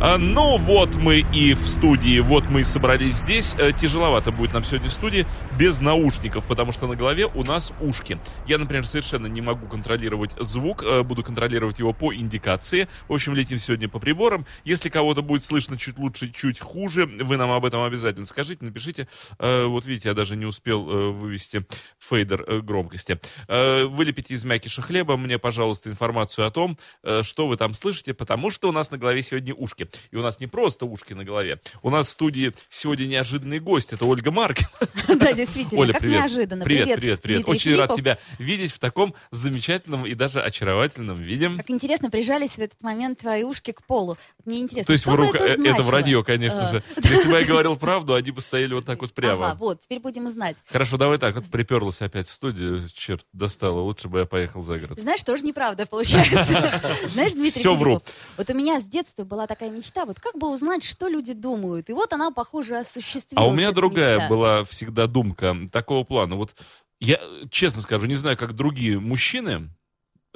А, 0.00 0.16
ну 0.16 0.58
вот 0.58 0.94
мы 0.94 1.26
и 1.34 1.54
в 1.54 1.66
студии, 1.66 2.20
вот 2.20 2.48
мы 2.48 2.60
и 2.60 2.64
собрались 2.64 3.14
здесь. 3.14 3.56
Э, 3.58 3.72
Тяжеловато 3.72 4.30
будет 4.30 4.52
нам 4.52 4.62
сегодня 4.62 4.88
в 4.88 4.92
студии 4.92 5.26
без 5.58 5.80
наушников, 5.80 6.46
потому 6.46 6.70
что 6.70 6.86
на 6.86 6.94
голове 6.94 7.26
у 7.26 7.42
нас 7.42 7.72
ушки. 7.80 8.16
Я, 8.46 8.58
например, 8.58 8.86
совершенно 8.86 9.26
не 9.26 9.40
могу 9.40 9.66
контролировать 9.66 10.36
звук, 10.38 10.84
э, 10.84 11.02
буду 11.02 11.24
контролировать 11.24 11.80
его 11.80 11.92
по 11.92 12.14
индикации. 12.14 12.86
В 13.08 13.12
общем, 13.12 13.34
летим 13.34 13.58
сегодня 13.58 13.88
по 13.88 13.98
приборам. 13.98 14.46
Если 14.64 14.88
кого-то 14.88 15.22
будет 15.22 15.42
слышно 15.42 15.76
чуть 15.76 15.98
лучше, 15.98 16.30
чуть 16.30 16.60
хуже, 16.60 17.06
вы 17.06 17.36
нам 17.36 17.50
об 17.50 17.64
этом 17.64 17.82
обязательно 17.82 18.26
скажите, 18.26 18.64
напишите. 18.64 19.08
Э, 19.40 19.64
Вот 19.64 19.84
видите, 19.84 20.10
я 20.10 20.14
даже 20.14 20.36
не 20.36 20.46
успел 20.46 20.84
вывести 20.84 21.66
фейдер 21.98 22.62
громкости. 22.62 23.18
Вылепите 23.48 24.34
из 24.34 24.44
мякиша 24.44 24.80
хлеба 24.80 25.16
мне, 25.16 25.38
пожалуйста, 25.38 25.90
информацию 25.90 26.46
о 26.46 26.52
том, 26.52 26.78
что 27.22 27.48
вы 27.48 27.56
там 27.56 27.74
слышите, 27.74 28.14
потому 28.14 28.52
что 28.52 28.68
у 28.68 28.72
нас 28.72 28.92
на 28.92 28.98
голове 28.98 29.22
сегодня 29.22 29.54
ушки. 29.54 29.87
И 30.10 30.16
у 30.16 30.22
нас 30.22 30.40
не 30.40 30.46
просто 30.46 30.86
ушки 30.86 31.12
на 31.12 31.24
голове. 31.24 31.60
У 31.82 31.90
нас 31.90 32.06
в 32.06 32.10
студии 32.10 32.52
сегодня 32.68 33.06
неожиданный 33.06 33.60
гость. 33.60 33.92
Это 33.92 34.04
Ольга 34.04 34.30
Маркина. 34.30 34.68
Да, 35.18 35.32
действительно, 35.32 35.80
Оля, 35.80 35.92
как 35.92 36.02
привет. 36.02 36.18
неожиданно. 36.20 36.64
Привет, 36.64 36.96
привет, 36.98 37.22
привет. 37.22 37.44
Дмитрий 37.44 37.52
Очень 37.54 37.70
рад 37.78 37.90
Филиппов. 37.90 37.96
тебя 37.96 38.18
видеть 38.38 38.72
в 38.72 38.78
таком 38.78 39.14
замечательном 39.30 40.04
и 40.06 40.14
даже 40.14 40.40
очаровательном 40.42 41.20
виде. 41.22 41.48
Как 41.56 41.70
интересно, 41.70 42.10
прижались 42.10 42.56
в 42.56 42.58
этот 42.58 42.82
момент 42.82 43.18
твои 43.20 43.42
ушки 43.42 43.72
к 43.72 43.82
полу. 43.84 44.16
Мне 44.44 44.58
интересно, 44.60 44.86
То 44.86 44.92
есть 44.92 45.04
что 45.04 45.12
в 45.12 45.14
рука- 45.14 45.38
это 45.38 45.44
э, 45.46 45.52
это 45.52 45.56
значило? 45.62 45.82
вранье, 45.86 46.24
конечно 46.24 46.68
А, 46.68 46.70
же. 46.72 46.82
Если 47.02 47.30
бы 47.30 47.38
я 47.38 47.44
говорил 47.44 47.76
правду, 47.76 48.14
они 48.14 48.30
бы 48.30 48.40
стояли 48.40 48.74
вот 48.74 48.84
так 48.84 49.00
вот 49.00 49.12
прямо. 49.14 49.50
Ага, 49.50 49.58
вот, 49.58 49.80
теперь 49.80 50.00
будем 50.00 50.28
знать. 50.28 50.56
Хорошо, 50.66 50.96
давай 50.98 51.18
так, 51.18 51.34
вот 51.36 51.50
приперлась 51.50 52.02
опять 52.02 52.26
в 52.28 52.32
студию, 52.32 52.84
черт, 52.92 53.24
достала, 53.32 53.80
лучше 53.80 54.08
бы 54.08 54.20
я 54.20 54.24
поехал 54.26 54.62
за 54.62 54.78
город. 54.78 54.98
Знаешь, 55.00 55.22
тоже 55.24 55.44
неправда 55.44 55.86
получается. 55.86 56.80
Знаешь, 57.12 57.32
Дмитрий 57.32 57.60
Всё 57.60 57.74
вру. 57.74 58.02
Вот 58.36 58.50
у 58.50 58.54
меня 58.54 58.80
с 58.80 58.84
детства 58.84 59.24
была 59.24 59.46
такая 59.46 59.70
мечта, 59.78 60.04
вот 60.04 60.20
как 60.20 60.36
бы 60.36 60.52
узнать, 60.52 60.84
что 60.84 61.08
люди 61.08 61.32
думают. 61.32 61.90
И 61.90 61.92
вот 61.92 62.12
она, 62.12 62.30
похоже, 62.30 62.76
осуществилась. 62.78 63.44
А 63.44 63.48
у 63.48 63.54
меня 63.54 63.72
другая 63.72 64.16
мечта. 64.16 64.28
была 64.28 64.64
всегда 64.64 65.06
думка 65.06 65.56
такого 65.72 66.04
плана. 66.04 66.36
Вот 66.36 66.54
я, 67.00 67.20
честно 67.50 67.82
скажу, 67.82 68.06
не 68.06 68.16
знаю, 68.16 68.36
как 68.36 68.54
другие 68.54 68.98
мужчины, 69.00 69.70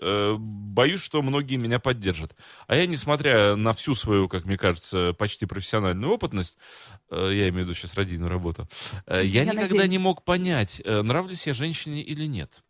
э, 0.00 0.36
боюсь, 0.38 1.00
что 1.00 1.22
многие 1.22 1.56
меня 1.56 1.78
поддержат. 1.78 2.34
А 2.66 2.76
я, 2.76 2.86
несмотря 2.86 3.56
на 3.56 3.72
всю 3.72 3.94
свою, 3.94 4.28
как 4.28 4.46
мне 4.46 4.56
кажется, 4.56 5.12
почти 5.18 5.46
профессиональную 5.46 6.12
опытность, 6.12 6.58
э, 7.10 7.30
я 7.32 7.48
имею 7.48 7.66
в 7.66 7.68
виду 7.68 7.74
сейчас 7.74 7.94
родийную 7.94 8.30
работу, 8.30 8.68
э, 9.06 9.22
я, 9.24 9.42
Я 9.42 9.44
никогда 9.44 9.62
надеюсь. 9.62 9.90
не 9.90 9.98
мог 9.98 10.24
понять, 10.24 10.82
нравлюсь 10.84 11.46
я 11.46 11.52
женщине 11.52 12.02
или 12.02 12.26
нет. 12.26 12.62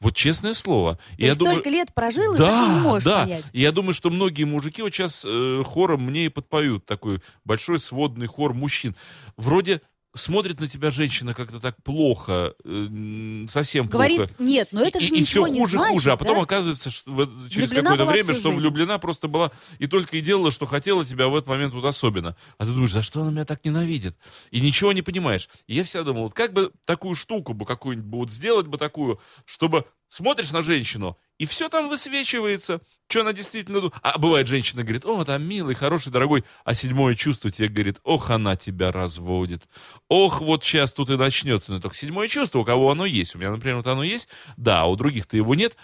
Вот 0.00 0.14
честное 0.14 0.52
слово. 0.52 0.94
То 0.94 1.00
я 1.18 1.26
есть 1.28 1.38
думаю, 1.38 1.54
столько 1.54 1.70
лет 1.70 1.92
прожил, 1.92 2.34
и 2.34 2.38
и 2.38 2.40
не 2.40 2.80
можешь 2.80 3.04
да. 3.04 3.22
понять. 3.22 3.44
И 3.52 3.60
я 3.60 3.72
думаю, 3.72 3.92
что 3.92 4.10
многие 4.10 4.44
мужики 4.44 4.80
вот 4.80 4.94
сейчас 4.94 5.24
э, 5.26 5.62
хором 5.64 6.02
мне 6.02 6.26
и 6.26 6.28
подпоют 6.28 6.86
такой 6.86 7.20
большой 7.44 7.80
сводный 7.80 8.28
хор 8.28 8.54
мужчин. 8.54 8.94
Вроде 9.36 9.80
смотрит 10.14 10.58
на 10.60 10.68
тебя 10.68 10.90
женщина 10.90 11.34
как-то 11.34 11.60
так 11.60 11.80
плохо, 11.82 12.54
э, 12.64 13.44
совсем 13.48 13.86
Говорит, 13.86 14.16
плохо. 14.16 14.34
нет, 14.38 14.68
но 14.72 14.82
это 14.82 14.98
и, 14.98 15.06
же 15.06 15.14
и 15.14 15.20
ничего 15.20 15.44
все 15.44 15.54
не 15.54 15.60
хуже, 15.60 15.78
значит, 15.78 15.92
хуже, 15.94 16.12
а 16.12 16.16
потом 16.16 16.36
да? 16.36 16.42
оказывается, 16.42 16.90
что 16.90 17.12
в- 17.12 17.48
через 17.50 17.70
какое-то 17.70 18.06
время, 18.06 18.24
что 18.34 18.50
жизнь. 18.50 18.56
влюблена 18.56 18.98
просто 18.98 19.28
была 19.28 19.50
и 19.78 19.86
только 19.86 20.16
и 20.16 20.20
делала, 20.20 20.50
что 20.50 20.66
хотела 20.66 21.04
тебя 21.04 21.28
в 21.28 21.36
этот 21.36 21.48
момент 21.48 21.74
вот 21.74 21.84
особенно. 21.84 22.36
А 22.56 22.64
ты 22.64 22.70
думаешь, 22.70 22.90
за 22.92 23.02
что 23.02 23.22
она 23.22 23.30
меня 23.30 23.44
так 23.44 23.64
ненавидит? 23.64 24.16
И 24.50 24.60
ничего 24.60 24.92
не 24.92 25.02
понимаешь. 25.02 25.48
И 25.66 25.74
я 25.74 25.84
всегда 25.84 26.04
думал, 26.04 26.22
вот 26.24 26.34
как 26.34 26.52
бы 26.52 26.72
такую 26.86 27.14
штуку 27.14 27.52
бы 27.54 27.64
какую-нибудь 27.66 28.18
вот 28.18 28.30
сделать 28.30 28.66
бы 28.66 28.78
такую, 28.78 29.20
чтобы 29.44 29.84
смотришь 30.08 30.50
на 30.52 30.62
женщину, 30.62 31.18
и 31.38 31.46
все 31.46 31.68
там 31.68 31.88
высвечивается, 31.88 32.80
что 33.08 33.20
она 33.22 33.32
действительно 33.32 33.80
думает. 33.80 33.94
А 34.02 34.18
бывает, 34.18 34.48
женщина 34.48 34.82
говорит, 34.82 35.06
о, 35.06 35.24
там 35.24 35.42
милый, 35.42 35.74
хороший, 35.74 36.12
дорогой, 36.12 36.44
а 36.64 36.74
седьмое 36.74 37.14
чувство 37.14 37.50
тебе 37.50 37.68
говорит, 37.68 37.98
ох, 38.02 38.30
она 38.30 38.56
тебя 38.56 38.92
разводит. 38.92 39.62
Ох, 40.08 40.40
вот 40.40 40.64
сейчас 40.64 40.92
тут 40.92 41.10
и 41.10 41.16
начнется. 41.16 41.72
Но 41.72 41.80
только 41.80 41.96
седьмое 41.96 42.28
чувство, 42.28 42.58
у 42.58 42.64
кого 42.64 42.90
оно 42.90 43.06
есть. 43.06 43.34
У 43.34 43.38
меня, 43.38 43.50
например, 43.50 43.76
вот 43.76 43.86
оно 43.86 44.02
есть, 44.02 44.28
да, 44.56 44.86
у 44.86 44.96
других-то 44.96 45.36
его 45.36 45.54
нет. 45.54 45.76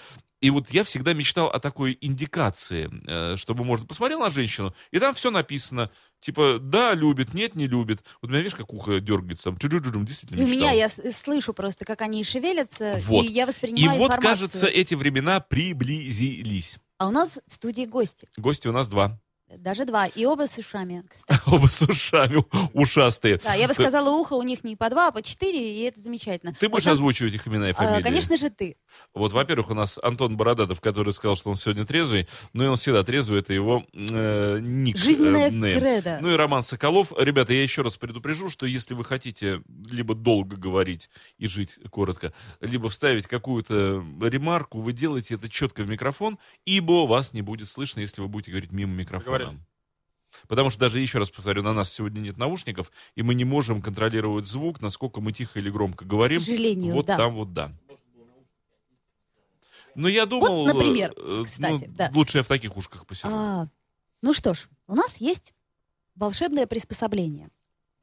И 0.45 0.51
вот 0.51 0.71
я 0.71 0.85
всегда 0.85 1.15
мечтал 1.15 1.47
о 1.49 1.59
такой 1.59 1.97
индикации, 2.03 2.91
э, 3.07 3.37
чтобы 3.39 3.65
можно 3.65 3.87
посмотрел 3.87 4.21
на 4.21 4.29
женщину, 4.29 4.75
и 4.91 4.99
там 4.99 5.15
все 5.15 5.31
написано. 5.31 5.91
Типа, 6.21 6.59
да, 6.61 6.93
любит, 6.93 7.33
нет, 7.33 7.55
не 7.55 7.67
любит. 7.67 8.03
Вот 8.21 8.29
у 8.29 8.31
меня, 8.31 8.41
видишь, 8.43 8.55
как 8.55 8.71
ухо 8.75 9.01
дергается. 9.01 9.45
там, 9.45 9.57
чу-чу-чу-чу, 9.57 10.05
действительно 10.05 10.41
И 10.41 10.45
у 10.45 10.47
меня, 10.47 10.73
мечтал. 10.73 10.77
я 10.77 10.89
с- 10.91 11.17
слышу 11.19 11.55
просто, 11.55 11.87
как 11.87 12.03
они 12.03 12.23
шевелятся, 12.25 13.01
Вот. 13.07 13.25
и 13.25 13.29
я 13.29 13.45
И 13.45 13.47
воспринимаю 13.47 13.99
вот, 13.99 14.09
информацию. 14.11 14.49
кажется, 14.49 14.67
эти 14.67 14.95
времена 14.95 15.41
приблизились. 15.41 16.79
А 16.99 17.09
у 17.09 17.11
нас 17.11 17.41
в 17.47 17.53
студии 17.53 17.87
гости. 17.87 18.29
Гости 18.37 18.69
у 18.69 18.73
нас 18.73 18.89
два. 18.89 19.19
Даже 19.59 19.85
два. 19.85 20.07
И 20.07 20.25
оба 20.25 20.47
с 20.47 20.59
ушами, 20.59 21.05
кстати. 21.09 21.41
Оба 21.47 21.67
с 21.67 21.83
ушами, 21.83 22.45
ушастые. 22.73 23.41
Да, 23.43 23.55
я 23.55 23.69
бы 23.69 23.75
сказала, 23.75 24.11
ухо 24.11 24.35
у 24.35 24.43
них 24.43 24.65
не 24.65 24.77
по 24.77 24.91
два, 24.91 25.09
а 25.09 25.13
по 25.13 25.23
четыре, 25.23 25.79
и 25.79 25.83
это 25.83 26.01
замечательно. 26.01 26.55
Ты 26.55 26.69
будешь 26.69 26.87
озвучивать 26.87 27.35
их 27.35 27.47
имена 27.47 27.69
и 27.69 27.73
а, 27.73 27.75
фамилии? 27.75 28.03
Конечно 28.03 28.37
же, 28.37 28.51
ты. 28.51 28.77
Вот, 29.15 29.33
во-первых, 29.33 29.71
у 29.71 29.75
нас 29.75 29.99
Антон 30.03 30.37
Бородатов, 30.37 30.81
который 30.81 31.13
сказал, 31.13 31.37
что 31.37 31.51
он 31.51 31.57
сегодня 31.57 31.85
трезвый, 31.85 32.29
но 32.53 32.65
и 32.65 32.67
он 32.69 32.77
всегда 32.77 33.03
трезвый, 33.03 33.41
это 33.41 33.53
его 33.53 33.85
э, 33.93 34.59
ник. 34.61 34.97
Жизненная 34.97 35.51
э, 35.51 35.79
кредо. 35.79 36.19
Ну 36.21 36.31
и 36.33 36.37
Роман 36.37 36.63
Соколов. 36.63 37.13
Ребята, 37.19 37.53
я 37.53 37.63
еще 37.63 37.83
раз 37.83 37.97
предупрежу, 37.97 38.49
что 38.49 38.67
если 38.67 38.95
вы 38.95 39.05
хотите 39.05 39.63
либо 39.91 40.15
долго 40.15 40.57
говорить 40.57 41.11
и 41.39 41.47
жить 41.47 41.79
коротко, 41.91 42.33
либо 42.61 42.89
вставить 42.89 43.27
какую-то 43.27 44.05
ремарку, 44.23 44.81
вы 44.81 44.93
делаете 44.93 45.35
это 45.35 45.49
четко 45.49 45.83
в 45.83 45.89
микрофон, 45.89 46.39
ибо 46.65 47.07
вас 47.07 47.33
не 47.33 47.43
будет 47.43 47.69
слышно, 47.69 48.01
если 48.01 48.21
вы 48.23 48.29
будете 48.29 48.51
говорить 48.51 48.73
мимо 48.73 48.95
микрофона. 48.95 49.44
Договорились. 49.47 49.75
Потому 50.49 50.71
что 50.71 50.81
даже, 50.81 50.99
еще 50.99 51.19
раз 51.19 51.31
повторю, 51.31 51.63
на 51.63 51.73
нас 51.73 51.93
сегодня 51.93 52.21
нет 52.21 52.37
наушников, 52.37 52.91
и 53.15 53.23
мы 53.23 53.35
не 53.35 53.45
можем 53.45 53.81
контролировать 53.81 54.47
звук, 54.47 54.81
насколько 54.81 55.21
мы 55.21 55.33
тихо 55.33 55.59
или 55.59 55.71
громко 55.71 56.05
говорим. 56.05 56.41
К 56.41 56.45
сожалению, 56.45 56.95
вот 56.95 57.07
да. 57.07 57.17
там 57.17 57.35
вот 57.35 57.53
да. 57.53 57.73
Но 59.95 60.09
я 60.09 60.27
думал... 60.27 60.67
например, 60.67 61.15
э, 61.17 61.39
э, 61.41 61.45
кстати, 61.45 61.85
ну, 61.87 61.95
да. 61.95 62.11
Лучше 62.13 62.39
я 62.39 62.43
в 62.43 62.49
таких 62.49 62.77
ушках 62.77 63.07
посижу. 63.07 63.33
А, 63.33 63.69
ну 64.23 64.35
что 64.35 64.55
ж, 64.55 64.69
у 64.89 64.95
нас 64.97 65.19
есть 65.19 65.55
волшебное 66.17 66.67
приспособление. 66.67 67.49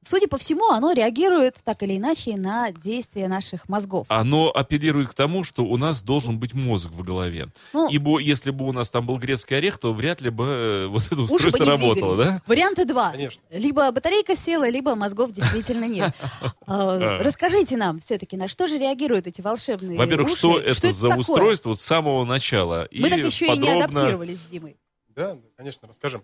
Судя 0.03 0.27
по 0.27 0.39
всему, 0.39 0.71
оно 0.71 0.93
реагирует 0.93 1.57
так 1.63 1.83
или 1.83 1.97
иначе 1.97 2.35
на 2.35 2.71
действия 2.71 3.27
наших 3.27 3.69
мозгов. 3.69 4.07
Оно 4.09 4.49
апеллирует 4.49 5.09
к 5.09 5.13
тому, 5.13 5.43
что 5.43 5.63
у 5.63 5.77
нас 5.77 6.01
должен 6.01 6.39
быть 6.39 6.55
мозг 6.55 6.89
в 6.89 7.03
голове. 7.03 7.49
Ну, 7.71 7.87
Ибо 7.87 8.17
если 8.17 8.49
бы 8.49 8.67
у 8.67 8.71
нас 8.71 8.89
там 8.89 9.05
был 9.05 9.19
грецкий 9.19 9.55
орех, 9.57 9.77
то 9.77 9.93
вряд 9.93 10.19
ли 10.21 10.31
бы 10.31 10.45
э, 10.47 10.87
вот 10.89 11.05
это 11.05 11.21
устройство 11.21 11.65
работало, 11.67 12.15
двигались. 12.15 12.33
да? 12.33 12.41
Варианты 12.47 12.85
два. 12.85 13.11
Конечно. 13.11 13.43
Либо 13.51 13.91
батарейка 13.91 14.35
села, 14.35 14.67
либо 14.67 14.95
мозгов 14.95 15.31
действительно 15.31 15.85
нет. 15.85 16.11
А, 16.67 17.21
Расскажите 17.21 17.75
нам 17.75 17.99
все-таки, 17.99 18.37
на 18.37 18.47
что 18.47 18.65
же 18.65 18.77
реагируют 18.77 19.27
эти 19.27 19.41
волшебные 19.41 19.97
Во-первых, 19.97 20.37
что 20.37 20.57
это 20.57 20.93
за 20.93 21.15
устройство 21.15 21.73
с 21.73 21.81
самого 21.81 22.23
начала? 22.23 22.87
Мы 22.91 23.09
так 23.09 23.19
еще 23.19 23.53
и 23.53 23.57
не 23.57 23.69
адаптировались 23.69 24.39
с 24.39 24.43
Димой. 24.45 24.77
Да, 25.09 25.33
да, 25.33 25.41
конечно, 25.57 25.87
расскажем. 25.87 26.23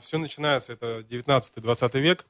все 0.00 0.18
начинается, 0.18 0.72
это 0.72 1.00
19-20 1.00 2.00
век. 2.00 2.24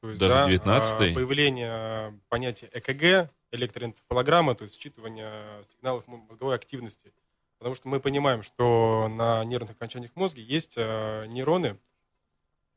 То 0.00 0.10
есть, 0.10 0.20
Даже 0.20 0.34
да, 0.34 0.48
19-й? 0.48 1.10
а, 1.10 1.14
Появление 1.14 2.20
понятия 2.28 2.70
ЭКГ, 2.72 3.30
электроэнцефалограмма, 3.50 4.54
то 4.54 4.62
есть 4.64 4.84
считывание 4.84 5.64
сигналов 5.64 6.06
мо- 6.06 6.18
мозговой 6.18 6.54
активности. 6.54 7.12
Потому 7.58 7.74
что 7.74 7.88
мы 7.88 7.98
понимаем, 7.98 8.42
что 8.42 9.08
на 9.08 9.44
нервных 9.44 9.72
окончаниях 9.72 10.12
мозга 10.14 10.40
есть 10.40 10.74
а, 10.76 11.24
нейроны, 11.26 11.78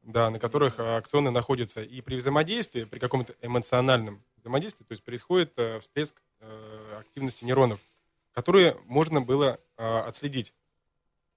да, 0.01 0.31
на 0.31 0.39
которых 0.39 0.79
а, 0.79 0.97
аксоны 0.97 1.29
находятся. 1.29 1.83
И 1.83 2.01
при 2.01 2.15
взаимодействии, 2.15 2.85
при 2.85 2.97
каком-то 2.97 3.35
эмоциональном 3.41 4.23
взаимодействии, 4.37 4.83
то 4.83 4.93
есть 4.93 5.03
происходит 5.03 5.53
а, 5.57 5.79
всплеск 5.79 6.15
а, 6.39 6.99
активности 7.01 7.45
нейронов, 7.45 7.79
которые 8.33 8.77
можно 8.85 9.21
было 9.21 9.59
а, 9.77 10.05
отследить. 10.05 10.53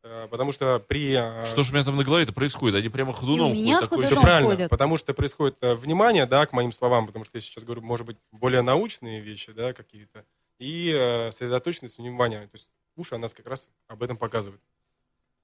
А, 0.05 0.29
Потому 0.29 0.53
что 0.53 0.79
при... 0.81 1.15
а, 1.15 1.47
Что 1.47 1.63
же 1.63 1.71
у 1.73 1.75
меня 1.75 1.85
там 1.85 1.97
на 1.97 2.05
голове-то 2.05 2.33
происходит? 2.33 2.77
Они 2.77 2.91
прямо 2.91 3.15
ходуном 3.15 3.53
И 3.53 3.57
у 3.57 3.63
меня 3.63 3.77
ходят, 3.77 3.91
такой 3.91 4.03
ходуном 4.03 4.23
Все 4.23 4.27
правильно, 4.27 4.51
ходят. 4.51 4.71
потому 4.71 4.97
что 4.99 5.15
происходит 5.15 5.57
э, 5.63 5.75
внимание, 5.75 6.27
да, 6.27 6.45
к 6.45 6.53
моим 6.53 6.73
словам, 6.73 7.07
потому 7.07 7.25
что 7.25 7.39
я 7.39 7.41
сейчас 7.41 7.65
говорю, 7.65 7.81
может 7.81 8.05
быть, 8.07 8.19
более 8.31 8.61
научные 8.61 9.21
вещи, 9.21 9.53
да, 9.53 9.73
какие-то, 9.73 10.27
и 10.59 10.93
э, 10.95 11.31
сосредоточенность 11.31 11.97
внимания. 11.97 12.43
То 12.43 12.55
есть 12.55 12.71
уши 12.97 13.15
у 13.15 13.19
нас 13.19 13.33
как 13.33 13.47
раз 13.47 13.71
об 13.89 14.03
этом 14.03 14.19
показывают. 14.19 14.61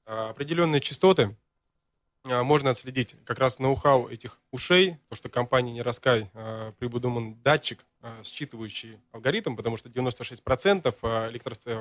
А, 0.04 0.30
определенные 0.30 0.80
частоты 0.80 1.22
а, 1.22 1.34
можно 2.24 2.70
отследить 2.70 3.16
как 3.24 3.38
раз 3.38 3.58
ноу-хау 3.58 4.08
этих 4.08 4.40
ушей, 4.50 4.98
то, 5.08 5.16
что 5.16 5.28
компания 5.28 5.72
Нераскай 5.72 6.30
э, 6.34 6.72
придуман 6.78 7.40
датчик, 7.42 7.84
э, 8.02 8.22
считывающий 8.22 8.98
алгоритм, 9.12 9.56
потому 9.56 9.76
что 9.78 9.88
96% 9.88 10.94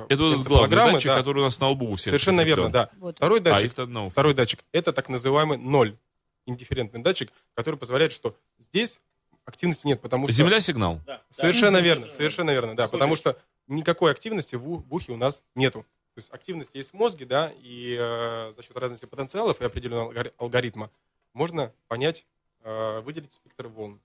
Это 0.08 0.22
вот 0.22 0.32
этот 0.32 0.46
главный 0.46 0.70
электроэнцефалограммы, 0.74 0.92
датчик, 0.94 1.08
да, 1.08 1.18
который 1.18 1.38
у 1.40 1.42
нас 1.42 1.60
на 1.60 1.68
лбу 1.68 1.90
у 1.90 1.94
всех. 1.96 2.10
совершенно 2.10 2.40
верно, 2.42 2.70
да. 2.70 2.90
Вот. 2.98 3.16
Второй 3.16 3.40
А 3.40 3.42
датчик, 3.42 3.72
их 3.72 3.78
одно. 3.78 4.08
второй 4.08 4.34
датчик, 4.34 4.60
это 4.72 4.92
так 4.92 5.08
называемый 5.10 5.58
ноль, 5.58 5.96
индифферентный 6.46 7.02
датчик, 7.02 7.30
который 7.54 7.76
позволяет, 7.76 8.12
что 8.12 8.34
здесь 8.58 9.00
активности 9.44 9.86
нет, 9.86 10.00
потому 10.00 10.26
что... 10.26 10.34
Земля 10.34 10.60
сигнал. 10.60 11.00
Совершенно 11.30 11.78
верно, 11.78 12.08
совершенно 12.08 12.50
верно, 12.50 12.74
да, 12.74 12.88
потому 12.88 13.16
что 13.16 13.36
никакой 13.66 14.10
активности 14.10 14.54
в, 14.54 14.62
в 14.62 14.94
ухе 14.94 15.12
у 15.12 15.16
нас 15.16 15.44
нету. 15.54 15.86
То 16.14 16.18
есть 16.18 16.32
активность 16.32 16.74
есть 16.74 16.90
в 16.90 16.94
мозге, 16.94 17.24
да, 17.24 17.52
и 17.62 17.96
э, 17.98 18.52
за 18.56 18.62
счет 18.62 18.76
разности 18.76 19.06
потенциалов 19.06 19.60
и 19.60 19.64
определенного 19.64 20.12
алгори- 20.12 20.32
алгоритма 20.38 20.90
можно 21.34 21.72
понять, 21.88 22.26
э, 22.62 23.00
выделить 23.00 23.32
спектр 23.32 23.68
волн. 23.68 24.00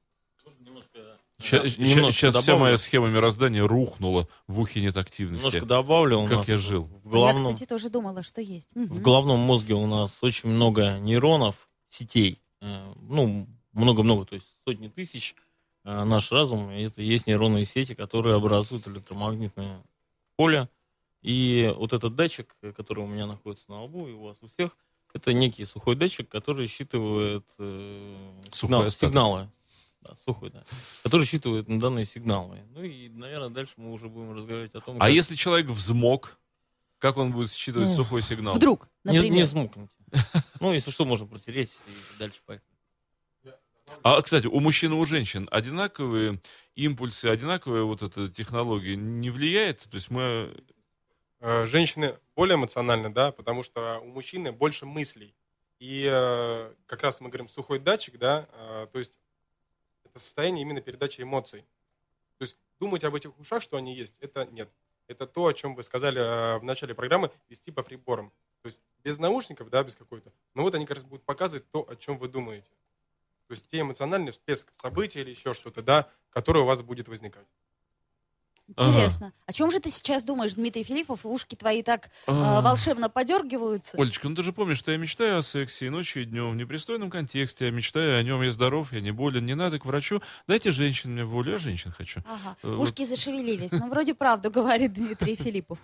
Сейчас, 1.38 1.78
Немножко 1.78 2.12
вся 2.12 2.31
добавлю. 2.31 2.57
моя 2.60 2.78
схема 2.78 3.07
мироздания 3.10 3.66
рухнула. 3.68 4.28
В 4.48 4.60
ухе 4.60 4.81
нет 4.81 4.96
активности. 4.96 5.46
Немножко 5.46 5.66
добавлю. 5.66 6.19
У 6.19 6.28
Как 6.28 6.38
нас 6.38 6.48
я 6.48 6.57
жил. 6.57 6.86
В 7.04 7.06
Я, 7.07 7.12
головном, 7.12 7.54
кстати, 7.54 7.68
тоже 7.68 7.90
думала, 7.90 8.24
что 8.24 8.42
есть. 8.42 8.72
в 8.75 9.01
головном 9.01 9.40
мозге 9.40 9.74
у 9.74 9.86
нас 9.88 10.19
очень 10.22 10.50
много 10.50 10.98
нейронов, 11.00 11.68
сетей. 11.88 12.40
Э, 12.62 12.94
Ну, 13.01 13.48
много-много, 13.74 14.25
то 14.25 14.36
есть 14.36 14.48
сотни 14.66 14.88
тысяч. 14.88 15.36
Э, 15.84 16.04
Наш 16.04 16.31
разум, 16.31 16.69
это 16.69 17.01
и 17.01 17.06
есть 17.06 17.28
нейронные 17.28 17.66
сети, 17.66 17.94
которые 17.96 18.36
образуют 18.36 18.88
электромагнитное 18.88 19.84
поле. 20.38 20.69
И 21.25 21.74
вот 21.75 21.92
этот 21.92 22.16
датчик, 22.16 22.56
э, 22.62 22.72
который 22.72 23.04
у 23.04 23.07
меня 23.07 23.25
находится 23.25 23.66
на 23.69 23.81
лбу, 23.83 24.07
и 24.07 24.12
у 24.12 24.25
вас 24.25 24.38
у 24.42 24.48
всех, 24.48 24.77
это 25.12 25.33
некий 25.33 25.66
сухой 25.66 25.95
датчик, 25.95 26.30
который 26.30 26.68
считывает 26.68 27.45
э, 27.57 28.42
сигнал- 28.51 28.88
сигналы. 28.92 29.50
Да, 30.01 30.13
сухой, 30.13 30.51
да. 30.51 30.63
Который 31.01 31.25
считывает 31.25 31.68
на 31.68 31.80
данные 31.80 32.06
сигналы. 32.06 32.60
Ну 32.69 32.83
и, 32.83 33.10
наверное, 33.10 33.50
дальше 33.50 33.74
мы 33.77 33.92
уже 33.92 34.07
будем 34.07 34.33
разговаривать 34.36 34.75
о 34.75 34.81
том, 34.81 34.98
А 34.98 35.06
как- 35.06 35.13
если 35.13 35.33
человек 35.36 35.66
взмок, 35.68 36.38
как 37.00 37.18
он 37.18 37.31
будет 37.31 37.51
считывать 37.51 37.89
Ну, 37.89 37.95
сухой 37.95 38.22
сигнал? 38.22 38.54
Вдруг, 38.54 38.88
Не, 39.04 39.13
например. 39.13 39.33
не 39.33 39.45
смукните. 39.48 39.89
Ну, 40.60 40.74
если 40.74 40.92
что, 40.92 41.06
можно 41.06 41.25
протереть 41.25 41.74
и 41.88 42.19
дальше 42.19 42.42
поехать. 42.45 42.68
А, 44.04 44.22
кстати, 44.22 44.45
у 44.48 44.60
мужчин 44.60 44.92
и 44.94 44.95
у 44.95 45.06
женщин 45.06 45.48
одинаковые 45.51 46.39
импульсы, 46.75 47.25
одинаковая 47.25 47.83
вот 47.83 48.04
эта 48.04 48.27
технология 48.27 48.95
не 48.95 49.30
влияет? 49.31 49.80
То 49.89 49.95
есть 49.95 50.12
мы... 50.12 50.56
Э, 51.40 51.66
Женщины 51.66 52.20
более 52.36 52.56
эмоциональны, 52.56 53.10
да, 53.10 53.32
потому 53.32 53.64
что 53.64 54.00
у 54.00 54.08
мужчины 54.08 54.52
больше 54.52 54.86
мыслей. 54.86 55.36
И 55.80 56.08
э, 56.10 56.74
как 56.86 57.02
раз 57.04 57.20
мы 57.22 57.30
говорим 57.30 57.48
сухой 57.48 57.80
датчик, 57.80 58.18
да, 58.18 58.48
э, 58.54 58.88
то 58.92 58.98
есть 58.98 59.20
это 60.04 60.20
состояние 60.20 60.62
именно 60.62 60.82
передачи 60.82 61.22
эмоций. 61.22 61.62
То 62.38 62.44
есть 62.44 62.58
думать 62.80 63.04
об 63.04 63.16
этих 63.16 63.38
ушах, 63.40 63.62
что 63.62 63.78
они 63.78 63.96
есть, 63.96 64.18
это 64.20 64.46
нет. 64.52 64.70
Это 65.08 65.28
то, 65.28 65.46
о 65.46 65.54
чем 65.54 65.76
вы 65.76 65.84
сказали 65.84 66.20
э, 66.20 66.58
в 66.60 66.64
начале 66.64 66.96
программы, 66.96 67.32
вести 67.50 67.72
по 67.72 67.84
приборам. 67.84 68.32
То 68.62 68.68
есть 68.68 68.82
без 69.04 69.20
наушников, 69.20 69.70
да, 69.70 69.84
без 69.84 69.96
какой-то. 69.96 70.32
Но 70.56 70.64
вот 70.64 70.74
они 70.74 70.86
как 70.86 70.98
раз 70.98 71.04
будут 71.04 71.24
показывать 71.26 71.70
то, 71.70 71.88
о 71.88 71.96
чем 71.96 72.18
вы 72.18 72.28
думаете. 72.28 72.72
То 73.48 73.52
есть 73.52 73.68
те 73.68 73.82
эмоциональные 73.82 74.32
всплеск 74.32 74.74
события 74.74 75.22
или 75.22 75.30
еще 75.30 75.54
что-то, 75.54 75.84
да, 75.84 76.10
которое 76.32 76.62
у 76.62 76.66
вас 76.66 76.82
будет 76.82 77.08
возникать. 77.08 77.46
Интересно. 78.68 79.32
О 79.46 79.54
чем 79.54 79.70
же 79.70 79.80
ты 79.80 79.92
сейчас 79.92 80.24
думаешь, 80.24 80.56
Дмитрий 80.56 80.84
Филиппов? 80.84 81.20
Ушки 81.24 81.54
твои 81.56 81.84
так 81.84 82.08
э, 82.08 82.10
А. 82.28 82.62
волшебно 82.62 83.10
подергиваются. 83.10 83.96
Олечка, 83.98 84.28
ну 84.28 84.34
ты 84.36 84.42
же 84.42 84.54
помнишь, 84.54 84.80
что 84.80 84.92
я 84.92 84.98
мечтаю 84.98 85.38
о 85.38 85.44
сексе 85.44 85.86
и 85.86 85.90
ночью, 85.90 86.24
и 86.24 86.26
днем, 86.26 86.50
в 86.52 86.56
непристойном 86.56 87.12
контексте. 87.12 87.66
Я 87.66 87.72
мечтаю 87.72 88.18
о 88.20 88.24
нем, 88.24 88.42
я 88.42 88.52
здоров, 88.52 88.92
я 88.92 89.02
не 89.02 89.12
болен, 89.12 89.46
не 89.46 89.54
надо 89.54 89.78
к 89.78 89.86
врачу. 89.86 90.20
Дайте 90.48 90.72
женщин 90.72 91.14
мне 91.14 91.26
волю, 91.26 91.52
я 91.54 91.58
женщин 91.60 91.92
хочу. 91.92 92.22
Ага. 92.26 92.58
Э, 92.64 92.70
вот. 92.76 92.88
Ушки 92.90 93.06
зашевелились. 93.06 93.72
Ну, 93.72 93.88
вроде 93.88 94.16
правду 94.16 94.50
говорит 94.50 94.94
Дмитрий 94.94 95.36
Филиппов. 95.36 95.78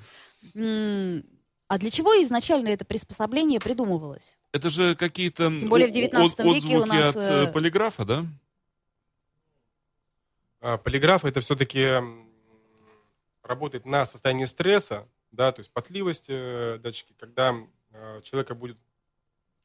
А 0.55 1.77
для 1.77 1.89
чего 1.91 2.11
изначально 2.23 2.69
это 2.69 2.83
приспособление 2.83 3.59
придумывалось? 3.59 4.35
Это 4.53 4.69
же 4.69 4.95
какие-то 4.95 5.45
Тем 5.45 5.69
более 5.69 5.87
в 5.87 5.91
о- 5.91 5.93
19 5.93 6.39
от- 6.39 6.45
веке 6.45 6.77
у 6.79 6.85
нас, 6.85 7.15
от 7.15 7.21
э, 7.21 7.43
э, 7.47 7.51
полиграфа, 7.53 8.03
да? 8.05 8.25
А, 10.59 10.77
Полиграф 10.77 11.23
это 11.25 11.39
все-таки 11.41 11.87
работает 13.51 13.85
на 13.85 14.05
состоянии 14.05 14.45
стресса, 14.45 15.07
да, 15.31 15.51
то 15.51 15.59
есть 15.59 15.71
потливость 15.71 16.25
э, 16.29 16.79
датчики, 16.81 17.13
когда 17.19 17.55
э, 17.91 18.21
человека 18.23 18.55
будет 18.55 18.77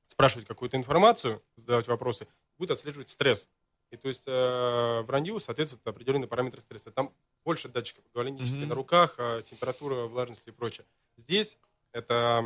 спрашивать 0.04 0.46
какую-то 0.46 0.76
информацию, 0.76 1.42
задавать 1.56 1.88
вопросы, 1.88 2.28
будет 2.58 2.72
отслеживать 2.72 3.08
стресс. 3.08 3.48
И 3.90 3.96
то 3.96 4.08
есть 4.08 4.24
э, 4.26 5.00
вранью 5.06 5.38
соответствуют 5.38 5.86
определенные 5.86 6.28
параметры 6.28 6.60
стресса. 6.60 6.90
Там 6.90 7.12
больше 7.44 7.68
датчиков, 7.68 8.04
галлонические 8.14 8.60
Мгм. 8.60 8.68
на 8.70 8.74
руках, 8.74 9.14
э, 9.18 9.42
температура, 9.44 10.06
влажность 10.06 10.46
и 10.48 10.50
прочее. 10.50 10.84
Здесь 11.16 11.56
это 11.92 12.44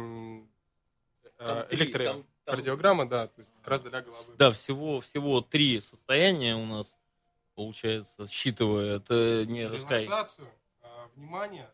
э, 1.39 1.67
электрокардиограмма, 1.71 3.09
да, 3.09 3.27
то 3.29 3.41
есть 3.41 3.51
как 3.59 3.69
раз 3.69 3.81
для 3.81 4.03
головы. 4.03 4.35
Да, 4.37 4.51
всего, 4.51 5.01
всего 5.01 5.41
три 5.41 5.81
состояния 5.81 6.57
у 6.57 6.67
нас, 6.67 6.99
получается, 7.55 8.27
считывает 8.27 9.07
э, 9.09 9.45
не. 9.45 9.63
Релаксацию, 9.63 10.47
внимание, 11.17 11.71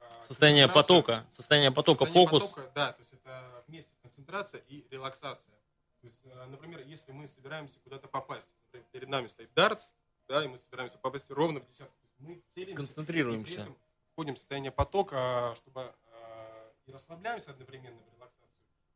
э, 0.00 0.04
Состояние 0.22 0.68
потока. 0.68 1.24
Состояние 1.30 1.70
потока, 1.70 2.04
Состояние 2.04 2.28
фокус. 2.30 2.50
потока, 2.50 2.72
да, 2.74 2.92
то 2.92 3.00
есть 3.00 3.12
это 3.14 3.64
вместе 3.68 3.94
концентрация 4.02 4.62
и 4.68 4.86
релаксация. 4.90 5.54
То 6.00 6.06
есть, 6.06 6.20
э, 6.24 6.44
например, 6.46 6.80
если 6.86 7.12
мы 7.12 7.26
собираемся 7.28 7.78
куда-то 7.80 8.08
попасть, 8.08 8.48
например, 8.66 8.86
перед 8.92 9.08
нами 9.08 9.26
стоит 9.28 9.52
дартс, 9.54 9.92
да, 10.28 10.44
и 10.44 10.48
мы 10.48 10.58
собираемся 10.58 10.98
попасть 10.98 11.30
ровно 11.30 11.60
в 11.60 11.66
десятку, 11.66 11.94
мы 12.18 12.42
целимся, 12.48 12.76
Концентрируемся. 12.86 13.52
и 13.52 13.54
при 13.54 13.62
этом 13.62 13.76
входим 14.12 14.34
в 14.34 14.38
состояние 14.38 14.70
потока, 14.72 15.54
чтобы 15.58 15.92
э, 16.12 16.70
и 16.86 16.92
расслабляемся 16.92 17.50
одновременно 17.52 17.96
в 18.00 18.14
релаксацию, 18.16 18.48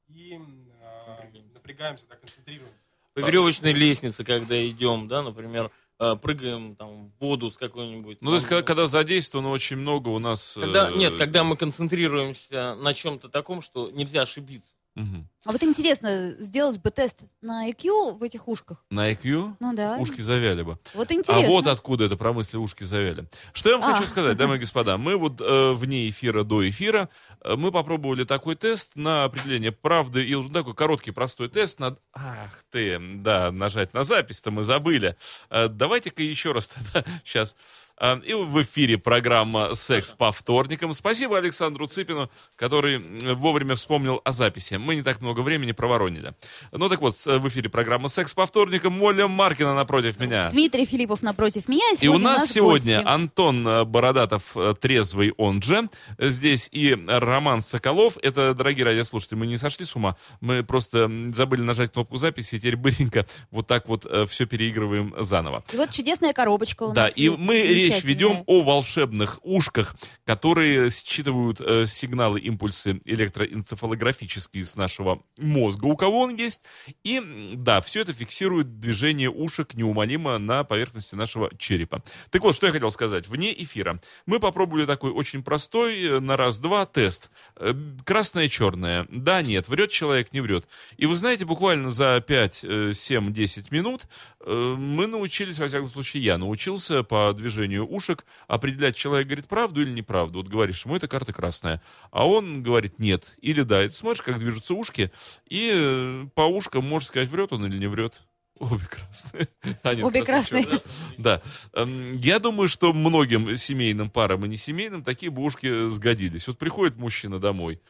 и 0.09 0.39
Напрягаемся. 0.39 1.55
напрягаемся, 1.55 2.07
да, 2.09 2.17
концентрируемся. 2.17 2.87
По 3.15 3.21
веревочной 3.21 3.73
лестнице, 3.73 4.25
когда 4.25 4.55
идем, 4.69 5.09
да, 5.09 5.23
например, 5.23 5.71
прыгаем 5.99 6.77
там 6.77 7.09
в 7.09 7.21
воду 7.21 7.51
с 7.51 7.57
какой-нибудь. 7.57 8.19
Ну, 8.21 8.31
то 8.31 8.35
есть, 8.35 8.47
там, 8.49 8.59
когда, 8.59 8.67
когда 8.67 8.87
задействовано 8.87 9.51
очень 9.51 9.77
много 9.77 10.09
у 10.11 10.19
нас... 10.19 10.59
когда- 10.61 10.91
э, 10.91 10.97
нет, 10.97 11.17
когда 11.17 11.43
мы 11.45 11.57
концентрируемся 11.57 12.75
на 12.75 12.93
чем-то 12.95 13.29
таком, 13.29 13.63
что 13.63 13.91
нельзя 13.91 14.23
ошибиться. 14.23 14.75
Мгм. 14.97 15.29
А 15.45 15.53
вот 15.53 15.63
интересно, 15.63 16.33
сделать 16.41 16.79
бы 16.79 16.91
тест 16.91 17.21
на 17.41 17.71
IQ 17.71 18.19
в 18.19 18.23
этих 18.25 18.49
ушках. 18.49 18.85
На 18.91 19.13
IQ 19.13 19.55
Ну 19.61 19.75
да. 19.75 19.97
ушки 19.99 20.21
завяли 20.21 20.63
бы. 20.63 20.77
Вот 20.93 21.09
А 21.11 21.15
интересно. 21.15 21.49
вот 21.51 21.67
откуда 21.69 22.07
это 22.07 22.17
про 22.17 22.33
мысли 22.33 22.57
ушки 22.57 22.83
завяли. 22.83 23.29
Что 23.53 23.71
я 23.71 23.79
вам 23.79 23.89
А. 23.89 23.95
хочу 23.95 24.09
сказать, 24.09 24.37
дамы 24.37 24.57
и 24.57 24.59
господа. 24.59 24.99
Мы 24.99 25.15
вот 25.17 25.41
э, 25.41 25.73
вне 25.75 26.09
эфира, 26.11 26.43
до 26.43 26.69
эфира, 26.69 27.09
э, 27.43 27.55
мы 27.57 27.71
попробовали 27.71 28.25
такой 28.25 28.57
тест 28.57 28.97
на 28.97 29.23
определение 29.25 29.71
правды. 29.71 30.25
И 30.27 30.35
вот 30.35 30.53
такой 30.53 30.75
короткий, 30.75 31.13
простой 31.13 31.49
тест. 31.49 31.79
На... 31.79 31.97
Ах 32.13 32.65
ты, 32.71 32.99
да, 32.99 33.53
нажать 33.53 33.95
на 33.95 34.03
запись-то 34.03 34.51
мы 34.51 34.65
забыли. 34.65 35.17
Э, 35.49 35.69
давайте-ка 35.69 36.23
еще 36.25 36.51
раз 36.51 36.69
тогда 36.71 37.05
сейчас. 37.25 37.55
Э, 37.99 38.19
и 38.25 38.35
в 38.35 38.63
эфире 38.63 38.99
программа 38.99 39.75
«Секс 39.75 40.13
по 40.13 40.33
вторникам». 40.33 40.93
Спасибо 40.93 41.39
Александру 41.39 41.87
Цыпину, 41.87 42.31
который 42.57 42.99
вовремя 43.35 43.75
вспомнил 43.75 44.21
о 44.25 44.33
записи. 44.33 44.75
Мы 44.75 44.97
не 44.97 45.03
так 45.03 45.21
много 45.21 45.41
времени 45.41 45.73
проворонили. 45.73 46.35
Ну 46.73 46.89
так 46.89 47.01
вот, 47.01 47.17
в 47.17 47.49
эфире 47.49 47.69
программа 47.69 48.09
«Секс 48.09 48.35
по 48.35 48.47
вторникам». 48.47 48.93
Моля 48.93 49.29
Маркина 49.29 49.75
напротив 49.75 50.19
меня. 50.21 50.51
Дмитрий 50.51 50.85
Филиппов 50.85 51.23
напротив 51.23 51.69
меня. 51.69 51.89
И 51.93 51.95
у 51.95 51.97
Сегодня 51.97 52.25
нас 52.25 52.51
сегодня 52.51 52.97
гости. 52.97 53.09
Антон 53.09 53.67
э, 53.67 53.85
Бородатов, 53.85 54.43
э, 54.57 54.75
трезвый 54.81 55.33
он 55.37 55.63
же, 55.63 55.89
здесь 56.19 56.69
и 56.73 56.97
Роман 57.07 57.63
Соколов. 57.63 58.19
Это, 58.23 58.55
дорогие 58.55 58.85
радиослушатели, 58.85 59.37
мы 59.37 59.47
не 59.47 59.57
сошли 59.57 59.87
с 59.87 59.97
ума, 59.97 60.17
мы 60.41 60.63
просто 60.63 61.11
забыли 61.33 61.63
нажать 61.63 61.93
кнопку 61.93 62.17
записи, 62.17 62.57
и 62.57 62.59
теперь 62.59 62.77
быренько 62.77 63.27
вот 63.51 63.67
так 63.67 63.89
вот 63.89 64.07
все 64.29 64.47
переигрываем 64.47 65.15
заново. 65.19 65.65
И 65.73 65.77
вот 65.77 65.91
чудесная 65.91 66.33
коробочка 66.33 66.85
у 66.85 66.93
Да, 66.93 67.05
нас 67.05 67.17
и 67.17 67.23
есть, 67.23 67.39
мы 67.39 67.86
речь 67.89 68.05
ведем 68.05 68.43
о 68.47 68.63
волшебных 68.63 69.39
ушках, 69.43 69.97
которые 70.25 70.91
считывают 70.91 71.61
э, 71.61 71.87
сигналы, 71.87 72.41
импульсы 72.41 73.01
электроэнцефалографические 73.05 74.65
с 74.65 74.77
нашего 74.77 75.23
мозга, 75.39 75.87
у 75.87 75.97
кого 75.97 76.23
он 76.23 76.37
есть. 76.37 76.63
И, 77.05 77.23
да, 77.53 77.81
все 77.81 78.01
это 78.01 78.13
фиксирует 78.13 78.81
движение 78.81 79.31
ушек 79.31 79.75
неумолимо 79.75 80.39
на 80.39 80.65
поверхности 80.65 81.15
нашего 81.15 81.51
черепа. 81.59 82.03
Так 82.31 82.43
вот, 82.43 82.55
что 82.55 82.67
я 82.67 82.73
хотел 82.73 82.91
сказать. 82.91 83.29
Вне 83.29 83.53
эфира 83.63 84.01
мы 84.27 84.41
попробовали 84.41 84.87
такой 84.87 85.11
очень 85.11 85.43
простой 85.43 86.03
э, 86.03 86.21
на 86.21 86.37
раз-два 86.37 86.87
тест. 86.87 87.31
Э, 87.57 87.75
Красное, 88.05 88.49
черное. 88.49 89.07
Да, 89.11 89.43
нет. 89.43 89.69
Врет 89.69 89.91
человек, 89.91 90.33
не 90.33 90.41
врет. 90.41 90.67
И 90.97 91.07
вы 91.07 91.17
знаете, 91.17 91.45
буквально 91.45 91.91
за 91.91 92.21
5, 92.21 92.65
7, 92.93 93.33
10 93.33 93.71
минут 93.71 94.07
э, 94.41 94.75
мы 94.79 95.07
научились, 95.07 95.59
во 95.59 95.69
всяком 95.69 95.89
случае, 95.89 96.23
я 96.23 96.39
научился 96.39 97.03
по 97.03 97.33
движению 97.33 97.76
состоянию 97.77 97.87
ушек 97.87 98.25
определять, 98.49 98.97
человек 98.97 99.27
говорит 99.27 99.47
правду 99.47 99.83
или 99.83 99.91
неправду. 99.91 100.39
Вот 100.39 100.49
говоришь, 100.49 100.85
ему 100.85 100.97
эта 100.97 101.09
карта 101.09 101.33
красная, 101.33 101.83
а 102.11 102.27
он 102.27 102.63
говорит 102.63 102.99
нет 102.99 103.25
или 103.41 103.63
да. 103.63 103.85
И 103.85 103.89
ты 103.89 103.95
смотришь, 103.95 104.23
как 104.23 104.39
движутся 104.39 104.75
ушки, 104.75 105.11
и 105.49 105.71
э, 105.73 106.27
по 106.35 106.43
ушкам 106.43 106.87
можешь 106.89 107.09
сказать, 107.09 107.29
врет 107.29 107.53
он 107.53 107.67
или 107.67 107.79
не 107.79 107.87
врет. 107.87 108.23
Обе 108.59 108.87
красные. 108.87 109.49
А, 109.83 109.95
нет, 109.95 110.05
Обе 110.05 110.25
красные, 110.25 110.65
красные. 110.65 110.95
Да. 111.19 111.43
Эм, 111.75 112.13
Я 112.19 112.39
думаю, 112.39 112.69
что 112.69 112.93
многим 112.95 113.55
семейным 113.55 114.09
парам 114.09 114.47
и 114.47 114.49
несемейным 114.49 115.03
такие 115.03 115.31
бы 115.31 115.43
ушки 115.43 115.91
сгодились. 115.91 116.47
Вот 116.49 116.57
приходит 116.59 116.97
мужчина 116.97 117.39
домой. 117.39 117.81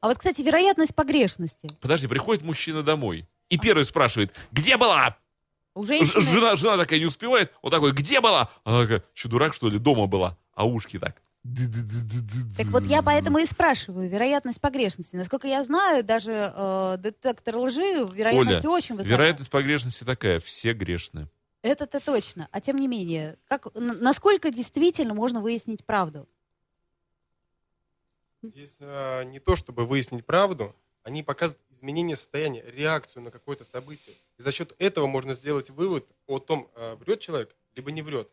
А 0.00 0.08
вот, 0.08 0.18
кстати, 0.18 0.42
вероятность 0.42 0.94
погрешности. 0.94 1.68
Подожди, 1.80 2.06
приходит 2.08 2.42
мужчина 2.42 2.82
домой. 2.82 3.26
И 3.50 3.58
первый 3.58 3.84
спрашивает, 3.84 4.34
где 4.50 4.76
была? 4.78 5.16
У 5.74 5.82
женщины... 5.82 6.22
Жена, 6.22 6.54
жена 6.56 6.76
такая 6.76 6.98
не 6.98 7.06
успевает. 7.06 7.52
Он 7.62 7.70
такой, 7.70 7.92
где 7.92 8.20
была? 8.20 8.50
Она 8.64 8.82
такая, 8.82 9.04
что, 9.12 9.28
дурак, 9.28 9.54
что 9.54 9.68
ли? 9.68 9.78
Дома 9.78 10.06
была. 10.06 10.38
А 10.54 10.66
ушки 10.66 10.98
так. 10.98 11.20
Так 12.56 12.66
вот 12.68 12.84
я 12.84 13.02
поэтому 13.02 13.38
и 13.38 13.44
спрашиваю, 13.44 14.08
вероятность 14.08 14.60
погрешности. 14.60 15.16
Насколько 15.16 15.46
я 15.46 15.62
знаю, 15.62 16.02
даже 16.02 16.52
э, 16.56 16.96
детектор 16.98 17.56
лжи 17.56 18.08
вероятность 18.14 18.64
Оля, 18.64 18.74
очень 18.74 18.94
высока. 18.96 19.14
Вероятность 19.14 19.50
погрешности 19.50 20.04
такая. 20.04 20.40
Все 20.40 20.72
грешны. 20.72 21.28
Это-то 21.60 22.00
точно. 22.00 22.48
А 22.50 22.60
тем 22.60 22.76
не 22.76 22.88
менее, 22.88 23.36
как, 23.46 23.66
насколько 23.74 24.50
действительно 24.50 25.12
можно 25.12 25.40
выяснить 25.40 25.84
правду? 25.84 26.28
Здесь 28.42 28.76
э, 28.80 29.24
не 29.24 29.38
то, 29.38 29.56
чтобы 29.56 29.86
выяснить 29.86 30.24
правду, 30.24 30.74
они 31.04 31.22
показывают 31.22 31.62
изменение 31.70 32.16
состояния, 32.16 32.64
реакцию 32.66 33.22
на 33.22 33.30
какое-то 33.30 33.62
событие. 33.62 34.16
И 34.38 34.42
за 34.42 34.50
счет 34.50 34.74
этого 34.78 35.06
можно 35.06 35.34
сделать 35.34 35.70
вывод 35.70 36.08
о 36.26 36.38
том, 36.38 36.70
э, 36.74 36.94
врет 36.96 37.20
человек, 37.20 37.54
либо 37.74 37.92
не 37.92 38.02
врет. 38.02 38.30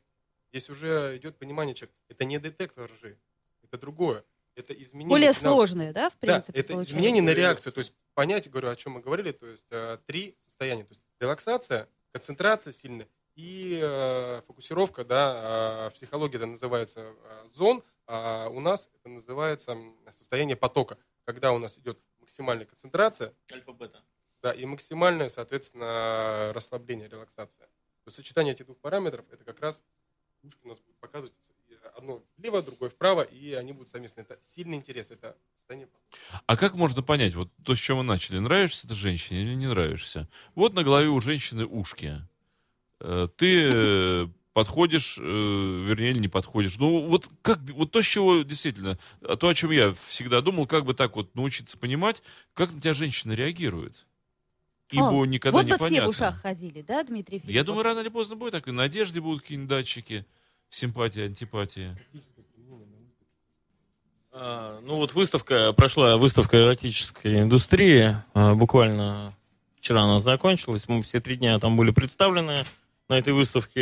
Здесь 0.51 0.69
уже 0.69 1.17
идет 1.17 1.37
понимание 1.37 1.75
человека. 1.75 1.97
Это 2.09 2.23
не 2.23 2.39
детектор 2.39 2.89
лжи, 2.91 3.17
это 3.61 3.77
другое. 3.77 4.23
Это 4.55 4.73
изменение... 4.73 5.09
Более 5.09 5.33
сигнала. 5.33 5.55
сложные, 5.55 5.93
да, 5.93 6.09
в 6.09 6.17
принципе, 6.17 6.53
да, 6.53 6.59
это 6.59 6.73
получается? 6.73 6.93
изменение 6.93 7.23
на 7.23 7.33
реакцию. 7.33 7.73
То 7.73 7.79
есть 7.79 7.93
понять, 8.13 8.49
говорю, 8.49 8.69
о 8.69 8.75
чем 8.75 8.93
мы 8.93 9.01
говорили, 9.01 9.31
то 9.31 9.47
есть 9.47 9.67
э, 9.71 9.97
три 10.05 10.35
состояния. 10.39 10.83
То 10.83 10.91
есть 10.91 11.01
релаксация, 11.19 11.87
концентрация 12.11 12.73
сильная 12.73 13.07
и 13.35 13.79
э, 13.81 14.41
фокусировка, 14.47 15.05
да, 15.05 15.87
э, 15.87 15.89
в 15.89 15.93
психологии 15.93 16.35
это 16.35 16.45
называется 16.45 17.01
э, 17.01 17.47
зон, 17.51 17.83
а 18.07 18.49
у 18.49 18.59
нас 18.59 18.89
это 18.93 19.09
называется 19.09 19.77
состояние 20.11 20.55
потока, 20.55 20.97
когда 21.23 21.53
у 21.53 21.57
нас 21.57 21.77
идет 21.77 21.97
максимальная 22.31 22.65
концентрация, 22.65 23.33
Альфа-бета. 23.51 24.01
да, 24.41 24.53
и 24.53 24.65
максимальное, 24.65 25.27
соответственно, 25.29 26.51
расслабление, 26.53 27.09
релаксация. 27.09 27.67
То 27.67 28.07
есть 28.07 28.15
сочетание 28.15 28.53
этих 28.53 28.65
двух 28.65 28.79
параметров, 28.79 29.25
это 29.31 29.43
как 29.43 29.59
раз 29.59 29.83
ушки 30.41 30.59
у 30.63 30.69
нас 30.69 30.79
будут 30.79 30.97
показывать 30.99 31.33
одно 31.95 32.23
влево, 32.37 32.61
другое 32.61 32.89
вправо, 32.89 33.21
и 33.21 33.53
они 33.53 33.73
будут 33.73 33.89
совместно. 33.89 34.21
Это 34.21 34.37
сильный 34.41 34.77
интерес, 34.77 35.11
это 35.11 35.37
состояние 35.53 35.89
А 36.45 36.55
как 36.55 36.73
можно 36.75 37.03
понять, 37.03 37.35
вот 37.35 37.49
то, 37.65 37.75
с 37.75 37.79
чем 37.79 37.97
мы 37.97 38.03
начали, 38.03 38.39
нравишься 38.39 38.87
ты 38.87 38.95
женщине 38.95 39.41
или 39.41 39.53
не 39.53 39.67
нравишься? 39.67 40.29
Вот 40.55 40.73
на 40.73 40.83
голове 40.83 41.09
у 41.09 41.19
женщины 41.19 41.65
ушки. 41.65 42.13
Э, 43.01 43.27
Ты 43.35 43.69
э, 43.73 44.27
подходишь, 44.53 45.17
э, 45.17 45.21
вернее, 45.21 46.11
или 46.11 46.19
не 46.19 46.27
подходишь. 46.27 46.77
Ну, 46.77 47.07
вот 47.07 47.29
как, 47.41 47.59
вот 47.71 47.91
то, 47.91 48.01
с 48.01 48.05
чего 48.05 48.41
действительно, 48.41 48.97
а 49.21 49.35
то, 49.37 49.47
о 49.47 49.53
чем 49.53 49.71
я 49.71 49.93
всегда 50.07 50.41
думал, 50.41 50.67
как 50.67 50.85
бы 50.85 50.93
так 50.93 51.15
вот 51.15 51.35
научиться 51.35 51.77
понимать, 51.77 52.21
как 52.53 52.73
на 52.73 52.81
тебя 52.81 52.93
женщина 52.93 53.33
реагирует. 53.33 54.05
Ибо 54.89 55.11
О, 55.11 55.25
никогда 55.25 55.57
вот 55.57 55.65
не 55.65 55.71
бы 55.71 55.77
все 55.77 55.85
в 55.85 55.87
понятно. 55.87 56.09
ушах 56.09 56.41
ходили, 56.41 56.81
да, 56.81 57.01
Дмитрий 57.03 57.39
Филиппов? 57.39 57.55
Я 57.55 57.63
думаю, 57.63 57.83
рано 57.83 57.99
или 57.99 58.09
поздно 58.09 58.35
будет 58.35 58.51
так. 58.51 58.67
И 58.67 58.71
на 58.71 58.83
одежде 58.83 59.21
будут 59.21 59.41
какие-нибудь 59.41 59.69
датчики, 59.69 60.25
симпатия, 60.69 61.25
антипатия. 61.25 61.97
А, 64.33 64.79
ну 64.81 64.95
вот 64.95 65.13
выставка, 65.13 65.73
прошла 65.73 66.17
выставка 66.17 66.57
эротической 66.57 67.41
индустрии, 67.41 68.15
а, 68.33 68.53
буквально 68.53 69.33
вчера 69.77 70.03
она 70.03 70.19
закончилась, 70.19 70.87
мы 70.87 71.03
все 71.03 71.19
три 71.19 71.35
дня 71.35 71.59
там 71.59 71.75
были 71.75 71.91
представлены 71.91 72.63
на 73.11 73.17
этой 73.17 73.33
выставке, 73.33 73.81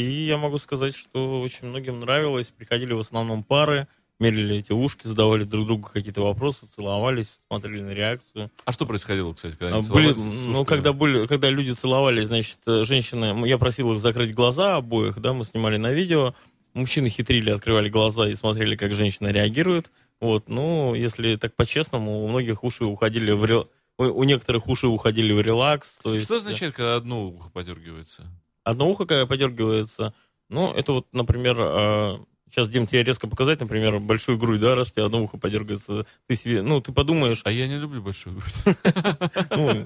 и 0.00 0.24
я 0.24 0.38
могу 0.38 0.56
сказать, 0.56 0.96
что 0.96 1.42
очень 1.42 1.66
многим 1.68 2.00
нравилось, 2.00 2.50
приходили 2.50 2.94
в 2.94 3.00
основном 3.00 3.44
пары, 3.44 3.86
мерили 4.18 4.56
эти 4.56 4.72
ушки, 4.72 5.06
задавали 5.06 5.44
друг 5.44 5.66
другу 5.66 5.88
какие-то 5.92 6.22
вопросы, 6.22 6.66
целовались, 6.66 7.40
смотрели 7.46 7.82
на 7.82 7.90
реакцию. 7.90 8.50
А 8.64 8.72
что 8.72 8.86
происходило, 8.86 9.34
кстати, 9.34 9.54
когда 9.56 9.76
А, 9.76 9.78
они 9.80 9.88
были, 9.90 10.12
целовались? 10.14 10.40
с 10.42 10.46
ну, 10.46 10.64
когда, 10.64 10.94
были, 10.94 11.26
когда 11.26 11.50
люди 11.50 11.72
целовались, 11.72 12.26
значит, 12.28 12.58
женщины, 12.66 13.46
я 13.46 13.58
просил 13.58 13.92
их 13.92 14.00
закрыть 14.00 14.34
глаза 14.34 14.76
обоих, 14.76 15.20
да, 15.20 15.34
мы 15.34 15.44
снимали 15.44 15.76
на 15.76 15.92
видео, 15.92 16.34
мужчины 16.72 17.10
хитрили, 17.10 17.50
открывали 17.50 17.90
глаза 17.90 18.30
и 18.30 18.34
смотрели, 18.34 18.76
как 18.76 18.94
женщина 18.94 19.28
реагирует, 19.28 19.92
вот, 20.20 20.48
ну, 20.48 20.94
если 20.94 21.36
так 21.36 21.54
по-честному, 21.54 22.24
у 22.24 22.28
многих 22.28 22.64
уши 22.64 22.86
уходили 22.86 23.32
в 23.32 23.44
ре- 23.44 23.66
у, 23.98 24.04
у 24.04 24.24
некоторых 24.24 24.68
уши 24.68 24.86
уходили 24.86 25.34
в 25.34 25.40
релакс, 25.42 25.98
то 26.02 26.14
есть... 26.14 26.24
Что 26.24 26.36
означает, 26.36 26.74
когда 26.74 26.96
одно 26.96 27.26
ухо 27.26 27.50
подергивается? 27.50 28.26
Одно 28.70 28.88
ухо, 28.88 29.06
когда 29.06 29.26
подергивается, 29.26 30.14
ну, 30.48 30.72
это 30.72 30.92
вот, 30.92 31.12
например, 31.12 31.56
э, 31.58 32.18
сейчас, 32.48 32.68
Дим, 32.68 32.86
тебе 32.86 33.02
резко 33.02 33.28
показать, 33.28 33.60
например, 33.60 33.98
большую 34.00 34.38
грудь, 34.38 34.60
да, 34.60 34.74
раз 34.74 34.88
у 34.88 34.92
тебя 34.92 35.04
одно 35.06 35.22
ухо 35.22 35.38
подергивается, 35.38 36.06
ты 36.26 36.34
себе, 36.34 36.62
ну, 36.62 36.80
ты 36.80 36.92
подумаешь, 36.92 37.42
А 37.44 37.50
я 37.50 37.66
не 37.68 37.76
люблю 37.76 38.02
большую 38.02 38.36
грудь. 38.36 38.76
ну, 39.56 39.84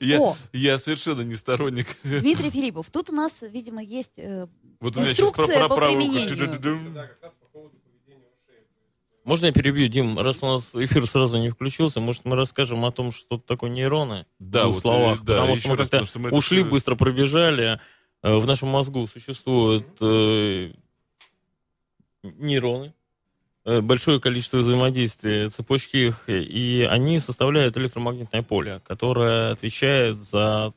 Я, 0.00 0.20
О, 0.20 0.36
я 0.52 0.78
совершенно 0.78 1.22
не 1.22 1.34
сторонник. 1.34 1.86
Дмитрий 2.04 2.50
Филиппов, 2.50 2.90
тут 2.90 3.10
у 3.10 3.14
нас, 3.14 3.42
видимо, 3.42 3.82
есть... 3.82 4.18
э, 4.18 4.46
Вот 4.80 4.96
у 4.96 5.00
меня 5.00 5.14
сейчас 5.14 5.30
про, 5.32 5.42
Инструкция 5.44 5.68
по 5.68 5.76
применению. 5.76 6.92
Да, 6.92 7.06
как 7.06 7.22
раз 7.22 7.34
по 7.36 7.46
поводу. 7.46 7.81
Можно 9.24 9.46
я 9.46 9.52
перебью, 9.52 9.88
Дим? 9.88 10.18
Раз 10.18 10.42
у 10.42 10.46
нас 10.46 10.74
эфир 10.74 11.06
сразу 11.06 11.38
не 11.38 11.48
включился, 11.50 12.00
может, 12.00 12.24
мы 12.24 12.34
расскажем 12.36 12.84
о 12.84 12.90
том, 12.90 13.12
что 13.12 13.38
такое 13.38 13.70
нейроны 13.70 14.26
Да, 14.40 14.62
в 14.62 14.64
двух 14.64 14.74
вот, 14.74 14.80
словах? 14.82 15.20
э, 15.22 15.24
да, 15.24 15.32
потому 15.36 15.56
что 15.56 15.68
мы 15.70 15.76
как-то 15.76 15.96
это 15.98 16.34
ушли, 16.34 16.60
всё- 16.62 16.70
быстро 16.70 16.94
пробежали. 16.96 17.80
Э, 18.24 18.34
В 18.36 18.46
нашем 18.46 18.68
мозгу 18.68 19.06
существуют 19.06 19.86
э, 20.00 20.72
нейроны, 22.22 22.94
э, 23.64 23.80
большое 23.80 24.20
количество 24.20 24.58
взаимодействия, 24.58 25.48
цепочки 25.48 25.96
их, 25.96 26.24
и 26.28 26.86
они 26.90 27.18
составляют 27.18 27.76
электромагнитное 27.76 28.42
поле, 28.42 28.80
которое 28.86 29.50
отвечает 29.52 30.20
за, 30.20 30.72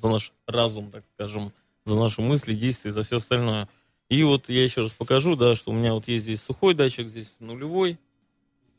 за 0.00 0.08
наш 0.08 0.32
разум, 0.46 0.90
так 0.90 1.04
скажем, 1.14 1.52
за 1.84 1.96
наши 1.98 2.20
мысли, 2.20 2.54
действия, 2.54 2.92
за 2.92 3.02
все 3.02 3.16
остальное. 3.16 3.68
И 4.08 4.22
вот 4.22 4.48
я 4.48 4.62
еще 4.62 4.82
раз 4.82 4.92
покажу, 4.92 5.36
да, 5.36 5.54
что 5.54 5.70
у 5.70 5.74
меня 5.74 5.92
вот 5.92 6.08
есть 6.08 6.24
здесь 6.24 6.42
сухой 6.42 6.74
датчик, 6.74 7.08
здесь 7.08 7.30
нулевой, 7.40 7.98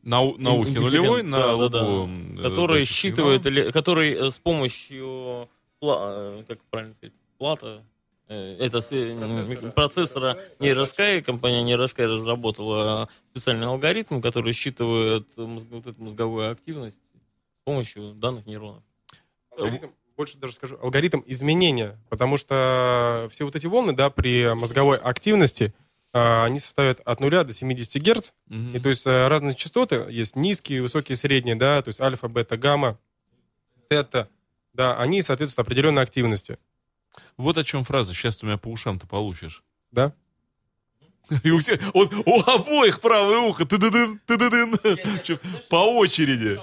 На, 0.01 0.23
на 0.37 0.53
ухе 0.53 0.79
нулевой, 0.79 1.21
на 1.23 1.37
да, 1.39 1.57
да, 1.57 1.69
да. 1.69 1.83
лбу, 1.83 2.03
м, 2.05 2.39
э, 2.39 2.41
который 2.43 2.83
считывает, 2.85 3.45
или, 3.45 3.69
который 3.71 4.13
э, 4.13 4.31
с 4.31 4.37
помощью, 4.37 5.47
э, 5.81 6.43
как 6.47 6.59
правильно 6.71 6.95
сказать, 6.95 7.13
плата, 7.37 7.83
это 8.27 8.79
Процессора. 8.79 9.71
процессора 9.71 10.39
нейроскай, 10.59 11.21
компания 11.23 11.63
нейроскай 11.63 12.05
разработала 12.05 13.09
специальный 13.31 13.65
алгоритм, 13.67 14.21
который 14.21 14.53
считывает 14.53 15.25
мозг- 15.35 15.67
вот 15.69 15.87
эту 15.87 16.03
мозговую 16.03 16.51
активность 16.51 16.97
с 16.97 17.63
помощью 17.65 18.13
данных 18.13 18.45
нейронов. 18.45 18.83
Алгоритм, 19.57 19.87
больше 20.19 20.37
даже 20.37 20.51
скажу, 20.53 20.77
алгоритм 20.81 21.21
изменения, 21.27 21.97
потому 22.09 22.35
что 22.35 23.29
все 23.31 23.45
вот 23.45 23.55
эти 23.55 23.67
волны, 23.67 23.93
да, 23.93 24.09
при 24.09 24.53
мозговой 24.53 24.97
активности, 24.97 25.73
а, 26.11 26.43
они 26.43 26.59
составят 26.59 26.99
от 27.05 27.21
0 27.21 27.45
до 27.45 27.53
70 27.53 28.01
Гц, 28.01 28.33
Мгм. 28.47 28.75
и 28.75 28.79
то 28.81 28.89
есть 28.89 29.07
э, 29.07 29.27
разные 29.29 29.55
частоты, 29.55 30.07
есть 30.09 30.35
низкие, 30.35 30.81
высокие, 30.81 31.15
средние, 31.15 31.55
да, 31.55 31.81
то 31.81 31.87
есть 31.87 32.01
альфа, 32.01 32.27
бета, 32.27 32.57
гамма, 32.57 32.99
тета, 33.89 34.27
да, 34.73 34.97
они 34.99 35.21
соответствуют 35.21 35.65
определенной 35.65 36.03
активности, 36.03 36.59
Вот 37.37 37.57
о 37.57 37.63
чем 37.63 37.85
фраза. 37.85 38.13
Сейчас 38.13 38.35
ты 38.37 38.45
у 38.45 38.49
меня 38.49 38.57
по 38.57 38.67
ушам-то 38.67 39.07
получишь. 39.07 39.63
да. 39.91 40.11
И 41.43 41.51
у, 41.51 41.59
всех- 41.59 41.79
он- 41.93 42.09
у 42.25 42.41
обоих 42.41 42.99
правое 42.99 43.37
ухо. 43.39 43.63
Ты-ды-дын, 43.65 44.19
ты-ды-дын. 44.25 44.75
Чё, 45.23 45.37
По 45.69 45.75
очереди. 45.95 46.59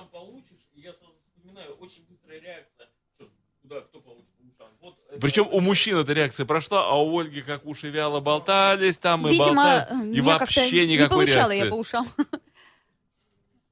Причем 5.21 5.49
у 5.51 5.61
мужчин 5.61 5.97
эта 5.99 6.13
реакция 6.13 6.47
прошла, 6.47 6.87
а 6.89 6.95
у 7.01 7.19
Ольги 7.19 7.43
как 7.43 7.65
уши 7.67 7.91
вяло 7.91 8.21
болтались, 8.21 8.99
там 8.99 9.27
и 9.27 9.31
Видимо, 9.33 9.55
болтали. 9.65 10.11
э, 10.13 10.15
И 10.17 10.21
вообще 10.21 10.71
не 10.87 10.95
никакой 10.95 11.19
получала 11.27 11.51
реакции. 11.51 11.65
я 11.65 11.71
по 11.71 11.75
ушам. 11.77 12.09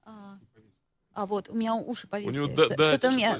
А, 0.04 0.38
А 1.12 1.26
вот, 1.26 1.48
у 1.48 1.54
меня 1.54 1.74
уши 1.74 2.06
повисли. 2.06 2.34
него 2.34 2.46
да- 2.48 2.64
Что- 2.66 2.76
да, 2.76 2.88
Что-то 2.90 3.08
у 3.08 3.12
меня... 3.12 3.38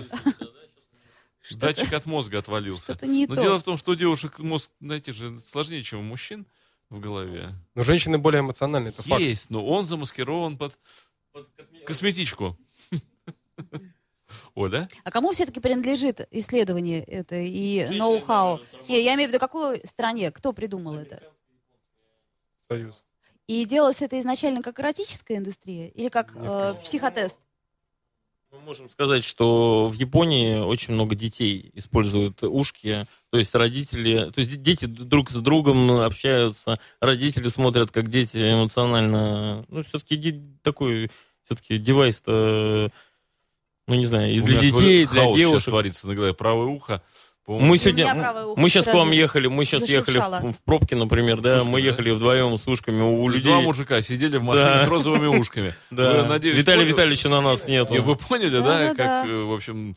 что-то- 1.42 1.66
Датчик 1.66 1.92
от 1.92 2.06
мозга 2.06 2.38
отвалился. 2.38 2.92
Что-то 2.94 3.06
не 3.06 3.26
Но 3.26 3.34
то. 3.34 3.42
дело 3.42 3.58
в 3.58 3.62
том, 3.62 3.76
что 3.76 3.92
у 3.92 3.94
девушек 3.94 4.38
мозг, 4.38 4.70
знаете 4.80 5.12
же, 5.12 5.38
сложнее, 5.40 5.82
чем 5.82 6.00
у 6.00 6.02
мужчин 6.02 6.46
в 6.90 7.00
голове. 7.00 7.54
Но 7.75 7.82
женщины 7.82 8.18
более 8.18 8.40
эмоциональны, 8.40 8.88
это 8.88 9.02
факт. 9.02 9.20
Есть, 9.20 9.50
но 9.50 9.64
он 9.66 9.84
замаскирован 9.84 10.56
под 10.56 10.78
косметичку. 11.87 12.56
Оля? 14.55 14.88
А 15.05 15.11
кому 15.11 15.33
все-таки 15.33 15.61
принадлежит 15.61 16.26
исследование 16.31 17.03
это 17.03 17.37
и 17.37 17.87
ноу-хау? 17.97 18.61
Не, 18.88 19.03
я 19.03 19.14
имею 19.14 19.29
в 19.29 19.33
виду, 19.33 19.41
какой 19.41 19.81
стране? 19.87 20.31
Кто 20.31 20.53
придумал 20.53 20.95
это? 20.95 21.23
Союз. 22.69 23.03
И 23.47 23.64
делалось 23.67 24.00
это 24.00 24.19
изначально 24.21 24.62
как 24.62 24.81
эротическая 24.81 25.37
индустрия 25.37 25.88
или 25.88 26.09
как 26.09 26.35
Нет, 26.35 26.45
э, 26.47 26.75
психотест? 26.83 27.37
Мы 28.55 28.61
можем 28.61 28.88
сказать, 28.88 29.25
что 29.25 29.88
в 29.88 29.95
Японии 29.95 30.59
очень 30.59 30.95
много 30.95 31.14
детей 31.17 31.71
используют 31.75 32.43
ушки. 32.45 33.07
То 33.31 33.38
есть 33.38 33.55
родители, 33.55 34.31
то 34.31 34.38
есть 34.38 34.53
де- 34.53 34.57
дети 34.57 34.85
друг 34.85 35.31
с 35.31 35.41
другом 35.41 35.91
общаются, 35.91 36.79
родители 37.00 37.49
смотрят, 37.49 37.91
как 37.91 38.09
дети 38.09 38.37
эмоционально... 38.53 39.67
Ну, 39.69 39.83
все-таки 39.83 40.41
такой, 40.62 41.11
все-таки 41.43 41.79
девайс-то, 41.79 42.93
ну, 43.87 43.95
не 43.95 44.07
знаю, 44.07 44.33
и 44.33 44.41
для 44.41 44.61
детей, 44.61 45.05
хаос 45.05 45.12
для 45.14 45.23
сейчас 45.25 45.37
девушек. 45.37 45.69
творится 45.69 46.07
голове. 46.14 46.35
Правое 46.35 46.67
ухо. 46.67 47.03
Мы 47.47 47.76
сегодня, 47.76 48.14
мы 48.57 48.71
сейчас 48.71 48.87
к 48.87 48.95
вам 48.95 49.11
ехали, 49.11 49.49
мы 49.49 49.67
сейчас 49.67 49.87
ехали 49.87 50.19
в, 50.19 50.53
в 50.53 50.62
пробке, 50.64 50.97
например, 50.97 51.43
да, 51.43 51.61
С 51.61 51.64
мы 51.64 51.83
да? 51.83 51.88
ехали 51.88 52.11
вдвоем 52.11 52.57
с 52.57 52.67
ушками 52.67 53.03
у 53.03 53.25
есть 53.25 53.37
людей. 53.37 53.53
Два 53.53 53.61
мужика 53.61 54.00
сидели 54.00 54.38
в 54.38 54.43
машине 54.43 54.64
Да. 54.64 54.87
с 54.87 54.88
розовыми 54.88 55.26
ушками. 55.26 55.75
Да. 55.91 56.23
Вы, 56.23 56.26
надеюсь, 56.29 56.57
Виталия 56.57 56.85
понял- 56.85 56.93
Витальевича 56.95 57.29
на 57.29 57.43
нас 57.43 57.69
нет. 57.69 57.93
И 57.93 57.99
вы 57.99 58.17
поняли, 58.17 58.49
да, 58.49 58.61
Да-да-да. 58.62 58.95
как, 58.95 59.29
э, 59.29 59.43
в 59.43 59.53
общем, 59.53 59.95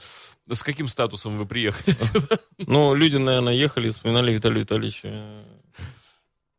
с 0.51 0.61
каким 0.61 0.89
статусом 0.89 1.37
вы 1.37 1.45
приехали? 1.45 1.95
Ну, 2.67 2.93
люди, 2.93 3.15
наверное, 3.15 3.53
ехали, 3.53 3.91
вспоминали 3.91 4.33
Виталия 4.33 4.59
Витальевича. 4.63 5.45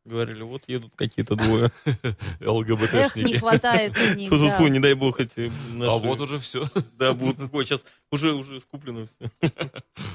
Говорили, 0.08 0.42
вот 0.42 0.62
едут 0.68 0.92
какие-то 0.96 1.36
двое. 1.36 1.70
Эх, 1.84 2.16
не 2.40 2.46
ЛГБТшники. 2.46 3.36
хватает 3.36 3.94
у 3.96 4.14
них, 4.16 4.30
Тут, 4.30 4.40
да. 4.40 4.68
не 4.68 4.80
дай 4.80 4.94
бог 4.94 5.20
эти 5.20 5.52
наши... 5.70 5.90
А 5.94 5.98
вот 5.98 6.20
уже 6.20 6.38
все. 6.38 6.66
Да, 6.98 7.12
будут... 7.12 7.52
Ой, 7.52 7.64
сейчас 7.64 7.84
уже, 8.10 8.32
уже 8.32 8.58
скуплено 8.60 9.04
все. 9.06 9.30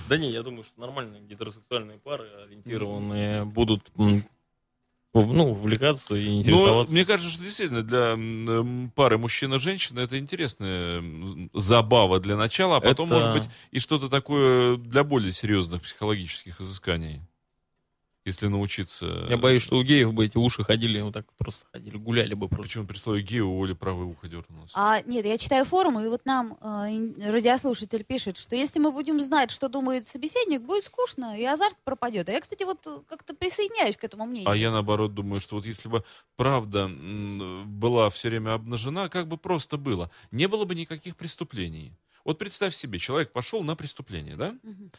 Да 0.10 0.18
не, 0.18 0.32
я 0.32 0.42
думаю, 0.42 0.64
что 0.64 0.82
нормальные 0.82 1.22
гетеросексуальные 1.22 2.00
пары, 2.00 2.28
ориентированные, 2.46 3.46
будут 3.46 3.92
ну, 3.96 5.52
увлекаться 5.52 6.16
и 6.16 6.26
Ну, 6.28 6.40
интересоваться. 6.40 6.92
мне 6.92 7.06
кажется, 7.06 7.32
что 7.32 7.44
действительно 7.44 7.84
для 7.84 8.90
пары 8.96 9.20
мужчина 9.20 9.56
и 9.56 9.60
женщина 9.60 10.00
это 10.00 10.18
интересная 10.18 11.04
забава 11.54 12.20
для 12.20 12.36
начала, 12.36 12.78
а 12.78 12.82
потом, 12.82 13.06
Это- 13.08 13.16
может 13.16 13.34
быть, 13.34 13.50
и 13.70 13.78
что-то 13.78 14.10
такое 14.10 14.78
для 14.78 15.04
более 15.04 15.32
серьезных 15.32 15.84
психологических 15.84 16.60
изысканий. 16.60 17.22
Если 18.26 18.48
научиться... 18.48 19.28
Я 19.30 19.38
боюсь, 19.38 19.62
что 19.62 19.76
у 19.76 19.84
геев 19.84 20.14
бы 20.14 20.26
эти 20.26 20.38
уши 20.38 20.64
ходили, 20.64 21.02
вот 21.02 21.14
так 21.14 21.26
просто 21.34 21.66
ходили, 21.74 21.98
гуляли 21.98 22.34
бы 22.36 22.48
просто. 22.48 22.64
Почему 22.64 22.88
при 22.88 22.98
слове 22.98 23.22
гей 23.22 23.42
у 23.42 23.62
Оли 23.62 23.74
правое 23.74 24.06
ухо 24.06 24.30
дернулось? 24.30 24.72
А, 24.76 25.02
нет, 25.02 25.26
я 25.26 25.38
читаю 25.38 25.66
форумы, 25.66 26.06
и 26.06 26.08
вот 26.08 26.26
нам 26.26 26.58
э, 26.62 27.30
радиослушатель 27.30 28.06
пишет, 28.06 28.38
что 28.38 28.56
если 28.56 28.80
мы 28.80 28.94
будем 28.94 29.22
знать, 29.22 29.52
что 29.52 29.68
думает 29.68 30.06
собеседник, 30.06 30.62
будет 30.62 30.86
скучно, 30.86 31.38
и 31.38 31.44
азарт 31.44 31.78
пропадет. 31.84 32.30
А 32.30 32.32
я, 32.32 32.40
кстати, 32.40 32.64
вот 32.64 32.88
э, 32.88 33.02
как-то 33.10 33.36
присоединяюсь 33.36 33.98
к 33.98 34.06
этому 34.06 34.26
мнению. 34.26 34.50
А 34.50 34.56
я 34.56 34.72
наоборот 34.72 35.14
думаю, 35.14 35.42
что 35.42 35.56
вот 35.56 35.66
если 35.66 35.90
бы 35.90 36.06
правда 36.38 36.90
была 37.66 38.10
все 38.10 38.30
время 38.30 38.54
обнажена, 38.54 39.10
как 39.10 39.28
бы 39.28 39.36
просто 39.36 39.76
было, 39.76 40.10
не 40.32 40.48
было 40.48 40.64
бы 40.64 40.76
никаких 40.76 41.18
преступлений. 41.18 41.92
Вот 42.24 42.38
представь 42.38 42.74
себе, 42.74 43.00
человек 43.00 43.34
пошел 43.34 43.64
на 43.64 43.76
преступление, 43.76 44.38
да? 44.38 44.56
Мгм. 44.64 44.92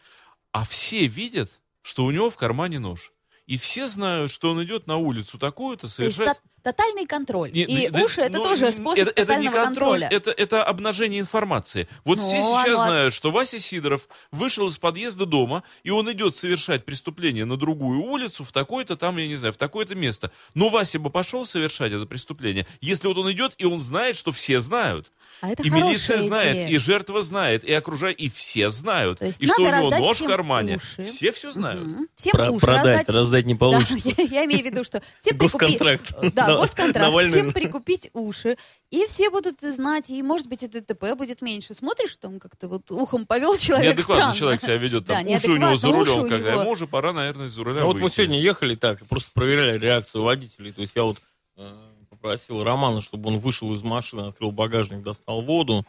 А 0.52 0.64
все 0.66 1.06
видят, 1.06 1.50
что 1.80 2.04
у 2.04 2.10
него 2.10 2.28
в 2.28 2.36
кармане 2.36 2.78
нож. 2.78 3.13
И 3.46 3.56
все 3.58 3.86
знают, 3.86 4.30
что 4.30 4.50
он 4.52 4.62
идет 4.64 4.86
на 4.86 4.96
улицу 4.96 5.38
такую-то 5.38 5.82
То 5.82 6.02
есть 6.02 6.16
совершать. 6.16 6.38
тот- 6.38 6.50
тотальный 6.62 7.04
контроль. 7.04 7.52
Не, 7.52 7.64
и 7.64 7.88
да- 7.90 8.02
уши 8.02 8.22
это 8.22 8.38
ну, 8.38 8.44
тоже 8.44 8.72
способ 8.72 9.06
это, 9.08 9.20
это 9.20 9.36
не 9.36 9.48
контроль, 9.50 10.00
контроля. 10.00 10.08
это, 10.10 10.30
это 10.30 10.64
обнажение 10.64 11.20
информации. 11.20 11.86
Вот 12.06 12.16
Ну, 12.16 12.24
все 12.24 12.40
сейчас 12.40 12.68
оно- 12.68 12.86
знают, 12.86 13.12
что 13.12 13.30
Вася 13.30 13.58
Сидоров 13.58 14.08
вышел 14.32 14.66
из 14.68 14.78
подъезда 14.78 15.26
дома, 15.26 15.62
и 15.82 15.90
он 15.90 16.10
идет 16.10 16.34
совершать 16.34 16.86
преступление 16.86 17.44
на 17.44 17.58
другую 17.58 18.00
улицу, 18.00 18.44
в 18.44 18.52
такое-то 18.52 18.96
там, 18.96 19.18
я 19.18 19.28
не 19.28 19.36
знаю, 19.36 19.52
в 19.52 19.58
такое-то 19.58 19.94
место. 19.94 20.30
Но 20.54 20.70
Вася 20.70 20.98
бы 20.98 21.10
пошел 21.10 21.44
совершать 21.44 21.92
это 21.92 22.06
преступление, 22.06 22.66
если 22.80 23.08
вот 23.08 23.18
он 23.18 23.30
идет, 23.30 23.52
и 23.58 23.66
он 23.66 23.82
знает, 23.82 24.16
что 24.16 24.32
все 24.32 24.60
знают. 24.60 25.12
А 25.44 25.50
это 25.50 25.62
и 25.62 25.68
милиция 25.68 26.20
знает, 26.20 26.54
идея. 26.56 26.68
и 26.68 26.78
жертва 26.78 27.22
знает, 27.22 27.64
и 27.64 27.72
окружает, 27.72 28.18
и 28.18 28.30
все 28.30 28.70
знают. 28.70 29.18
То 29.18 29.26
есть 29.26 29.40
и 29.42 29.46
что 29.46 29.60
у 29.60 29.66
него 29.66 29.90
нож 29.90 30.20
в 30.20 30.26
кармане. 30.26 30.76
уши. 30.76 31.04
Все 31.04 31.32
все 31.32 31.52
знают. 31.52 31.84
Мгм. 31.84 32.08
Всем 32.16 32.32
Про- 32.32 32.50
уши 32.50 32.60
продать, 32.60 32.84
раздать. 32.86 33.08
раздать 33.10 33.44
не 33.46 33.52
Да, 33.54 33.58
получится. 33.58 34.08
я, 34.16 34.24
я 34.24 34.44
имею 34.46 34.62
в 34.62 34.64
виду, 34.64 34.84
что 34.84 35.02
все 35.18 35.34
Госконтракт. 35.34 36.14
Да, 36.34 36.48
На- 36.48 36.56
госконтракт. 36.56 37.08
Навальный- 37.10 37.30
Всем 37.32 37.52
прикупить 37.52 38.08
уши. 38.14 38.56
И 38.90 39.04
все 39.06 39.28
будут 39.28 39.60
знать, 39.60 40.08
и, 40.08 40.22
может 40.22 40.46
быть, 40.48 40.62
и 40.62 40.68
ДТП 40.68 41.14
будет 41.16 41.42
меньше. 41.42 41.74
Смотришь, 41.74 42.16
там 42.20 42.38
как-то 42.38 42.68
вот 42.68 42.90
ухом 42.92 43.26
повел 43.26 43.56
человек 43.58 43.88
Неадекватный 43.88 44.22
странно. 44.22 44.36
человек 44.38 44.60
себя 44.62 44.76
ведет, 44.76 45.04
Да, 45.04 45.14
там, 45.14 45.26
уши 45.26 45.50
у 45.50 45.56
него 45.56 45.76
за 45.76 45.88
неадекватно, 45.88 46.14
рулем, 46.14 46.26
у 46.26 46.28
как, 46.28 46.38
а 46.46 46.50
него. 46.52 46.60
ему 46.62 46.70
уже 46.70 46.86
пора, 46.86 47.12
наверное, 47.12 47.46
из-за 47.48 47.64
руля 47.64 47.80
Ну, 47.80 47.86
вот 47.86 47.96
мы 47.98 48.08
сегодня 48.08 48.40
ехали 48.40 48.76
так, 48.76 49.02
и 49.02 49.04
просто 49.04 49.30
проверяли 49.34 49.78
реакцию 49.78 50.22
водителей. 50.22 50.72
То 50.72 50.80
есть 50.80 50.94
я 50.94 51.02
вот 51.02 51.18
э, 51.56 51.74
попросил 52.24 52.64
Романа, 52.64 53.02
чтобы 53.02 53.28
он 53.28 53.38
вышел 53.38 53.70
из 53.74 53.82
машины, 53.82 54.22
открыл 54.22 54.50
багажник, 54.50 55.02
достал 55.02 55.42
воду. 55.42 55.86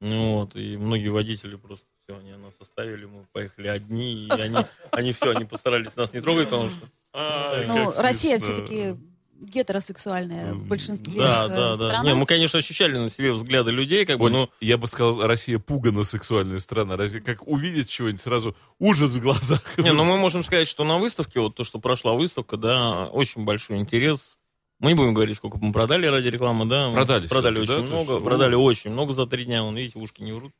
Ну, 0.00 0.38
вот, 0.38 0.56
и 0.56 0.78
многие 0.78 1.08
водители 1.08 1.56
просто 1.56 1.86
все, 2.02 2.16
они 2.16 2.32
нас 2.32 2.54
оставили, 2.58 3.04
мы 3.04 3.26
поехали 3.32 3.68
одни, 3.68 4.26
и 4.26 4.30
они, 4.30 4.56
они 4.92 5.12
все, 5.12 5.32
они 5.32 5.44
постарались 5.44 5.94
нас 5.94 6.14
не 6.14 6.22
трогать, 6.22 6.48
потому 6.48 6.70
что... 6.70 6.88
Ай, 7.12 7.66
Ну, 7.66 7.92
Россия 7.98 8.38
все-таки 8.38 8.96
гетеросексуальная 9.38 10.54
в 10.54 10.66
большинстве 10.66 11.18
Да, 11.18 11.48
да, 11.48 11.56
да. 11.56 11.74
страна. 11.74 12.02
Не, 12.02 12.14
мы, 12.14 12.24
конечно, 12.24 12.58
ощущали 12.58 12.96
на 12.96 13.10
себе 13.10 13.32
взгляды 13.32 13.70
людей, 13.70 14.06
как 14.06 14.18
бы, 14.18 14.26
Оль, 14.26 14.32
ну, 14.32 14.50
я 14.62 14.78
бы 14.78 14.88
сказал, 14.88 15.26
Россия 15.26 15.58
пугана 15.58 16.02
сексуальная 16.02 16.60
страна. 16.60 16.96
Россия, 16.96 17.20
как 17.20 17.46
увидит 17.46 17.90
чего-нибудь, 17.90 18.22
сразу 18.22 18.56
ужас 18.78 19.10
в 19.10 19.20
глазах. 19.20 19.76
Не, 19.76 19.92
ну 19.92 20.04
мы 20.04 20.16
можем 20.16 20.44
сказать, 20.44 20.66
что 20.66 20.84
на 20.84 20.96
выставке, 20.96 21.40
вот 21.40 21.56
то, 21.56 21.62
что 21.62 21.78
прошла 21.78 22.14
выставка, 22.14 22.56
да, 22.56 23.06
очень 23.08 23.44
большой 23.44 23.78
интерес. 23.78 24.38
Мы 24.84 24.90
не 24.90 24.96
будем 24.96 25.14
говорить, 25.14 25.38
сколько 25.38 25.56
мы 25.56 25.72
продали 25.72 26.06
ради 26.06 26.28
рекламы, 26.28 26.66
да. 26.66 26.90
Продали 26.90 27.26
Продали 27.26 27.60
очень 27.60 27.68
да, 27.68 27.74
то 27.74 27.80
есть, 27.80 27.90
много, 27.90 28.12
ну. 28.18 28.20
продали 28.26 28.54
очень 28.54 28.90
много 28.90 29.14
за 29.14 29.24
три 29.24 29.46
дня. 29.46 29.62
Вон, 29.62 29.74
видите, 29.74 29.98
ушки 29.98 30.20
не 30.20 30.32
врут. 30.32 30.52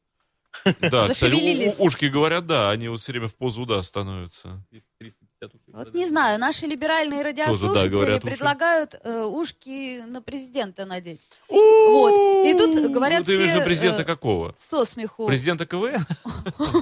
Да, 0.80 1.08
кстати, 1.12 1.82
ушки 1.82 2.06
говорят, 2.06 2.46
да, 2.46 2.70
они 2.70 2.88
вот 2.88 3.00
все 3.00 3.12
время 3.12 3.28
в 3.28 3.34
позу 3.34 3.66
«да» 3.66 3.82
становятся. 3.82 4.64
350 4.98 5.54
ушей. 5.54 5.60
Вот 5.66 5.74
продали. 5.74 5.96
не 5.98 6.08
знаю, 6.08 6.40
наши 6.40 6.64
либеральные 6.64 7.20
радиослушатели 7.20 7.88
говорят, 7.88 8.24
уши. 8.24 8.32
предлагают 8.32 8.94
э, 9.04 9.24
ушки 9.24 10.00
на 10.06 10.22
президента 10.22 10.86
надеть. 10.86 11.28
Вот. 11.50 12.46
И 12.46 12.54
тут 12.56 12.90
говорят 12.92 13.18
Ну, 13.18 13.24
ты 13.26 13.36
имеешь 13.36 13.50
в 13.50 13.52
виду 13.52 13.60
все, 13.60 13.66
президента 13.66 14.02
э, 14.02 14.04
какого? 14.06 14.54
Со 14.56 14.86
смеху 14.86 15.26
Президента 15.26 15.66
КВН? 15.66 16.06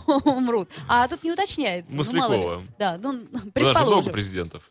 умрут. 0.27 0.69
А 0.87 1.09
тут 1.09 1.25
не 1.25 1.33
уточняется. 1.33 1.97
Ну, 1.97 2.05
мало 2.13 2.35
ли. 2.35 2.39
Маслякова. 2.39 2.63
Да, 2.79 2.99
ну, 3.03 3.13
Даже 3.15 3.27
много 3.33 3.51
предположим. 3.51 4.13
президентов. 4.13 4.71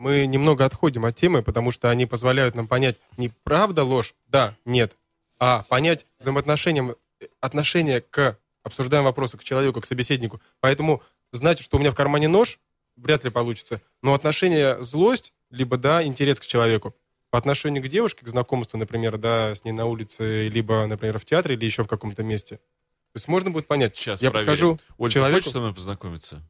Мы 0.00 0.24
немного 0.24 0.64
отходим 0.64 1.04
от 1.04 1.14
темы, 1.14 1.42
потому 1.42 1.72
что 1.72 1.90
они 1.90 2.06
позволяют 2.06 2.54
нам 2.54 2.66
понять 2.66 2.96
не 3.18 3.28
правда 3.44 3.84
ложь, 3.84 4.14
да, 4.28 4.56
нет, 4.64 4.96
а 5.38 5.62
понять 5.68 6.06
взаимоотношения, 6.18 6.96
отношение 7.38 8.00
к 8.00 8.38
обсуждаемому 8.62 9.10
вопросу, 9.10 9.36
к 9.36 9.44
человеку, 9.44 9.82
к 9.82 9.86
собеседнику. 9.86 10.40
Поэтому 10.60 11.02
знать, 11.32 11.58
что 11.58 11.76
у 11.76 11.80
меня 11.80 11.90
в 11.90 11.94
кармане 11.94 12.28
нож, 12.28 12.58
вряд 12.96 13.24
ли 13.24 13.30
получится. 13.30 13.82
Но 14.00 14.14
отношение 14.14 14.82
злость, 14.82 15.34
либо 15.50 15.76
да, 15.76 16.02
интерес 16.02 16.40
к 16.40 16.46
человеку. 16.46 16.96
По 17.28 17.36
отношению 17.36 17.82
к 17.82 17.88
девушке, 17.88 18.24
к 18.24 18.28
знакомству, 18.28 18.78
например, 18.78 19.18
да, 19.18 19.54
с 19.54 19.64
ней 19.64 19.72
на 19.72 19.84
улице, 19.84 20.48
либо, 20.48 20.86
например, 20.86 21.18
в 21.18 21.26
театре, 21.26 21.56
или 21.56 21.66
еще 21.66 21.84
в 21.84 21.88
каком-то 21.88 22.22
месте. 22.22 22.56
То 22.56 23.16
есть 23.16 23.28
можно 23.28 23.50
будет 23.50 23.66
понять. 23.66 23.94
Сейчас 23.96 24.22
я 24.22 24.30
проверим. 24.30 24.50
подхожу 24.50 24.80
Оль, 24.96 25.10
ты 25.10 25.14
человеку. 25.14 25.40
хочешь 25.40 25.52
со 25.52 25.60
мной 25.60 25.74
познакомиться? 25.74 26.42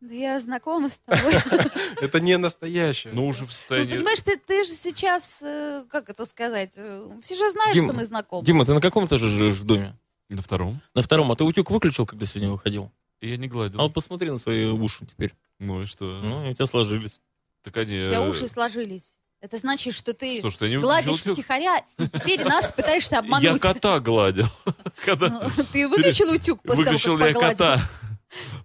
Да 0.00 0.14
я 0.14 0.38
знакома 0.38 0.88
с 0.90 1.00
тобой. 1.00 1.34
Это 2.00 2.20
не 2.20 2.36
настоящее. 2.38 3.12
Ну, 3.12 3.26
уже 3.26 3.40
в 3.44 3.48
Ну, 3.48 3.52
состоянии... 3.52 3.94
понимаешь, 3.94 4.20
ты, 4.22 4.36
ты 4.36 4.62
же 4.64 4.70
сейчас, 4.72 5.42
э, 5.42 5.84
как 5.90 6.08
это 6.08 6.24
сказать, 6.24 6.74
э, 6.76 7.02
все 7.20 7.34
же 7.36 7.50
знают, 7.50 7.76
что 7.76 7.92
мы 7.92 8.04
знакомы. 8.06 8.46
Дима, 8.46 8.64
ты 8.64 8.74
на 8.74 8.80
каком 8.80 9.06
этаже 9.06 9.26
живешь 9.26 9.54
в 9.54 9.64
доме? 9.64 9.96
На 10.28 10.40
втором. 10.42 10.80
На 10.94 11.02
втором. 11.02 11.32
А 11.32 11.36
ты 11.36 11.42
утюг 11.42 11.70
выключил, 11.70 12.06
когда 12.06 12.26
сегодня 12.26 12.50
выходил? 12.50 12.92
Я 13.20 13.36
не 13.38 13.48
гладил. 13.48 13.80
А 13.80 13.84
вот 13.84 13.94
посмотри 13.94 14.30
на 14.30 14.38
свои 14.38 14.66
уши 14.66 15.04
теперь. 15.04 15.34
Ну 15.58 15.82
и 15.82 15.86
что? 15.86 16.04
Ну, 16.04 16.48
у 16.48 16.54
тебя 16.54 16.66
сложились. 16.66 17.20
Так 17.64 17.76
они... 17.78 17.94
У 18.04 18.08
тебя 18.08 18.18
э, 18.24 18.28
уши 18.28 18.46
сложились. 18.46 19.18
Это 19.40 19.56
значит, 19.56 19.94
что 19.94 20.14
ты 20.14 20.38
Что, 20.38 20.50
что 20.50 20.64
я 20.66 20.72
не 20.72 20.78
гладишь 20.78 21.06
выключил 21.10 21.32
утюг? 21.32 21.44
втихаря, 21.44 21.78
и 21.98 22.06
теперь 22.08 22.44
нас 22.44 22.72
пытаешься 22.76 23.16
Я 23.16 23.18
обмануть. 23.20 23.60
кота 23.60 23.98
гладил. 24.00 24.46
Когда 25.04 25.28
Ну, 25.28 25.40
Ты 25.72 25.88
выключил 25.88 26.30
утюг 26.32 26.60
после 26.62 26.84
того, 26.84 26.96
выключил 26.96 27.18
как 27.18 27.26
я 27.28 27.34
погладил 27.34 27.56
кота. 27.56 27.88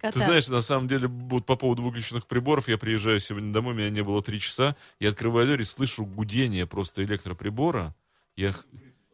Кота. 0.08 0.20
Ты 0.20 0.24
знаешь, 0.26 0.48
на 0.48 0.60
самом 0.60 0.88
деле, 0.88 1.08
вот 1.08 1.44
по 1.46 1.56
поводу 1.56 1.82
выключенных 1.82 2.26
приборов, 2.26 2.68
я 2.68 2.78
приезжаю 2.78 3.20
сегодня 3.20 3.52
домой, 3.52 3.74
меня 3.74 3.90
не 3.90 4.02
было 4.02 4.22
три 4.22 4.40
часа, 4.40 4.76
я 5.00 5.08
открываю 5.10 5.46
дверь 5.46 5.60
и 5.62 5.64
слышу 5.64 6.04
гудение 6.04 6.66
просто 6.66 7.02
электроприбора. 7.04 7.94
Я, 8.36 8.54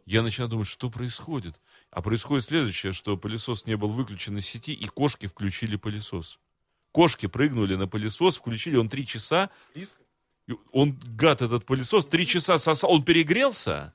я 0.07 0.23
начинаю 0.23 0.51
думать, 0.51 0.67
что 0.69 0.91
происходит. 0.91 1.61
А 1.91 2.03
происходит 2.03 2.45
следующее, 2.45 2.93
что 2.93 3.17
пылесос 3.17 3.67
не 3.67 3.77
был 3.77 3.89
выключен 3.89 4.37
из 4.37 4.47
сети, 4.47 4.73
и 4.73 4.87
кошки 4.87 5.27
включили 5.27 5.77
пылесос. 5.77 6.39
Кошки 6.93 7.27
прыгнули 7.27 7.75
на 7.77 7.87
пылесос, 7.87 8.39
включили 8.39 8.77
он 8.77 8.89
три 8.89 9.07
часа. 9.07 9.51
И 10.47 10.55
Он, 10.73 10.99
гад, 11.17 11.43
этот 11.43 11.65
пылесос, 11.65 12.07
три 12.07 12.27
часа 12.27 12.59
сосал, 12.59 12.91
он 12.93 13.05
перегрелся. 13.05 13.95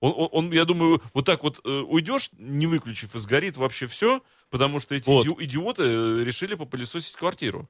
Он, 0.00 0.14
он- 0.16 0.28
он, 0.32 0.52
я 0.52 0.64
думаю, 0.64 1.02
вот 1.12 1.26
так 1.26 1.42
вот 1.42 1.60
э, 1.62 1.68
уйдешь, 1.68 2.30
не 2.38 2.66
выключив, 2.66 3.14
и 3.14 3.18
сгорит 3.18 3.58
вообще 3.58 3.86
все, 3.86 4.22
потому 4.50 4.78
что 4.80 4.94
эти 4.94 5.06
Вот. 5.08 5.26
иди- 5.26 5.44
идиоты 5.46 5.82
э, 5.84 6.24
решили 6.24 6.54
попылесосить 6.54 7.16
квартиру. 7.16 7.68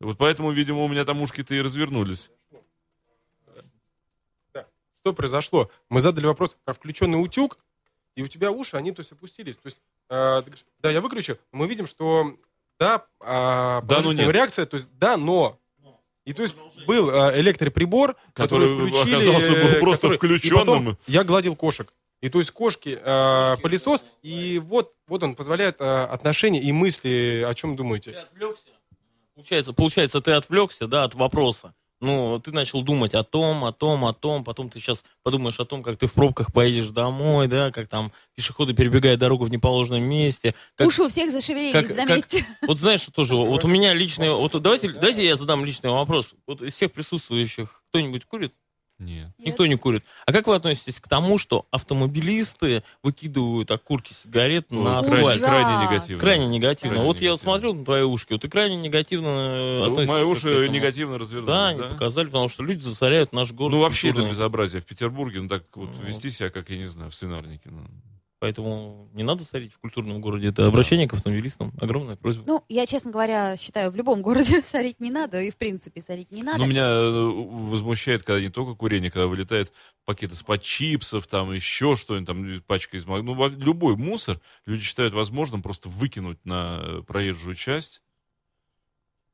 Вот 0.00 0.18
поэтому, 0.18 0.50
видимо, 0.52 0.84
у 0.84 0.88
меня 0.88 1.04
там 1.04 1.22
ушки-то 1.22 1.54
и 1.54 1.60
развернулись. 1.62 2.30
что 5.00 5.14
произошло? 5.14 5.70
Мы 5.88 6.00
задали 6.00 6.26
вопрос 6.26 6.56
про 6.64 6.74
включенный 6.74 7.22
утюг, 7.22 7.58
и 8.16 8.22
у 8.22 8.26
тебя 8.28 8.50
уши, 8.50 8.76
они 8.76 8.90
то 8.90 9.00
есть 9.00 9.12
опустились. 9.12 9.56
То 9.56 9.66
есть, 9.66 9.80
э, 10.08 10.42
ты 10.44 10.46
говоришь, 10.46 10.64
да, 10.80 10.90
я 10.90 11.00
выключу. 11.00 11.38
Мы 11.52 11.68
видим, 11.68 11.86
что 11.86 12.36
да, 12.78 13.06
а, 13.20 13.82
но 13.82 13.86
положительная 13.86 14.26
нет. 14.26 14.34
реакция, 14.34 14.66
то 14.66 14.76
есть 14.76 14.90
да, 14.98 15.16
но. 15.16 15.58
И 16.24 16.32
то 16.32 16.42
есть 16.42 16.56
был 16.88 17.08
э, 17.08 17.38
электроприбор, 17.40 18.16
который, 18.32 18.68
Который 18.68 18.90
включили. 18.90 19.14
оказался 19.14 19.50
был 19.52 19.58
э, 19.58 19.78
просто 19.80 20.08
который- 20.08 20.14
и 20.14 20.18
включенным. 20.18 20.58
потом 20.58 20.98
я 21.06 21.22
гладил 21.22 21.54
кошек. 21.54 21.92
И 22.22 22.28
то 22.28 22.38
есть 22.38 22.50
кошки, 22.50 22.98
э, 23.00 23.56
пылесос, 23.62 24.04
и 24.22 24.58
вот, 24.64 24.94
вот 25.06 25.22
он 25.22 25.34
позволяет 25.34 25.80
э, 25.80 25.84
отношения 26.04 26.60
и 26.62 26.72
мысли, 26.72 27.44
о 27.46 27.52
чем 27.54 27.76
думаете. 27.76 28.12
Ты 28.12 28.18
отвлекся. 28.18 28.70
Получается, 29.34 29.72
получается, 29.74 30.20
ты 30.22 30.32
отвлекся, 30.32 30.86
да, 30.86 31.04
от 31.04 31.14
вопроса. 31.14 31.74
Ну, 32.00 32.38
ты 32.40 32.52
начал 32.52 32.82
думать 32.82 33.14
о 33.14 33.24
том, 33.24 33.64
о 33.64 33.72
том, 33.72 34.04
о 34.04 34.12
том, 34.12 34.44
потом 34.44 34.68
ты 34.68 34.78
сейчас 34.78 35.02
подумаешь 35.22 35.58
о 35.58 35.64
том, 35.64 35.82
как 35.82 35.96
ты 35.98 36.06
в 36.06 36.12
пробках 36.12 36.52
поедешь 36.52 36.88
домой, 36.88 37.48
да, 37.48 37.70
как 37.70 37.88
там 37.88 38.12
пешеходы 38.34 38.74
перебегают 38.74 39.18
дорогу 39.18 39.46
в 39.46 39.50
неположенном 39.50 40.02
месте. 40.02 40.54
Как, 40.74 40.86
Уши 40.86 41.02
у 41.02 41.08
всех 41.08 41.30
зашевелились, 41.30 41.72
как- 41.72 41.86
заметьте. 41.86 42.46
Вот 42.66 42.78
знаешь, 42.78 43.02
тоже, 43.14 43.34
вот 43.34 43.64
у 43.64 43.68
меня 43.68 43.94
личный, 43.94 44.30
вот 44.30 44.60
давайте, 44.60 44.90
давайте 44.90 45.24
я 45.24 45.36
задам 45.36 45.64
личный 45.64 45.90
вопрос. 45.90 46.34
Вот 46.46 46.60
из 46.60 46.74
всех 46.74 46.92
присутствующих 46.92 47.82
кто-нибудь 47.90 48.26
курит? 48.26 48.52
Нет. 48.98 49.30
Никто 49.38 49.66
не 49.66 49.76
курит. 49.76 50.04
А 50.24 50.32
как 50.32 50.46
вы 50.46 50.54
относитесь 50.54 51.00
к 51.00 51.06
тому, 51.08 51.36
что 51.36 51.66
автомобилисты 51.70 52.82
выкидывают 53.02 53.70
окурки 53.70 54.14
сигарет 54.14 54.70
на 54.70 55.02
Крайне, 55.02 55.18
асфальт? 55.32 55.42
Крайне 55.42 55.84
негативно. 55.84 56.20
Крайне 56.20 56.46
негативно. 56.46 56.94
Крайне 56.94 57.06
вот 57.06 57.20
я 57.20 57.30
вот 57.32 57.34
негативно. 57.34 57.36
смотрел 57.52 57.74
на 57.74 57.84
твои 57.84 58.02
ушки, 58.02 58.32
вот 58.32 58.42
ты 58.42 58.48
крайне 58.48 58.76
негативно 58.76 59.26
э, 59.28 59.78
Ну, 59.80 59.84
относишься 59.92 60.12
Мои 60.12 60.24
к 60.24 60.28
уши 60.28 60.48
этому. 60.48 60.74
негативно 60.74 61.12
Да, 61.14 61.18
развернулись, 61.18 61.58
они 61.70 61.78
да? 61.80 61.88
показали, 61.88 62.26
потому 62.26 62.48
что 62.48 62.62
люди 62.62 62.82
засоряют 62.84 63.32
наш 63.32 63.52
город. 63.52 63.72
Ну, 63.74 63.80
вообще 63.80 64.08
это 64.08 64.14
культурно. 64.16 64.32
безобразие 64.32 64.80
в 64.80 64.86
Петербурге, 64.86 65.42
ну, 65.42 65.48
так 65.48 65.64
вот 65.74 65.90
Ну, 65.94 66.06
вести 66.06 66.30
себя, 66.30 66.48
как, 66.50 66.70
я 66.70 66.78
не 66.78 66.86
знаю, 66.86 67.10
в 67.10 67.14
свинарнике. 67.14 67.68
ну. 67.70 67.82
Поэтому 68.38 69.08
не 69.14 69.22
надо 69.22 69.44
сорить 69.44 69.72
в 69.72 69.78
культурном 69.78 70.20
городе. 70.20 70.48
Это 70.48 70.66
обращение 70.66 71.08
к 71.08 71.14
автомобилистам. 71.14 71.72
Огромная 71.80 72.16
просьба. 72.16 72.44
Ну, 72.46 72.64
я, 72.68 72.84
честно 72.86 73.10
говоря, 73.10 73.56
считаю, 73.56 73.90
в 73.90 73.96
любом 73.96 74.20
городе 74.20 74.60
сорить 74.64 75.00
не 75.00 75.10
надо, 75.10 75.40
и 75.40 75.50
в 75.50 75.56
принципе 75.56 76.02
сорить 76.02 76.30
не 76.32 76.42
надо. 76.42 76.58
Ну, 76.58 76.66
меня 76.66 76.86
э, 76.86 77.30
возмущает, 77.30 78.24
когда 78.24 78.40
не 78.42 78.50
только 78.50 78.74
курение, 78.74 79.10
когда 79.10 79.26
вылетает 79.26 79.72
пакет 80.04 80.32
из-под 80.32 80.62
чипсов, 80.62 81.26
там 81.26 81.50
еще 81.52 81.96
что-нибудь, 81.96 82.26
там 82.26 82.62
пачка 82.66 82.98
из 82.98 83.06
маг- 83.06 83.22
Ну, 83.22 83.48
любой 83.56 83.96
мусор 83.96 84.38
люди 84.66 84.82
считают 84.82 85.14
возможным 85.14 85.62
просто 85.62 85.88
выкинуть 85.88 86.38
на 86.44 86.78
э, 86.82 87.02
проезжую 87.06 87.54
часть. 87.56 88.02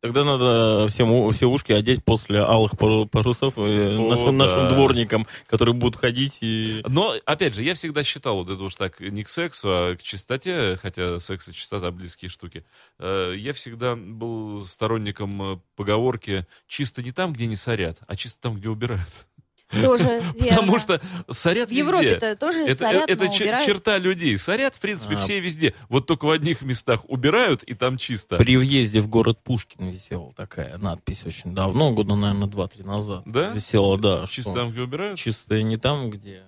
Тогда 0.02 0.24
надо 0.24 0.88
всем, 0.88 1.30
все 1.30 1.46
ушки 1.46 1.70
одеть 1.70 2.04
после 2.04 2.40
алых 2.40 2.76
пару- 2.76 3.06
парусов 3.06 3.56
э, 3.56 3.96
О, 3.96 4.10
нашим, 4.10 4.36
да. 4.36 4.46
нашим 4.46 4.68
дворникам, 4.68 5.28
которые 5.46 5.76
будут 5.76 5.94
ходить 6.00 6.38
и... 6.40 6.82
Но, 6.88 7.14
опять 7.24 7.54
же, 7.54 7.62
я 7.62 7.74
всегда 7.74 8.02
считал 8.02 8.38
вот 8.38 8.50
это 8.50 8.60
уж 8.64 8.74
так 8.74 8.98
не 8.98 9.22
к 9.22 9.28
сексу, 9.28 9.68
а 9.70 9.94
к 9.96 10.02
чистоте, 10.02 10.76
хотя 10.82 11.20
секс 11.20 11.48
и 11.48 11.52
чистота 11.54 11.92
близкие 11.92 12.30
штуки. 12.30 12.64
Э, 12.98 13.32
Я 13.36 13.52
всегда 13.52 13.94
был 13.94 14.66
сторонником 14.66 15.40
э, 15.40 15.58
поговорки 15.76 16.46
«чисто 16.66 17.00
не 17.00 17.12
там, 17.12 17.32
где 17.32 17.46
не 17.46 17.54
сорят, 17.54 17.98
а 18.08 18.16
чисто 18.16 18.40
там, 18.40 18.56
где 18.56 18.70
убирают». 18.70 19.28
Тоже 19.72 20.04
верно. 20.34 20.48
Потому 20.48 20.78
что 20.78 21.00
сорят 21.30 21.68
в 21.68 21.70
везде. 21.72 21.82
Европе-то 21.82 22.36
тоже 22.36 22.64
Это, 22.64 22.78
сорят, 22.86 23.08
это 23.10 23.24
но 23.24 23.30
чер- 23.30 23.42
убирают. 23.42 23.66
черта 23.66 23.98
людей. 23.98 24.36
Сорят, 24.38 24.74
в 24.74 24.80
принципе, 24.80 25.14
А. 25.14 25.18
все 25.18 25.40
везде. 25.40 25.74
Вот 25.88 26.06
только 26.06 26.26
в 26.26 26.30
одних 26.30 26.62
местах 26.62 27.00
убирают, 27.08 27.62
и 27.62 27.74
там 27.74 27.96
чисто. 27.96 28.36
При 28.36 28.56
въезде 28.56 29.00
в 29.00 29.08
город 29.08 29.38
Пушкин 29.42 29.88
висела 29.90 30.32
такая 30.34 30.76
надпись 30.78 31.24
очень 31.26 31.54
давно, 31.54 31.92
года, 31.92 32.14
наверное, 32.14 32.48
два-три 32.48 32.84
назад. 32.84 33.22
Да? 33.26 33.48
Висела, 33.50 33.96
да. 33.98 34.26
Чисто 34.26 34.50
что 34.50 34.60
там, 34.60 34.70
где 34.72 34.80
убирают? 34.82 35.18
Чисто 35.18 35.60
не 35.62 35.76
там, 35.76 36.10
где 36.10 36.42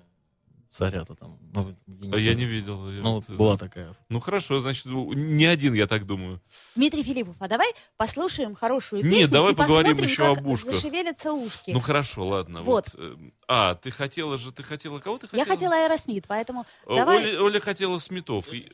сорят, 0.75 1.09
а 1.11 1.15
там... 1.15 1.39
ну, 1.53 1.75
А 2.13 2.19
я 2.19 2.35
не 2.35 2.45
видел. 2.45 2.91
Я 2.91 3.03
Ну, 3.03 3.15
вот, 3.15 3.25
вот 3.29 3.35
э, 3.35 3.39
была 3.39 3.57
такая. 3.57 3.95
Ну, 4.09 4.21
хорошо, 4.21 4.61
значит, 4.61 4.87
не 4.87 5.45
один, 5.45 5.75
я 5.75 5.87
так 5.87 6.05
думаю. 6.07 6.41
Дмитрий 6.75 7.03
Филиппов, 7.03 7.37
а 7.39 7.49
давай 7.49 7.73
послушаем 7.97 8.55
хорошую 8.55 9.03
Нет, 9.05 9.13
песню 9.13 9.33
давай 9.33 9.53
и 9.53 9.57
поговорим 9.57 9.93
посмотрим, 9.93 10.11
еще 10.11 10.35
как 10.35 10.39
об 10.39 10.47
ушках. 10.47 10.75
зашевелятся 10.75 11.33
ушки. 11.33 11.71
Ну, 11.71 11.81
хорошо, 11.81 12.27
ладно. 12.27 12.63
Вот. 12.63 12.89
э, 12.95 13.17
А, 13.47 13.77
ты 13.77 13.91
хотела 13.91 14.37
же, 14.37 14.51
ты 14.53 14.63
хотела, 14.63 14.99
кого 14.99 15.19
ты 15.19 15.29
хотела? 15.29 15.41
Я 15.41 15.45
хотела 15.45 15.75
Аэросмит, 15.75 16.27
поэтому 16.27 16.67
Э, 16.87 16.97
давай, 16.97 17.19
Оля, 17.19 17.43
Оля 17.43 17.61
хотела 17.61 17.99
Сметов. 17.99 18.53
И- 18.53 18.67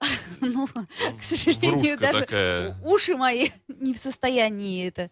ну, 0.40 0.66
к 0.66 1.22
сожалению, 1.22 1.98
даже 1.98 2.76
уши 2.84 3.16
мои 3.16 3.48
не 3.68 3.94
в 3.94 3.98
состоянии 3.98 4.86
это. 4.86 5.10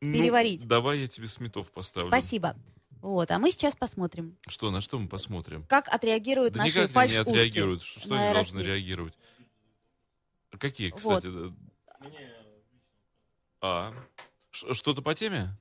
Ну, 0.00 0.12
переварить. 0.14 0.66
давай 0.66 1.00
я 1.00 1.08
тебе 1.08 1.28
Сметов 1.28 1.70
поставлю. 1.70 2.08
Спасибо. 2.08 2.56
Вот, 3.02 3.30
а 3.32 3.38
мы 3.40 3.50
сейчас 3.50 3.74
посмотрим, 3.74 4.38
Что, 4.46 4.70
на 4.70 4.80
что 4.80 4.96
мы 4.98 5.08
посмотрим? 5.08 5.64
как 5.68 5.88
отреагируют 5.88 6.54
Да 6.54 6.60
наши 6.62 6.78
никак 6.78 6.90
фальш 6.92 7.12
не 7.12 7.18
отреагируют. 7.18 7.82
Что, 7.82 8.00
что 8.00 8.14
они 8.14 8.32
должны 8.32 8.60
реагировать? 8.60 9.18
Какие, 10.58 10.90
кстати? 10.90 11.26
да? 11.26 11.52
А, 13.60 13.92
что-то 14.50 15.02
по 15.02 15.14
теме? 15.14 15.56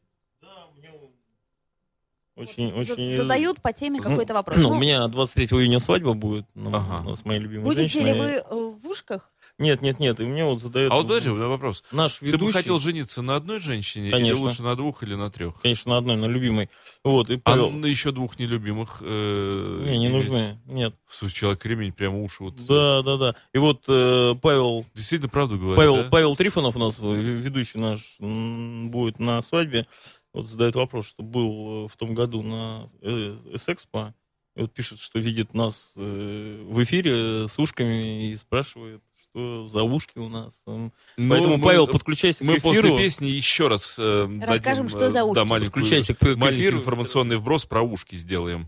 Очень, 2.35 2.71
очень... 2.73 3.17
Задают 3.17 3.61
по 3.61 3.73
теме 3.73 3.97
Ну, 3.99 4.03
какой-то 4.03 4.33
вопрос. 4.33 4.57
Ну, 4.57 4.69
Ну, 4.69 4.75
у 4.75 4.79
меня 4.79 5.07
23 5.07 5.47
июня 5.59 5.79
свадьба 5.79 6.13
будет 6.13 6.45
ну, 6.55 6.73
Ага. 6.73 7.15
с 7.15 7.25
моей 7.25 7.39
любимой 7.39 7.65
Будете 7.65 7.87
женщиной. 7.87 8.13
ли 8.13 8.19
вы 8.19 8.25
э, 8.27 8.77
в 8.79 8.87
ушках? 8.87 9.31
Нет, 9.57 9.81
нет, 9.81 9.99
нет. 9.99 10.19
И 10.19 10.23
мне 10.23 10.45
вот 10.45 10.59
задает... 10.59 10.91
А 10.91 10.95
вот 10.95 11.07
подожди, 11.07 11.29
у 11.29 11.35
меня 11.35 11.47
вопрос. 11.47 11.83
Наш 11.91 12.15
Ты 12.17 12.25
бы 12.25 12.31
ведущий... 12.31 12.53
хотел 12.53 12.79
жениться 12.79 13.21
на 13.21 13.35
одной 13.35 13.59
женщине 13.59 14.05
или 14.05 14.11
Конечно. 14.11 14.41
лучше 14.41 14.63
на 14.63 14.75
двух 14.75 15.03
или 15.03 15.13
на 15.15 15.29
трех? 15.29 15.61
Конечно, 15.61 15.91
на 15.91 15.97
одной, 15.99 16.15
на 16.17 16.25
любимой. 16.25 16.69
Вот, 17.03 17.29
и 17.29 17.35
А 17.35 17.39
Павел... 17.39 17.69
на 17.71 17.85
еще 17.85 18.11
двух 18.11 18.39
нелюбимых? 18.39 18.97
э, 19.01 19.85
Не, 19.87 19.97
не 19.97 20.07
иметь? 20.07 20.13
нужны. 20.13 20.59
Нет. 20.65 20.95
В 21.07 21.15
случае 21.15 21.35
человек 21.39 21.65
ремень 21.65 21.93
прямо 21.93 22.21
уши 22.23 22.43
вот. 22.43 22.55
Да, 22.65 23.01
да, 23.03 23.17
да. 23.17 23.35
И 23.53 23.57
вот 23.57 23.83
э, 23.87 24.35
Павел, 24.41 24.85
Действительно 24.93 25.29
правду 25.29 25.57
говорит, 25.57 25.77
Павел, 25.77 25.95
да? 25.97 26.03
Павел 26.09 26.35
Трифонов 26.35 26.75
у 26.75 26.79
нас, 26.79 26.97
э, 26.99 27.13
ведущий 27.15 27.79
наш, 27.79 28.15
будет 28.19 29.19
на 29.19 29.41
свадьбе. 29.41 29.87
Вот 30.33 30.47
задает 30.47 30.75
вопрос, 30.75 31.07
что 31.07 31.23
был 31.23 31.85
э, 31.85 31.87
в 31.89 31.97
том 31.97 32.13
году 32.13 32.41
на 32.41 32.89
э, 33.01 33.35
С-Экспо. 33.55 34.13
И 34.55 34.61
вот 34.61 34.73
пишет, 34.73 34.99
что 34.99 35.19
видит 35.19 35.53
нас 35.53 35.93
э, 35.95 36.63
в 36.67 36.83
эфире 36.83 37.47
с 37.47 37.57
ушками 37.57 38.29
и 38.31 38.35
спрашивает, 38.35 39.01
что 39.31 39.65
за 39.65 39.83
ушки 39.83 40.17
у 40.17 40.29
нас. 40.29 40.61
Ну, 40.65 40.91
Поэтому, 41.17 41.57
мы- 41.57 41.63
Павел, 41.63 41.87
подключайся 41.87 42.43
Мы 42.43 42.55
к 42.55 42.57
эфиру. 42.59 42.73
после 42.73 42.97
песни 42.97 43.27
еще 43.27 43.67
раз 43.67 43.95
э, 43.97 44.27
Расскажем, 44.41 44.85
дадим, 44.87 44.89
что 44.89 45.05
э, 45.05 45.09
за 45.09 45.23
ушки. 45.23 45.35
Да, 45.35 45.45
маленькую, 45.45 45.83
Подключайся 45.83 46.13
к, 46.13 46.19
к 46.19 46.35
маленький 46.37 46.63
эфиру. 46.65 46.79
информационный 46.79 47.37
вброс 47.37 47.65
про 47.65 47.81
ушки 47.81 48.15
сделаем. 48.15 48.67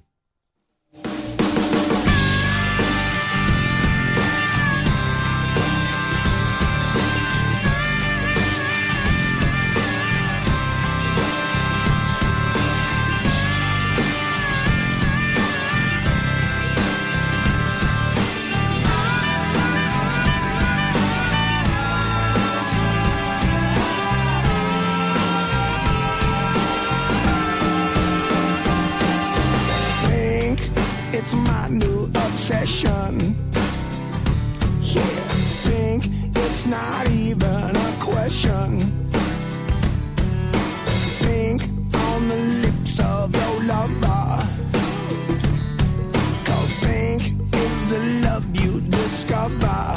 Discover. 49.23 49.93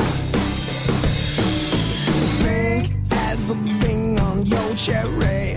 Pink 2.43 2.93
as 3.11 3.47
the 3.49 3.55
bing 3.81 4.19
on 4.21 4.47
your 4.47 4.75
cherry 4.77 5.57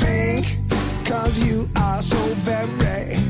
pink 0.00 0.58
Cause 1.04 1.38
you 1.40 1.68
are 1.76 2.02
so 2.02 2.18
very 2.44 3.25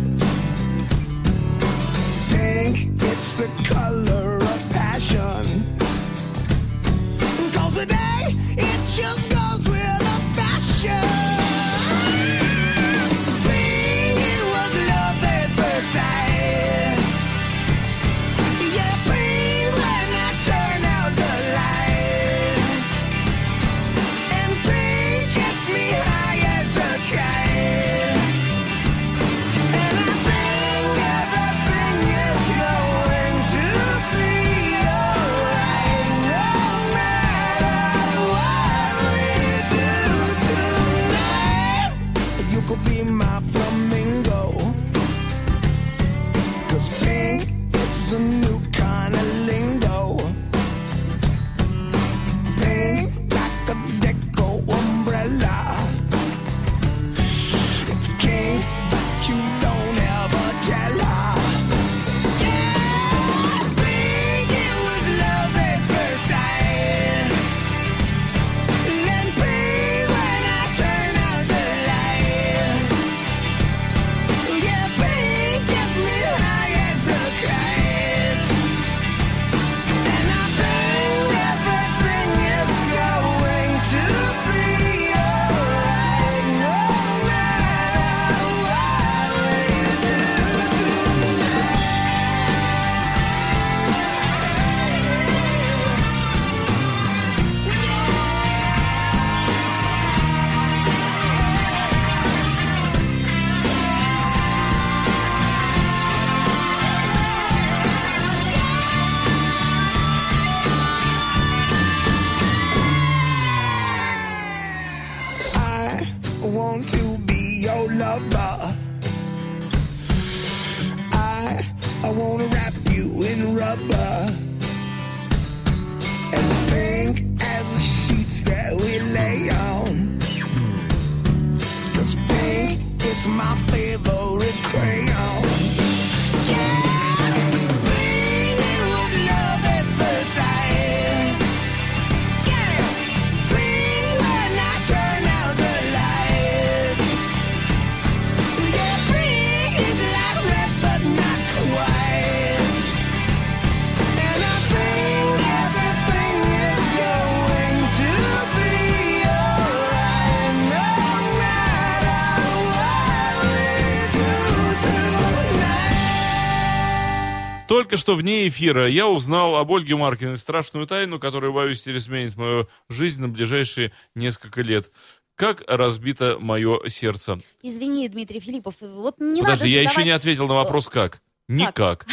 Только 167.96 168.12
что 168.12 168.14
вне 168.16 168.46
эфира 168.46 168.87
я 168.87 169.09
узнал 169.09 169.56
об 169.56 169.72
Ольге 169.72 169.96
Маркиной 169.96 170.37
страшную 170.37 170.87
тайну, 170.87 171.18
которая, 171.18 171.50
боюсь, 171.50 171.80
теперь 171.80 171.96
изменит 171.96 172.37
мою 172.37 172.68
жизнь 172.90 173.22
на 173.22 173.28
ближайшие 173.28 173.90
несколько 174.14 174.61
лет. 174.61 174.90
Как 175.35 175.64
разбито 175.66 176.37
мое 176.38 176.90
сердце. 176.90 177.40
Извини, 177.62 178.06
Дмитрий 178.11 178.40
Филиппов, 178.40 178.74
вот 178.82 179.18
не 179.18 179.40
Подожди, 179.40 179.40
надо 179.40 179.66
я 179.66 179.78
задавать, 179.78 179.96
еще 179.96 180.04
не 180.04 180.11
ответил 180.11 180.46
на 180.46 180.54
вопрос 180.54 180.88
как. 180.90 181.22
Никак. 181.48 182.06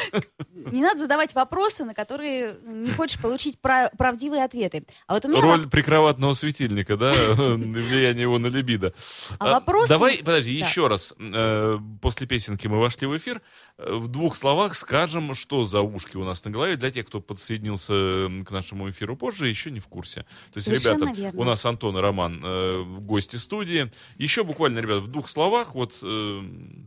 не 0.52 0.82
надо 0.82 0.98
задавать 0.98 1.34
вопросы, 1.34 1.84
на 1.84 1.94
которые 1.94 2.56
не 2.64 2.90
хочешь 2.90 3.20
получить 3.20 3.60
пра- 3.60 3.90
правдивые 3.96 4.42
ответы. 4.44 4.84
А 5.06 5.14
вот 5.14 5.24
у 5.24 5.28
меня 5.28 5.40
Роль 5.40 5.68
прикроватного 5.68 6.32
светильника, 6.32 6.96
да, 6.96 7.12
влияние 7.36 8.22
его 8.22 8.38
на 8.38 8.48
либидо. 8.48 8.92
А 9.38 9.60
вопрос- 9.60 9.88
Давай, 9.88 10.18
подожди, 10.18 10.52
еще 10.52 10.88
раз. 10.88 11.14
Э, 11.18 11.78
После 12.00 12.26
песенки 12.26 12.66
мы 12.66 12.80
вошли 12.80 13.06
в 13.06 13.16
эфир. 13.16 13.40
В 13.78 14.08
двух 14.08 14.36
словах 14.36 14.74
скажем, 14.74 15.34
что 15.34 15.64
за 15.64 15.80
ушки 15.80 16.16
у 16.16 16.24
нас 16.24 16.44
на 16.44 16.50
голове, 16.50 16.76
для 16.76 16.90
тех, 16.90 17.06
кто 17.06 17.20
подсоединился 17.20 18.28
к 18.44 18.50
нашему 18.50 18.90
эфиру 18.90 19.16
позже, 19.16 19.48
еще 19.48 19.70
не 19.70 19.80
в 19.80 19.88
курсе. 19.88 20.22
То 20.52 20.56
есть, 20.56 20.66
Совершенно 20.66 21.04
ребята, 21.04 21.20
верно. 21.20 21.40
у 21.40 21.44
нас 21.44 21.64
Антон 21.64 21.96
и 21.96 22.00
Роман 22.00 22.40
э, 22.44 22.82
в 22.82 23.00
гости 23.00 23.36
студии. 23.36 23.90
Еще 24.18 24.44
буквально, 24.44 24.78
ребят, 24.78 25.02
в 25.02 25.08
двух 25.08 25.28
словах, 25.28 25.74
вот 25.74 25.96
э, 26.02 26.42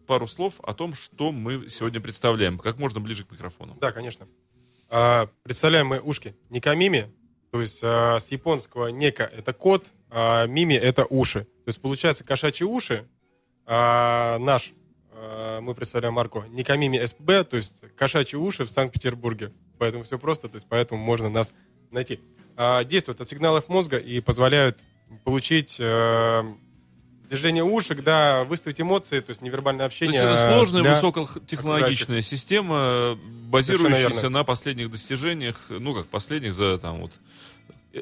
пару 0.08 0.28
слов 0.28 0.60
о 0.64 0.74
том, 0.74 0.94
что 0.94 1.32
мы 1.32 1.68
сегодня 1.70 2.00
представляем, 2.00 2.60
как 2.60 2.78
можно 2.78 3.00
ближе 3.00 3.26
к 3.26 3.32
микрофону. 3.32 3.78
Да, 3.82 3.92
конечно. 3.92 4.28
А, 4.90 5.28
представляем 5.44 5.88
мы 5.88 6.00
ушки 6.00 6.36
Никамими, 6.50 7.12
то 7.52 7.62
есть 7.62 7.80
а, 7.84 8.20
с 8.20 8.32
японского 8.32 8.88
нека 8.88 9.24
это 9.24 9.54
кот, 9.54 9.88
а 10.10 10.46
мими 10.46 10.76
это 10.76 11.06
уши. 11.10 11.42
То 11.42 11.70
есть 11.70 11.82
получается 11.82 12.24
кошачьи 12.24 12.66
уши. 12.66 13.08
А, 13.66 14.38
наш, 14.40 14.74
мы 15.62 15.74
представляем 15.76 16.14
марку 16.16 16.44
Никамими 16.50 17.04
СПБ, 17.06 17.44
то 17.50 17.56
есть 17.58 17.84
кошачьи 17.98 18.38
уши 18.38 18.66
в 18.66 18.70
Санкт-Петербурге. 18.70 19.52
Поэтому 19.78 20.04
все 20.04 20.18
просто, 20.20 20.48
то 20.50 20.56
есть 20.56 20.68
поэтому 20.70 21.02
можно 21.04 21.30
нас 21.30 21.54
найти. 21.92 22.20
А, 22.58 22.84
действуют 22.84 23.22
от 23.22 23.28
сигналов 23.30 23.68
мозга 23.70 23.98
и 23.98 24.20
позволяют 24.22 24.84
получить 25.24 25.78
э, 25.80 26.44
движение 27.30 27.64
ушек, 27.64 28.02
да, 28.04 28.44
выставить 28.46 28.80
эмоции, 28.82 29.20
то 29.20 29.30
есть 29.32 29.42
невербальное 29.42 29.82
То 29.82 29.88
общение. 29.88 30.22
есть 30.22 30.26
это 30.26 30.54
сложная, 30.54 30.82
для- 30.82 30.94
высокотехнологичная 30.94 32.22
система, 32.22 33.18
базирующаяся 33.50 34.10
верно. 34.22 34.30
на 34.40 34.44
последних 34.44 34.90
достижениях, 34.92 35.60
ну 35.70 35.94
как 35.94 36.08
последних 36.08 36.54
за 36.54 36.78
там 36.78 37.02
вот 37.02 37.12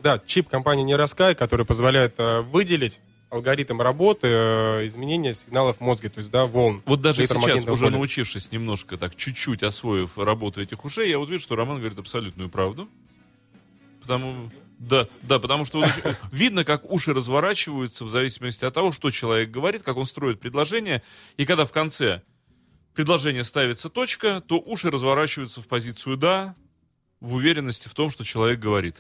Да, 0.02 0.20
чип 0.26 0.50
компании 0.50 0.84
Нейроскай, 0.84 1.36
который 1.36 1.66
позволяет 1.66 2.16
э, 2.20 2.42
выделить 2.42 3.00
алгоритм 3.34 3.82
работы 3.82 4.28
э, 4.28 4.86
изменения 4.86 5.34
сигналов 5.34 5.78
в 5.78 5.82
мозге, 5.82 6.10
то 6.10 6.20
есть, 6.20 6.30
да, 6.30 6.46
волн. 6.46 6.84
Вот 6.86 7.02
даже 7.02 7.26
сейчас, 7.26 7.66
уже 7.68 7.90
научившись 7.90 8.52
немножко 8.52 8.96
так, 8.98 9.16
чуть-чуть 9.16 9.64
освоив 9.64 10.18
работу 10.18 10.62
этих 10.62 10.86
ушей, 10.86 11.10
я 11.10 11.18
вот 11.18 11.30
вижу, 11.30 11.42
что 11.42 11.56
Роман 11.56 11.80
говорит 11.80 11.98
абсолютную 11.98 12.50
правду. 12.50 12.88
Потому, 14.02 14.52
да, 14.78 15.08
да, 15.24 15.40
потому 15.40 15.66
что 15.66 15.84
видно, 16.32 16.64
как 16.64 16.90
уши 16.90 17.14
разворачиваются 17.14 18.06
в 18.06 18.10
зависимости 18.10 18.66
от 18.66 18.74
того, 18.74 18.92
что 18.92 19.10
человек 19.10 19.50
говорит, 19.50 19.82
как 19.82 19.98
он 19.98 20.06
строит 20.06 20.40
предложение, 20.40 21.02
и 21.36 21.46
когда 21.46 21.66
в 21.66 21.72
конце 21.72 22.22
предложения 22.94 23.44
ставится 23.44 23.90
точка, 23.90 24.42
то 24.42 24.60
уши 24.60 24.92
разворачиваются 24.92 25.62
в 25.62 25.68
позицию 25.68 26.18
«да», 26.18 26.56
в 27.20 27.34
уверенности 27.34 27.88
в 27.88 27.94
том, 27.96 28.10
что 28.10 28.24
человек 28.26 28.60
говорит. 28.60 28.98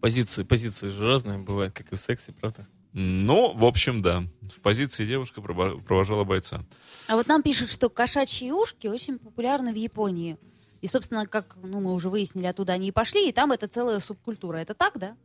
Позиции, 0.00 0.42
позиции 0.42 0.88
же 0.88 1.06
разные 1.06 1.38
бывают, 1.38 1.72
как 1.72 1.92
и 1.92 1.96
в 1.96 2.00
сексе, 2.00 2.32
правда? 2.32 2.66
Ну, 2.92 3.52
в 3.54 3.64
общем, 3.64 4.00
да. 4.00 4.24
В 4.42 4.60
позиции 4.60 5.06
девушка 5.06 5.40
провожала 5.40 6.24
бойца. 6.24 6.64
А 7.06 7.16
вот 7.16 7.26
нам 7.26 7.42
пишут, 7.42 7.70
что 7.70 7.88
кошачьи 7.88 8.50
ушки 8.50 8.86
очень 8.86 9.18
популярны 9.18 9.72
в 9.72 9.76
Японии. 9.76 10.38
И, 10.80 10.86
собственно, 10.86 11.26
как 11.26 11.56
ну, 11.62 11.80
мы 11.80 11.92
уже 11.92 12.08
выяснили, 12.08 12.46
оттуда 12.46 12.72
они 12.72 12.88
и 12.88 12.92
пошли, 12.92 13.28
и 13.28 13.32
там 13.32 13.52
это 13.52 13.66
целая 13.66 13.98
субкультура. 13.98 14.58
Это 14.58 14.74
так, 14.74 14.98
да? 14.98 15.16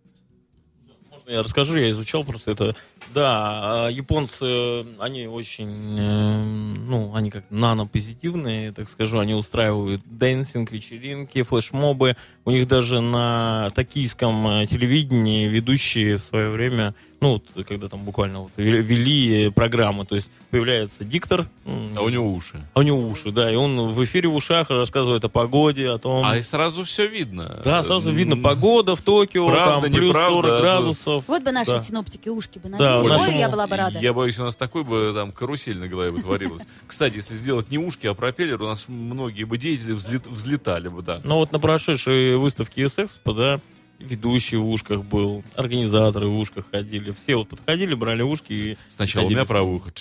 Можно 1.10 1.30
Я 1.30 1.44
расскажу, 1.44 1.78
я 1.78 1.90
изучал 1.92 2.24
просто 2.24 2.52
это. 2.52 2.76
Да, 3.14 3.86
а 3.86 3.90
японцы, 3.90 4.86
они 5.00 5.28
очень, 5.28 5.98
э, 6.00 6.44
ну, 6.44 7.14
они 7.14 7.30
как 7.30 7.46
нано-позитивные, 7.52 8.72
так 8.72 8.90
скажу, 8.90 9.20
они 9.20 9.36
устраивают 9.36 10.02
dancing, 10.06 10.72
вечеринки, 10.72 11.44
флешмобы. 11.44 12.18
У 12.46 12.52
них 12.52 12.68
даже 12.68 13.00
на 13.00 13.70
токийском 13.76 14.48
э, 14.48 14.66
телевидении 14.66 15.48
ведущие 15.48 16.18
в 16.18 16.24
свое 16.24 16.50
время, 16.50 16.96
ну, 17.24 17.42
вот, 17.56 17.66
когда 17.68 17.88
там 17.88 18.04
буквально 18.04 18.42
вот 18.42 18.52
вели- 18.58 19.50
программы, 19.52 20.06
то 20.06 20.16
есть 20.16 20.30
появляется 20.52 21.04
диктор, 21.04 21.48
А 21.66 22.02
у 22.02 22.10
него 22.10 22.32
уши. 22.34 22.64
а 22.74 22.80
у 22.80 22.82
него 22.84 23.00
уши, 23.08 23.32
да, 23.32 23.52
и 23.52 23.56
он 23.56 23.92
в 23.92 24.04
эфире 24.04 24.30
в 24.30 24.36
ушах 24.36 24.70
рассказывает 24.70 25.24
о 25.26 25.30
погоде, 25.30 25.90
о 25.90 25.98
том... 25.98 26.24
А 26.26 26.38
и 26.38 26.42
сразу 26.42 26.84
все 26.84 27.08
видно. 27.08 27.62
Да, 27.64 27.82
сразу 27.84 28.12
видно 28.12 28.38
погода 28.38 28.96
в 28.96 29.02
Токио, 29.02 29.48
Правда, 29.50 29.82
там 29.88 29.92
плюс 29.94 30.10
неправда, 30.10 30.34
40 30.34 30.52
да. 30.52 30.62
градусов. 30.62 31.24
Вот 31.28 31.44
бы 31.44 31.52
наши 31.52 31.72
Да. 31.72 31.80
синоптики 31.80 32.30
ушки 32.30 32.60
бы 32.60 32.70
Да, 32.70 32.78
надели. 32.98 33.10
нашему- 33.12 33.32
Ой, 33.32 33.38
я 33.40 33.50
была 33.50 33.68
бы 33.68 33.76
рада. 33.78 34.00
Я 34.00 34.14
боюсь, 34.14 34.38
у 34.40 34.44
нас 34.44 34.56
такой 34.56 34.84
бы 34.84 35.12
там 35.16 35.32
карусель 35.32 35.78
на 35.80 35.88
голове 35.88 36.12
бы 36.12 36.22
творилась. 36.22 36.68
Кстати, 36.88 37.16
если 37.18 37.36
сделать 37.36 37.72
не 37.72 37.78
ушки, 37.78 38.08
а 38.08 38.14
пропеллер, 38.14 38.62
у 38.62 38.66
нас 38.68 38.86
многие 38.88 39.46
бы 39.46 39.58
деятели 39.58 39.94
взлет- 39.94 40.28
взлетали 40.30 40.88
бы, 40.90 41.02
да. 41.02 41.22
Ну 41.24 41.36
вот 41.36 41.52
на 41.52 41.60
прошедшей 41.60 42.36
выставке 42.38 42.84
S-Expo, 42.84 43.34
да, 43.36 43.60
ведущий 44.04 44.58
в 44.58 44.68
ушках 44.70 45.04
был, 45.04 45.44
организаторы 45.56 46.28
в 46.28 46.38
ушках 46.38 46.66
ходили. 46.72 47.12
Все 47.12 47.36
вот 47.36 47.50
подходили, 47.50 47.94
брали 47.96 48.22
ушки 48.22 48.54
и... 48.54 48.78
Сначала 48.88 49.26
у 49.26 49.30
меня 49.30 49.46
правое 49.46 49.74
ухо, 49.76 49.92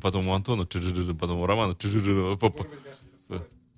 потом 0.00 0.28
у 0.28 0.34
Антона, 0.34 0.66
потом 1.18 1.40
у 1.40 1.46
Романа, 1.46 1.76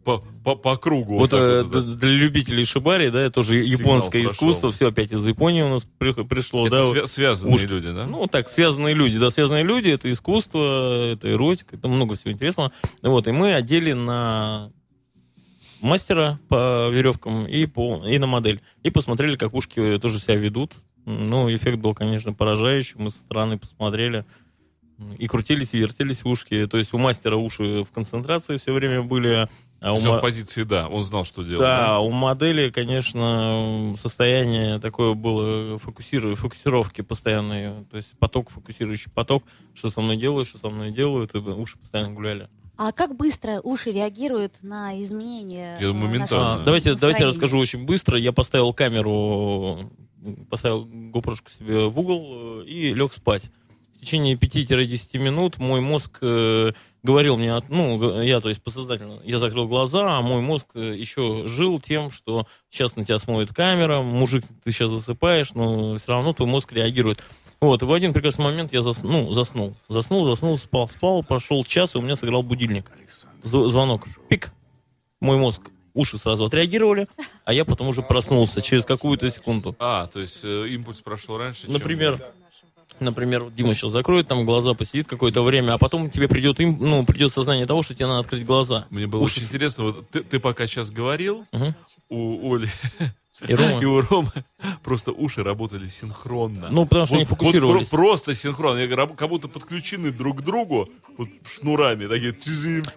по- 0.04 0.22
по- 0.44 0.54
по- 0.54 0.76
кругу. 0.76 1.18
Вот 1.18 1.30
так 1.30 1.40
э, 1.40 1.62
вот, 1.62 1.72
да. 1.72 1.80
для 1.80 2.10
любителей 2.10 2.64
шибари, 2.64 3.10
да, 3.10 3.22
это 3.22 3.36
тоже 3.36 3.62
Сигнал 3.62 3.78
японское 3.80 4.22
прошел. 4.22 4.34
искусство, 4.34 4.72
все 4.72 4.88
опять 4.88 5.12
из 5.12 5.26
Японии 5.26 5.62
у 5.62 5.70
нас 5.70 5.86
при- 5.98 6.12
пришло, 6.24 6.66
Это 6.66 6.76
да. 6.76 6.82
свя- 6.82 7.00
вот. 7.00 7.08
связанные 7.08 7.54
ушки. 7.54 7.66
люди, 7.66 7.90
да? 7.90 8.06
Ну, 8.06 8.26
так, 8.26 8.48
связанные 8.50 8.94
люди, 8.94 9.18
да, 9.18 9.30
связанные 9.30 9.64
люди, 9.64 9.88
это 9.88 10.10
искусство, 10.10 11.10
это 11.12 11.32
эротика, 11.32 11.76
это 11.76 11.88
много 11.88 12.16
всего 12.16 12.32
интересного. 12.32 12.70
Вот, 13.02 13.26
и 13.26 13.30
мы 13.32 13.54
одели 13.54 13.92
на 13.92 14.70
мастера 15.84 16.38
по 16.48 16.88
веревкам 16.90 17.46
и, 17.46 17.66
по, 17.66 18.04
и 18.06 18.18
на 18.18 18.26
модель. 18.26 18.60
И 18.82 18.90
посмотрели, 18.90 19.36
как 19.36 19.54
ушки 19.54 19.98
тоже 19.98 20.18
себя 20.18 20.36
ведут. 20.36 20.72
Ну, 21.06 21.54
эффект 21.54 21.78
был, 21.78 21.94
конечно, 21.94 22.32
поражающий. 22.32 22.94
Мы 22.96 23.10
со 23.10 23.18
стороны 23.18 23.58
посмотрели. 23.58 24.24
И 25.18 25.26
крутились, 25.26 25.74
и 25.74 25.78
вертелись 25.78 26.24
ушки. 26.24 26.66
То 26.66 26.78
есть 26.78 26.94
у 26.94 26.98
мастера 26.98 27.36
уши 27.36 27.82
в 27.84 27.90
концентрации 27.90 28.56
все 28.56 28.72
время 28.72 29.02
были. 29.02 29.48
А 29.80 29.92
у, 29.92 29.98
Всё 29.98 30.12
ма- 30.12 30.18
в 30.18 30.22
позиции 30.22 30.62
«да», 30.62 30.88
он 30.88 31.02
знал, 31.02 31.26
что 31.26 31.42
делать. 31.42 31.58
да, 31.60 31.98
у 31.98 32.10
модели, 32.10 32.70
конечно, 32.70 33.94
состояние 34.00 34.78
такое 34.78 35.12
было 35.12 35.76
фокусиру- 35.78 36.36
фокусировки 36.36 37.02
постоянные, 37.02 37.84
то 37.90 37.98
есть 37.98 38.16
поток, 38.18 38.48
фокусирующий 38.50 39.10
поток, 39.12 39.44
что 39.74 39.90
со 39.90 40.00
мной 40.00 40.16
делают, 40.16 40.48
что 40.48 40.56
со 40.58 40.70
мной 40.70 40.90
делают, 40.90 41.34
и 41.34 41.38
уши 41.38 41.76
постоянно 41.76 42.12
гуляли. 42.14 42.48
А 42.76 42.92
как 42.92 43.16
быстро 43.16 43.60
уши 43.62 43.92
реагируют 43.92 44.62
на 44.62 45.00
изменения? 45.00 45.78
Я 45.80 45.88
э, 45.88 45.92
нашего 45.92 46.06
моментально. 46.06 46.54
А, 46.54 46.64
давайте, 46.64 46.94
давайте 46.94 47.22
я 47.22 47.28
расскажу 47.28 47.58
очень 47.58 47.84
быстро. 47.84 48.18
Я 48.18 48.32
поставил 48.32 48.72
камеру, 48.72 49.90
поставил 50.50 50.84
GoPro 50.86 51.36
себе 51.48 51.86
в 51.86 51.98
угол 51.98 52.62
э, 52.62 52.64
и 52.66 52.94
лег 52.94 53.12
спать. 53.12 53.50
В 53.96 54.00
течение 54.00 54.34
5-10 54.34 55.18
минут 55.18 55.58
мой 55.58 55.80
мозг 55.80 56.18
э, 56.20 56.72
говорил 57.02 57.36
мне, 57.36 57.62
ну, 57.68 58.22
я, 58.22 58.40
то 58.40 58.48
есть, 58.48 58.62
подсознательно, 58.62 59.20
я 59.24 59.38
закрыл 59.38 59.68
глаза, 59.68 60.18
а 60.18 60.22
мой 60.22 60.40
мозг 60.40 60.66
э, 60.74 60.96
еще 60.96 61.44
жил 61.46 61.78
тем, 61.78 62.10
что 62.10 62.46
сейчас 62.70 62.96
на 62.96 63.04
тебя 63.04 63.18
смотрит 63.18 63.54
камера, 63.54 64.00
мужик, 64.00 64.44
ты 64.64 64.72
сейчас 64.72 64.90
засыпаешь, 64.90 65.52
но 65.54 65.96
все 65.98 66.08
равно 66.12 66.32
твой 66.32 66.48
мозг 66.48 66.72
реагирует. 66.72 67.22
Вот, 67.64 67.82
и 67.82 67.86
в 67.86 67.92
один 67.92 68.12
прекрасный 68.12 68.44
момент 68.44 68.72
я 68.72 68.82
зас, 68.82 69.02
ну, 69.02 69.32
заснул. 69.32 69.74
Заснул, 69.88 70.26
заснул, 70.26 70.58
спал, 70.58 70.88
спал, 70.88 71.22
прошел 71.22 71.64
час, 71.64 71.94
и 71.94 71.98
у 71.98 72.02
меня 72.02 72.14
сыграл 72.16 72.42
будильник. 72.42 72.90
З- 73.42 73.68
звонок. 73.68 74.06
Пик. 74.28 74.50
Мой 75.20 75.38
мозг 75.38 75.62
уши 75.94 76.18
сразу 76.18 76.44
отреагировали, 76.44 77.06
а 77.44 77.52
я 77.54 77.64
потом 77.64 77.88
уже 77.88 78.02
проснулся 78.02 78.60
через 78.60 78.84
какую-то 78.84 79.30
секунду. 79.30 79.74
А, 79.78 80.06
то 80.08 80.20
есть 80.20 80.40
э, 80.44 80.66
импульс 80.68 81.00
прошел 81.00 81.38
раньше, 81.38 81.62
чем- 81.62 81.72
Например, 81.72 82.20
например, 83.00 83.44
вот 83.44 83.54
Дима 83.54 83.72
сейчас 83.74 83.92
закроет 83.92 84.28
там 84.28 84.44
глаза, 84.44 84.74
посидит 84.74 85.06
какое-то 85.08 85.42
время, 85.42 85.72
а 85.74 85.78
потом 85.78 86.10
тебе 86.10 86.28
придет, 86.28 86.60
им, 86.60 86.76
ну, 86.80 87.04
придет 87.06 87.32
сознание 87.32 87.66
того, 87.66 87.82
что 87.82 87.94
тебе 87.94 88.06
надо 88.06 88.20
открыть 88.20 88.44
глаза. 88.44 88.86
Мне 88.90 89.06
было 89.06 89.20
Уши 89.22 89.36
очень 89.38 89.46
интересно, 89.48 89.84
вот 89.84 90.10
ты, 90.10 90.22
ты 90.22 90.38
пока 90.40 90.66
сейчас 90.66 90.90
говорил, 90.90 91.44
у 92.10 92.54
Оли 92.54 92.68
И 93.46 93.54
Рома. 93.54 93.80
и 93.80 93.84
у 93.84 94.00
Ромы 94.00 94.30
просто 94.82 95.12
уши 95.12 95.42
работали 95.42 95.88
синхронно. 95.88 96.68
Ну, 96.70 96.86
потому 96.86 97.06
что 97.06 97.16
они 97.16 97.24
фокусировались. 97.24 97.88
про- 97.88 97.96
просто 97.98 98.34
синхронно, 98.34 98.78
Я 98.78 98.86
говорю, 98.86 99.14
как 99.14 99.28
будто 99.28 99.48
подключены 99.48 100.10
друг 100.12 100.38
к 100.38 100.42
другу 100.42 100.88
вот, 101.18 101.28
шнурами, 101.46 102.06
такие 102.06 102.30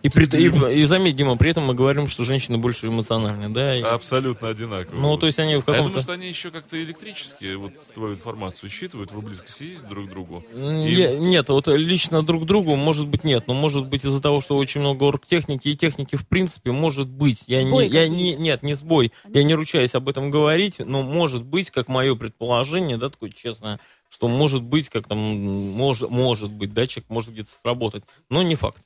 И, 0.04 0.10
при- 0.10 0.74
и, 0.76 0.82
и 0.82 0.84
заметь, 0.86 1.16
Дима, 1.16 1.38
при 1.38 1.52
этом 1.52 1.66
мы 1.66 1.74
говорим, 1.74 2.08
что 2.08 2.24
женщины 2.24 2.58
больше 2.58 2.88
эмоциональны, 2.88 3.50
да? 3.50 3.76
и- 3.78 3.82
абсолютно 3.82 4.50
одинаковые. 4.50 5.02
ну, 5.02 5.18
то 5.18 5.26
есть 5.26 5.40
они 5.40 5.56
в 5.56 5.60
А 5.68 5.72
я 5.72 5.78
думаю, 5.78 5.78
каком-то... 5.86 6.00
что 6.02 6.12
они 6.14 6.28
еще 6.28 6.52
как-то 6.52 6.82
электрически 6.82 7.56
вот 7.56 7.74
твою 7.94 8.14
информацию 8.14 8.70
считывают, 8.70 9.12
вы 9.12 9.22
близко 9.22 9.48
сидите 9.48 9.82
друг 9.90 10.08
к 10.08 10.10
другу. 10.10 10.44
И- 10.54 10.94
я- 10.94 11.18
нет, 11.18 11.50
вот 11.50 11.68
лично 11.68 12.22
друг 12.24 12.46
другу, 12.46 12.76
может 12.76 13.08
быть, 13.08 13.24
нет. 13.24 13.46
Но 13.48 13.54
может 13.54 13.88
быть 13.88 14.06
из-за 14.06 14.22
того, 14.22 14.42
что 14.42 14.56
очень 14.58 14.82
много 14.82 15.04
оргтехники 15.06 15.68
и 15.70 15.76
техники, 15.76 16.16
в 16.16 16.28
принципе, 16.28 16.72
может 16.72 17.08
быть. 17.08 17.44
Я 17.48 17.62
Сбой 17.62 17.88
не, 17.88 17.94
я 17.94 18.08
не, 18.08 18.36
нет, 18.36 18.64
не 18.64 18.76
сбой. 18.76 19.12
Я 19.34 19.44
не 19.44 19.54
ручаюсь 19.56 19.96
об 19.96 20.08
этом 20.10 20.27
говорить, 20.30 20.80
но 20.80 21.02
может 21.04 21.44
быть, 21.44 21.72
как 21.72 21.88
мое 21.88 22.16
предположение, 22.16 22.98
да, 22.98 23.10
такое 23.10 23.30
честное, 23.30 23.80
что 24.10 24.28
может 24.28 24.64
быть, 24.64 24.90
как 24.90 25.08
там, 25.08 25.18
может, 25.18 26.10
может 26.10 26.52
быть, 26.52 26.74
датчик 26.74 27.06
может 27.10 27.32
где-то 27.32 27.50
сработать. 27.50 28.04
Но 28.30 28.44
не 28.44 28.56
факт. 28.56 28.82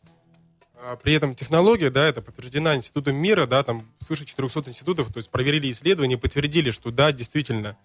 А, 0.75 0.95
При 0.95 1.13
этом 1.13 1.35
технология, 1.35 1.89
да, 1.89 2.07
это 2.07 2.21
подтверждена 2.21 2.75
Институтом 2.75 3.15
мира, 3.15 3.45
да, 3.45 3.63
там 3.63 3.85
свыше 3.99 4.25
400 4.25 4.69
институтов, 4.69 5.13
то 5.13 5.17
есть 5.17 5.29
проверили 5.29 5.71
исследования, 5.71 6.17
подтвердили, 6.17 6.71
что 6.71 6.91
да, 6.91 7.11
действительно. 7.11 7.77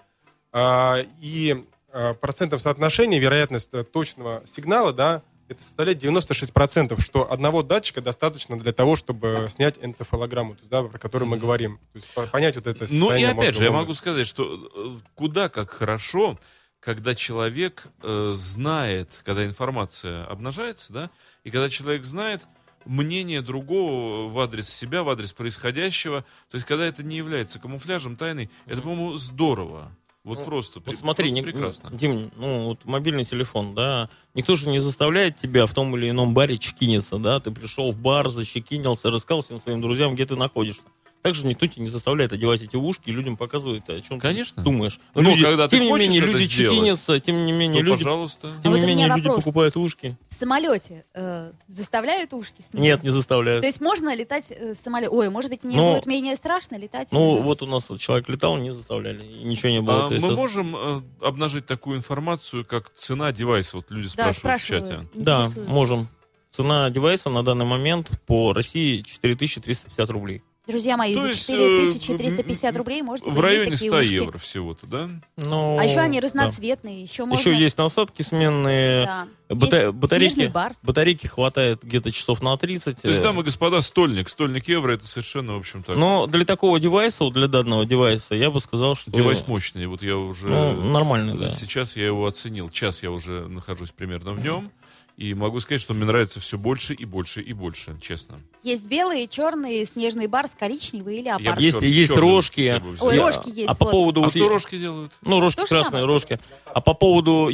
А, 0.52 1.04
И 1.20 1.64
а, 1.92 2.14
процентов 2.14 2.62
соотношения 2.62 3.18
вероятность 3.18 3.72
э, 3.72 3.84
точного 3.84 4.42
сигнала, 4.46 4.92
да, 4.92 5.22
это 5.48 5.62
составляет 5.62 6.02
96%, 6.02 7.00
что 7.00 7.30
одного 7.30 7.62
датчика 7.62 8.00
достаточно 8.00 8.58
для 8.58 8.72
того, 8.72 8.96
чтобы 8.96 9.46
снять 9.50 9.76
энцефалограмму, 9.80 10.54
то 10.54 10.60
есть, 10.60 10.70
да, 10.70 10.82
про 10.82 10.98
которую 10.98 11.28
мы 11.28 11.36
говорим. 11.38 11.78
То 11.92 11.96
есть 11.96 12.14
по- 12.14 12.26
понять 12.26 12.56
вот 12.56 12.66
это 12.66 12.86
Ну 12.90 13.14
и 13.14 13.22
опять 13.22 13.54
же, 13.54 13.64
я 13.64 13.70
могу 13.70 13.94
сказать, 13.94 14.26
что 14.26 14.70
э, 14.74 14.94
куда 15.14 15.48
как 15.48 15.70
хорошо, 15.70 16.38
когда 16.80 17.14
человек 17.14 17.86
э, 18.02 18.32
знает, 18.36 19.20
когда 19.24 19.44
информация 19.44 20.24
обнажается, 20.26 20.92
да, 20.92 21.10
и 21.44 21.50
когда 21.50 21.68
человек 21.68 22.04
знает 22.04 22.42
мнение 22.84 23.42
другого 23.42 24.28
в 24.28 24.38
адрес 24.38 24.68
себя, 24.68 25.02
в 25.02 25.08
адрес 25.08 25.32
происходящего, 25.32 26.24
то 26.50 26.56
есть 26.56 26.66
когда 26.66 26.86
это 26.86 27.02
не 27.02 27.16
является 27.16 27.58
камуфляжем, 27.58 28.16
тайной, 28.16 28.50
это, 28.66 28.82
по-моему, 28.82 29.16
здорово. 29.16 29.92
Вот 30.26 30.40
Ну, 30.40 30.44
просто, 30.44 30.82
Вот 30.84 30.96
смотри, 30.96 31.28
просто 31.28 31.34
не- 31.36 31.42
прекрасно. 31.42 31.90
Дим, 31.92 32.32
ну 32.36 32.64
вот 32.66 32.84
мобильный 32.84 33.24
телефон, 33.24 33.76
да, 33.76 34.10
никто 34.34 34.56
же 34.56 34.68
не 34.68 34.80
заставляет 34.80 35.36
тебя 35.36 35.66
в 35.66 35.72
том 35.72 35.96
или 35.96 36.10
ином 36.10 36.34
баре 36.34 36.58
чекиниться, 36.58 37.18
да, 37.18 37.38
ты 37.38 37.52
пришел 37.52 37.92
в 37.92 37.98
бар, 37.98 38.28
зачекинился, 38.28 39.12
рассказал 39.12 39.42
всем 39.42 39.60
своим 39.60 39.80
друзьям, 39.80 40.16
где 40.16 40.26
ты 40.26 40.34
находишься. 40.34 40.82
Также 41.26 41.44
никто 41.46 41.66
тебя 41.66 41.82
не 41.82 41.88
заставляет 41.88 42.32
одевать 42.32 42.62
эти 42.62 42.76
ушки 42.76 43.02
и 43.06 43.12
людям 43.12 43.36
показывает, 43.36 43.88
о 43.90 44.00
чем 44.00 44.20
Конечно. 44.20 44.56
ты 44.56 44.62
думаешь. 44.62 45.00
Ну, 45.14 45.22
Люди- 45.22 45.42
когда 45.42 45.66
ты 45.68 45.76
тем 45.76 45.86
не 45.86 45.92
менее, 45.92 46.20
люди 46.20 46.44
сделать, 46.44 46.50
чекинятся, 46.76 47.18
тем 47.20 47.44
не 47.46 47.52
менее, 47.52 47.82
люди, 47.82 48.04
пожалуйста. 48.04 48.52
тем 48.62 48.72
А 48.72 48.78
не 48.78 48.86
менее, 48.86 49.08
люди 49.08 49.26
вопрос. 49.26 49.44
покупают 49.44 49.76
ушки. 49.76 50.16
В 50.28 50.34
самолете 50.34 51.04
э, 51.14 51.52
заставляют 51.66 52.32
ушки 52.32 52.62
снимать? 52.62 52.82
Нет, 52.84 53.02
не 53.02 53.10
заставляют. 53.10 53.62
То 53.62 53.66
есть 53.66 53.80
можно 53.80 54.14
летать 54.14 54.52
э, 54.52 54.74
с 54.74 54.78
самолета? 54.78 55.10
Ой, 55.12 55.28
может 55.30 55.50
быть, 55.50 55.64
мне 55.64 55.76
Ну, 55.76 55.94
будет 55.94 56.06
менее 56.06 56.36
страшно 56.36 56.76
летать? 56.76 57.08
Ну, 57.10 57.42
вот 57.42 57.60
у 57.62 57.66
нас 57.66 57.90
человек 57.98 58.28
летал, 58.28 58.56
не 58.56 58.72
заставляли, 58.72 59.24
и 59.24 59.42
ничего 59.44 59.70
не 59.70 59.80
было. 59.80 60.06
А 60.06 60.10
мы 60.10 60.34
можем 60.34 60.76
э, 60.76 61.02
обнажить 61.22 61.66
такую 61.66 61.96
информацию, 61.98 62.64
как 62.64 62.92
цена 62.94 63.32
девайса? 63.32 63.78
Вот 63.78 63.86
люди 63.90 64.08
да, 64.16 64.32
спрашивают, 64.32 64.36
в 64.36 64.38
спрашивают. 64.64 64.88
чате. 65.12 65.22
Да, 65.24 65.48
можем. 65.66 66.08
Цена 66.52 66.88
девайса 66.88 67.28
на 67.30 67.42
данный 67.42 67.66
момент 67.66 68.08
по 68.26 68.52
России 68.54 69.02
4350 69.02 70.08
рублей. 70.10 70.42
Друзья 70.66 70.96
мои, 70.96 71.14
То 71.14 71.22
за 71.22 71.28
есть, 71.28 71.46
4350 71.46 72.74
э, 72.74 72.78
рублей 72.78 73.02
можете 73.02 73.30
В 73.30 73.38
районе 73.38 73.72
такие 73.72 73.88
100 73.90 73.98
ушки. 74.00 74.12
евро 74.14 74.38
всего-то, 74.38 74.86
да? 74.86 75.08
Ну, 75.36 75.78
А 75.78 75.84
еще 75.84 76.00
они 76.00 76.20
да. 76.20 76.26
разноцветные, 76.26 77.02
еще 77.02 77.24
можно... 77.24 77.40
Еще 77.40 77.56
есть 77.56 77.78
насадки 77.78 78.22
сменные. 78.22 79.06
Да. 79.06 79.28
Бата- 79.48 79.76
Есть 79.84 79.94
батарейки, 79.94 80.52
батарейки 80.82 81.26
хватает 81.28 81.84
где-то 81.84 82.10
часов 82.10 82.42
на 82.42 82.56
30. 82.56 83.00
То 83.00 83.08
есть, 83.08 83.20
э, 83.20 83.22
дамы 83.22 83.42
и 83.42 83.44
господа, 83.44 83.80
стольник. 83.80 84.28
Стольник 84.28 84.66
евро 84.66 84.90
это 84.92 85.06
совершенно, 85.06 85.54
в 85.54 85.58
общем, 85.58 85.84
так. 85.84 85.96
Но 85.96 86.26
для 86.26 86.44
такого 86.44 86.80
девайса, 86.80 87.22
вот 87.22 87.34
для 87.34 87.46
данного 87.46 87.86
девайса, 87.86 88.34
я 88.34 88.50
бы 88.50 88.58
сказал, 88.58 88.96
что... 88.96 89.12
Девайс 89.12 89.46
мощный. 89.46 89.86
Вот 89.86 90.02
я 90.02 90.16
уже... 90.16 90.48
Ну, 90.48 90.80
нормальный, 90.90 91.38
да. 91.38 91.48
Сейчас 91.48 91.96
я 91.96 92.06
его 92.06 92.26
оценил. 92.26 92.70
Час 92.70 93.04
я 93.04 93.12
уже 93.12 93.46
нахожусь 93.46 93.92
примерно 93.92 94.32
в 94.32 94.42
нем. 94.42 94.72
И 95.16 95.32
могу 95.32 95.60
сказать, 95.60 95.80
что 95.80 95.94
мне 95.94 96.04
нравится 96.04 96.40
все 96.40 96.58
больше 96.58 96.92
и 96.92 97.06
больше 97.06 97.40
и 97.40 97.54
больше, 97.54 97.96
честно. 98.02 98.38
Есть 98.62 98.86
белые, 98.86 99.26
черные, 99.28 99.86
снежный 99.86 100.26
барс, 100.26 100.54
коричневый 100.58 101.16
и 101.16 101.22
Я 101.22 101.38
леопард. 101.38 101.58
Есть, 101.60 101.78
чёр- 101.78 101.84
есть 101.86 102.08
чёрный 102.12 102.30
рожки. 102.32 102.82
Ой, 103.00 103.16
Я- 103.16 103.22
рожки 103.26 103.48
есть, 103.48 103.68
А 103.70 103.74
по 103.74 103.86
вот. 103.86 103.90
поводу... 103.92 104.20
А 104.20 104.24
вот 104.24 104.30
что 104.32 104.44
и- 104.44 104.48
рожки 104.48 104.78
делают? 104.78 105.12
Ну, 105.22 105.40
рожки 105.40 105.56
То 105.56 105.62
же 105.62 105.68
красные, 105.70 105.90
самое. 105.90 106.04
рожки. 106.06 106.38
А 106.66 106.80
по 106.82 106.92
поводу... 106.92 107.48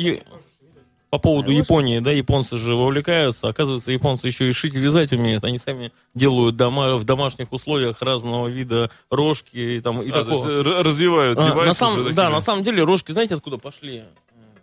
По 1.10 1.18
поводу 1.18 1.48
Рожки. 1.50 1.58
Японии, 1.58 1.98
да, 1.98 2.10
японцы 2.10 2.56
же 2.56 2.74
вовлекаются. 2.74 3.46
Оказывается, 3.46 3.92
японцы 3.92 4.28
еще 4.28 4.48
и 4.48 4.52
шить 4.52 4.74
и 4.74 4.78
вязать 4.78 5.12
умеют. 5.12 5.44
Они 5.44 5.58
сами 5.58 5.92
делают 6.14 6.56
дома, 6.56 6.96
в 6.96 7.04
домашних 7.04 7.52
условиях 7.52 8.00
разного 8.00 8.48
вида 8.48 8.90
рожки 9.10 9.54
и, 9.58 9.80
там, 9.80 10.00
и 10.00 10.08
А, 10.08 10.12
то 10.14 10.24
такого. 10.24 10.48
есть, 10.50 10.66
р- 10.66 10.82
развивают 10.86 11.38
А, 11.38 11.54
на 11.54 11.74
самом, 11.74 12.00
уже 12.06 12.14
да, 12.14 12.30
на 12.30 12.40
самом 12.40 12.64
деле 12.64 12.82
рожки, 12.82 13.12
знаете, 13.12 13.34
откуда 13.34 13.58
пошли? 13.58 14.04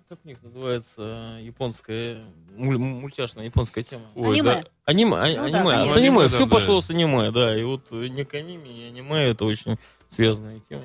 Э, 0.10 0.16
Как 0.16 0.20
у 0.26 0.28
них 0.28 0.41
называется 0.41 1.38
э, 1.39 1.43
японская, 1.43 2.24
муль- 2.57 2.78
мультяшная 2.78 3.45
японская 3.45 3.84
тема? 3.84 4.05
Ой, 4.16 4.34
Аниме. 4.39 4.43
да. 4.43 4.64
Аниме, 4.86 5.16
а- 5.18 5.28
Ну 5.28 5.36
да, 5.36 5.43
аниме. 5.60 5.72
конечно. 5.72 5.93
с 5.93 5.97
аниме, 5.97 6.16
Аниме, 6.18 6.28
все 6.30 6.45
да, 6.45 6.51
пошло 6.51 6.76
да. 6.82 6.82
с 6.88 6.89
аниме, 6.89 7.32
да. 7.32 7.57
И 7.57 7.64
вот 7.64 7.86
э, 7.91 8.07
не 8.07 8.26
к 8.26 8.34
аниме, 8.34 8.68
и 8.72 8.84
аниме 8.88 9.30
это 9.30 9.45
очень 9.45 9.78
связанная 10.07 10.60
тема. 10.68 10.84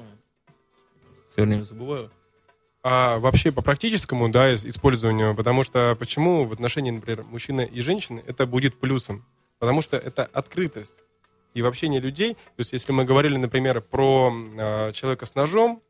Все 1.33 1.43
время 1.43 1.63
забываю. 1.65 2.11
А 2.83 3.19
вообще 3.19 3.51
по 3.51 3.63
практическому, 3.63 4.29
да, 4.29 4.53
ис- 4.53 4.69
использованию, 4.69 5.35
потому 5.35 5.63
что 5.63 5.97
почему 5.99 6.45
в 6.45 6.53
отношении, 6.53 6.91
например, 6.91 7.25
мужчины 7.25 7.65
и 7.73 7.81
женщины 7.81 8.23
это 8.27 8.47
будет 8.47 8.79
плюсом? 8.79 9.25
Потому 9.59 9.81
что 9.81 9.97
это 9.97 10.25
открытость. 10.35 10.95
И 11.55 11.63
в 11.63 11.67
общении 11.67 11.99
людей, 11.99 12.35
то 12.35 12.41
есть 12.59 12.73
если 12.73 12.93
мы 12.93 13.05
говорили, 13.07 13.37
например, 13.39 13.81
про 13.81 14.31
а, 14.59 14.93
человека 14.93 15.25
с 15.25 15.35
ножом, 15.35 15.81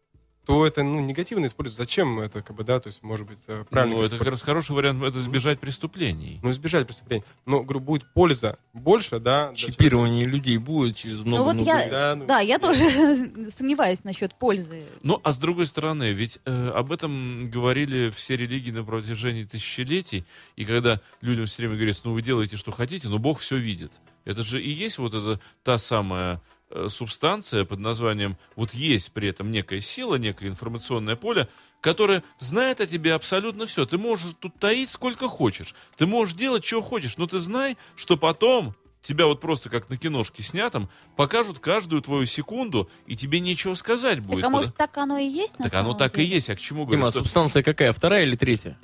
то 0.45 0.67
это 0.67 0.83
ну, 0.83 1.01
негативно 1.01 1.47
используется. 1.47 1.83
Зачем 1.83 2.21
это, 2.21 2.43
как 2.43 2.55
бы, 2.55 2.65
да, 2.65 2.81
то 2.81 2.89
есть, 2.89 3.03
может 3.03 3.27
быть, 3.27 3.39
э, 3.47 3.65
правильно. 3.69 3.97
Ну, 3.97 4.03
это 4.03 4.19
как 4.19 4.29
раз 4.29 4.43
хороший 4.43 4.73
вариант, 4.73 5.03
это 5.03 5.19
избежать 5.19 5.59
преступлений. 5.59 6.41
ну, 6.43 6.51
избежать 6.51 6.87
преступления. 6.87 7.25
Но, 7.47 7.63
говорю, 7.63 7.81
будет 7.81 8.13
польза 8.13 8.59
больше, 8.73 9.21
да. 9.21 9.53
Чипирование 9.55 10.27
людей 10.27 10.59
будет 10.59 10.97
через 10.97 11.21
много 11.21 11.39
Ну 11.39 11.45
вот 11.45 11.55
много 11.55 11.71
я. 11.71 11.91
Да, 11.91 12.15
ну. 12.17 12.27
да, 12.27 12.41
я 12.41 12.59
тоже 12.59 12.85
сомневаюсь 13.57 14.05
насчет 14.05 14.35
пользы. 14.35 14.87
Ну, 15.03 15.21
а 15.23 15.33
с 15.33 15.39
другой 15.39 15.67
стороны, 15.67 16.13
ведь 16.13 16.39
э, 16.45 16.73
об 16.75 16.93
этом 16.93 17.49
говорили 17.51 18.11
все 18.11 18.37
религии 18.37 18.71
на 18.71 18.85
протяжении 18.85 19.45
тысячелетий, 19.45 20.25
и 20.57 20.65
когда 20.65 21.01
людям 21.23 21.47
все 21.47 21.63
время 21.63 21.77
говорят, 21.77 22.01
ну, 22.05 22.13
вы 22.13 22.23
делаете, 22.23 22.57
что 22.57 22.71
хотите, 22.71 23.09
но 23.09 23.19
Бог 23.19 23.41
все 23.41 23.57
видит. 23.57 23.93
Это 24.25 24.43
же 24.43 24.63
и 24.63 24.71
есть 24.71 24.99
вот 24.99 25.15
эта 25.15 25.41
та 25.63 25.79
самая 25.79 26.41
субстанция 26.89 27.65
под 27.65 27.79
названием, 27.79 28.37
вот 28.57 28.75
есть 28.75 29.13
при 29.13 29.29
этом 29.29 29.51
некая 29.51 29.81
сила, 29.81 30.17
некое 30.17 30.49
информационное 30.49 31.17
поле, 31.17 31.49
которое 31.81 32.23
знает 32.39 32.81
о 32.81 32.87
тебе 32.87 33.15
абсолютно 33.15 33.67
все. 33.67 33.85
Ты 33.85 33.99
можешь 33.99 34.33
тут 34.41 34.59
таить 34.59 34.91
сколько 34.91 35.29
хочешь, 35.29 35.75
ты 35.97 36.07
можешь 36.07 36.35
делать, 36.35 36.65
что 36.65 36.83
хочешь, 36.83 37.17
но 37.17 37.27
ты 37.27 37.39
знай, 37.39 37.77
что 37.97 38.17
потом 38.17 38.75
тебя 39.05 39.27
вот 39.27 39.41
просто 39.41 39.69
как 39.71 39.89
на 39.91 39.97
киношке 39.97 40.43
снятом 40.43 40.89
покажут 41.17 41.59
каждую 41.59 42.03
твою 42.03 42.27
секунду, 42.27 42.91
и 43.07 43.17
тебе 43.17 43.41
нечего 43.41 43.75
сказать 43.75 44.21
будет. 44.21 44.41
Так 44.41 44.49
а 44.49 44.51
может 44.51 44.77
так 44.77 44.97
оно 44.97 45.19
и 45.19 45.27
есть 45.27 45.59
на 45.59 45.65
Так 45.65 45.75
оно 45.75 45.91
самом 45.91 45.99
так 45.99 46.19
и 46.19 46.25
есть. 46.25 46.51
А 46.51 46.57
к 46.57 46.61
чему 46.61 46.87
Дима, 46.87 46.97
говорю? 46.97 47.11
что, 47.13 47.21
субстанция 47.21 47.63
какая? 47.63 47.93
Вторая 47.93 48.25
или 48.25 48.37
третья? 48.37 48.79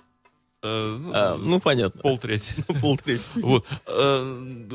Э, 0.63 0.97
ну, 1.01 1.11
А, 1.15 1.37
ну, 1.39 1.61
понятно. 1.61 2.01
полтреть. 2.03 2.49
Полтретья. 2.81 3.25
Вот. 3.37 3.67
Э, 3.87 4.23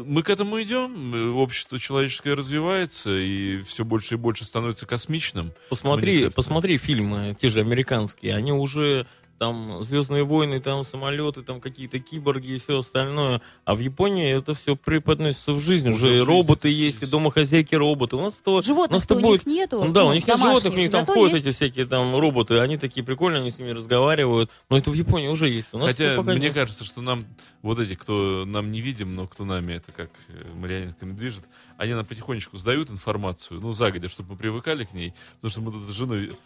Мы 0.06 0.24
к 0.24 0.30
этому 0.30 0.62
идем. 0.62 1.14
э, 1.16 1.30
Общество 1.32 1.78
человеческое 1.80 2.36
развивается 2.36 3.12
и 3.12 3.62
все 3.64 3.86
больше 3.86 4.16
и 4.16 4.18
больше 4.18 4.46
становится 4.46 4.86
космичным. 4.86 5.54
Посмотри, 5.70 6.30
посмотри 6.30 6.78
фильмы, 6.78 7.36
те 7.40 7.50
же 7.50 7.60
американские, 7.62 8.36
они 8.36 8.52
уже 8.52 9.06
там 9.38 9.84
Звездные 9.84 10.24
войны, 10.24 10.60
там 10.60 10.84
самолеты, 10.84 11.42
там 11.44 11.60
какие-то 11.60 12.00
киборги 12.00 12.54
и 12.54 12.58
все 12.58 12.80
остальное. 12.80 13.42
А 13.66 13.76
в 13.76 13.80
Японии 13.80 14.32
это 14.32 14.54
все 14.54 14.76
преподносится 14.76 15.54
в 15.54 15.60
жизнь. 15.60 15.90
Уже 15.90 15.96
Уже, 15.96 16.08
и 16.08 16.18
жизнь 16.20 16.28
роботы 16.30 16.68
это 16.68 16.68
есть, 16.70 17.04
и 17.04 17.06
домохозяйки 17.06 17.76
роботы. 17.76 18.16
У 18.16 18.22
нас 18.22 18.40
то, 18.40 18.54
у 18.56 18.56
нас 18.92 19.06
то 19.06 19.16
у 19.16 19.20
будет- 19.22 19.46
них 19.46 19.58
нету. 19.58 19.84
Ну, 19.84 19.92
да, 19.92 20.06
у 20.06 20.08
ну, 20.10 20.14
них 20.14 20.28
нет 20.28 20.38
животных, 20.38 20.74
у 20.74 20.78
них 20.78 20.92
там 20.92 21.02
зато 21.02 21.14
ходят 21.14 21.36
есть- 21.36 21.46
эти 21.48 21.54
всякие 21.56 21.86
там 21.86 22.18
роботы, 22.18 22.60
они 22.60 22.78
такие 22.78 23.04
прикольные, 23.04 23.42
они 23.42 23.52
с 23.52 23.60
ними 23.60 23.72
разговаривают. 23.72 24.50
Но 24.70 24.78
это 24.78 24.90
в 24.90 24.94
Японии 24.94 25.28
уже 25.28 25.50
есть. 25.50 25.70
У 25.74 25.78
нас 25.78 25.88
Хотя 25.88 26.16
пока 26.16 26.32
мне 26.32 26.48
нет. 26.48 26.54
кажется, 26.54 26.86
что 26.86 27.02
нам, 27.02 27.26
вот 27.62 27.80
эти, 27.80 27.96
кто 27.96 28.44
нам 28.46 28.72
не 28.72 28.82
видим, 28.82 29.16
но 29.16 29.28
кто 29.28 29.44
нами 29.46 29.74
это 29.74 29.92
как 29.92 30.10
э, 30.30 30.44
марионетками 30.56 31.12
движет, 31.14 31.44
они 31.78 31.94
нам 31.94 32.06
потихонечку 32.06 32.58
сдают 32.58 32.90
информацию, 32.90 33.60
ну, 33.60 33.72
загодя, 33.72 34.08
чтобы 34.08 34.32
мы 34.32 34.38
привыкали 34.38 34.86
к 34.86 34.94
ней, 34.94 35.14
потому 35.42 35.52
что 35.52 35.62
мы 35.62 35.72
тут 35.72 35.84
с 35.84 35.92
женой... 35.92 36.38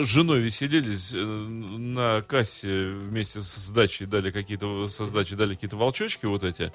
э, 0.00 0.02
с 0.02 0.06
женой 0.06 0.40
веселились 0.40 1.12
э, 1.12 1.16
на 1.18 2.22
кассе 2.22 2.90
вместе 2.90 3.40
с 3.40 3.56
сдачей 3.56 4.06
дали 4.06 4.30
какие-то 4.30 4.88
со 4.88 5.06
сдачей 5.06 5.36
дали 5.36 5.54
какие-то 5.54 5.76
волчочки 5.76 6.26
вот 6.26 6.42
эти 6.42 6.72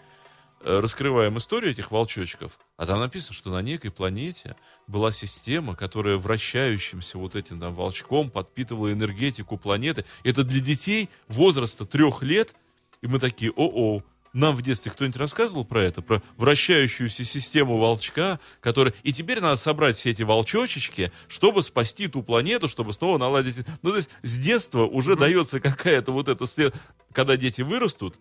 Э, 0.63 0.79
раскрываем 0.79 1.39
историю 1.39 1.71
этих 1.71 1.89
волчочков 1.89 2.59
а 2.77 2.85
там 2.85 2.99
написано 2.99 3.33
что 3.33 3.49
на 3.49 3.63
некой 3.63 3.89
планете 3.89 4.55
была 4.85 5.11
система 5.11 5.75
которая 5.75 6.17
вращающимся 6.17 7.17
вот 7.17 7.35
этим 7.35 7.59
там 7.59 7.73
волчком 7.73 8.29
подпитывала 8.29 8.91
энергетику 8.91 9.57
планеты. 9.57 10.05
Это 10.23 10.43
для 10.43 10.59
детей 10.59 11.09
возраста 11.27 11.85
трех 11.85 12.21
лет 12.21 12.53
и 13.01 13.07
мы 13.07 13.17
такие 13.17 13.51
о-о 13.55 14.03
нам 14.33 14.55
в 14.55 14.61
детстве 14.61 14.91
кто-нибудь 14.91 15.17
рассказывал 15.17 15.65
про 15.65 15.81
это, 15.83 16.01
про 16.01 16.21
вращающуюся 16.37 17.23
систему 17.23 17.77
волчка, 17.77 18.39
которая... 18.61 18.93
И 19.03 19.11
теперь 19.11 19.41
надо 19.41 19.57
собрать 19.57 19.97
все 19.97 20.11
эти 20.11 20.21
волчочечки, 20.21 21.11
чтобы 21.27 21.63
спасти 21.63 22.07
ту 22.07 22.23
планету, 22.23 22.67
чтобы 22.67 22.93
снова 22.93 23.17
наладить... 23.17 23.57
Ну, 23.81 23.89
то 23.91 23.95
есть 23.97 24.09
с 24.23 24.37
детства 24.39 24.83
уже 24.85 25.15
дается 25.15 25.59
какая-то 25.59 26.11
вот 26.11 26.27
эта... 26.29 26.45
след- 26.45 26.73
Когда 27.13 27.35
дети 27.35 27.61
вырастут, 27.61 28.15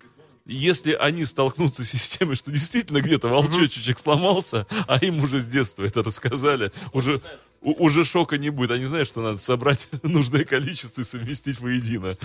если 0.47 0.93
они 0.95 1.25
столкнутся 1.25 1.85
с 1.85 1.91
системой, 1.91 2.35
что 2.35 2.51
действительно 2.51 3.01
где-то 3.01 3.29
волчочек 3.29 3.99
сломался, 3.99 4.67
а 4.89 4.97
им 5.05 5.23
уже 5.23 5.41
с 5.41 5.47
детства 5.47 5.85
это 5.85 6.03
рассказали, 6.03 6.73
уже, 6.93 7.21
у- 7.61 7.85
уже 7.85 8.05
шока 8.05 8.37
не 8.37 8.51
будет. 8.51 8.73
Они 8.73 8.85
знают, 8.85 9.07
что 9.07 9.21
надо 9.23 9.39
собрать 9.39 9.87
нужное 10.03 10.45
количество 10.45 11.03
и 11.03 11.05
совместить 11.05 11.61
воедино. 11.61 12.17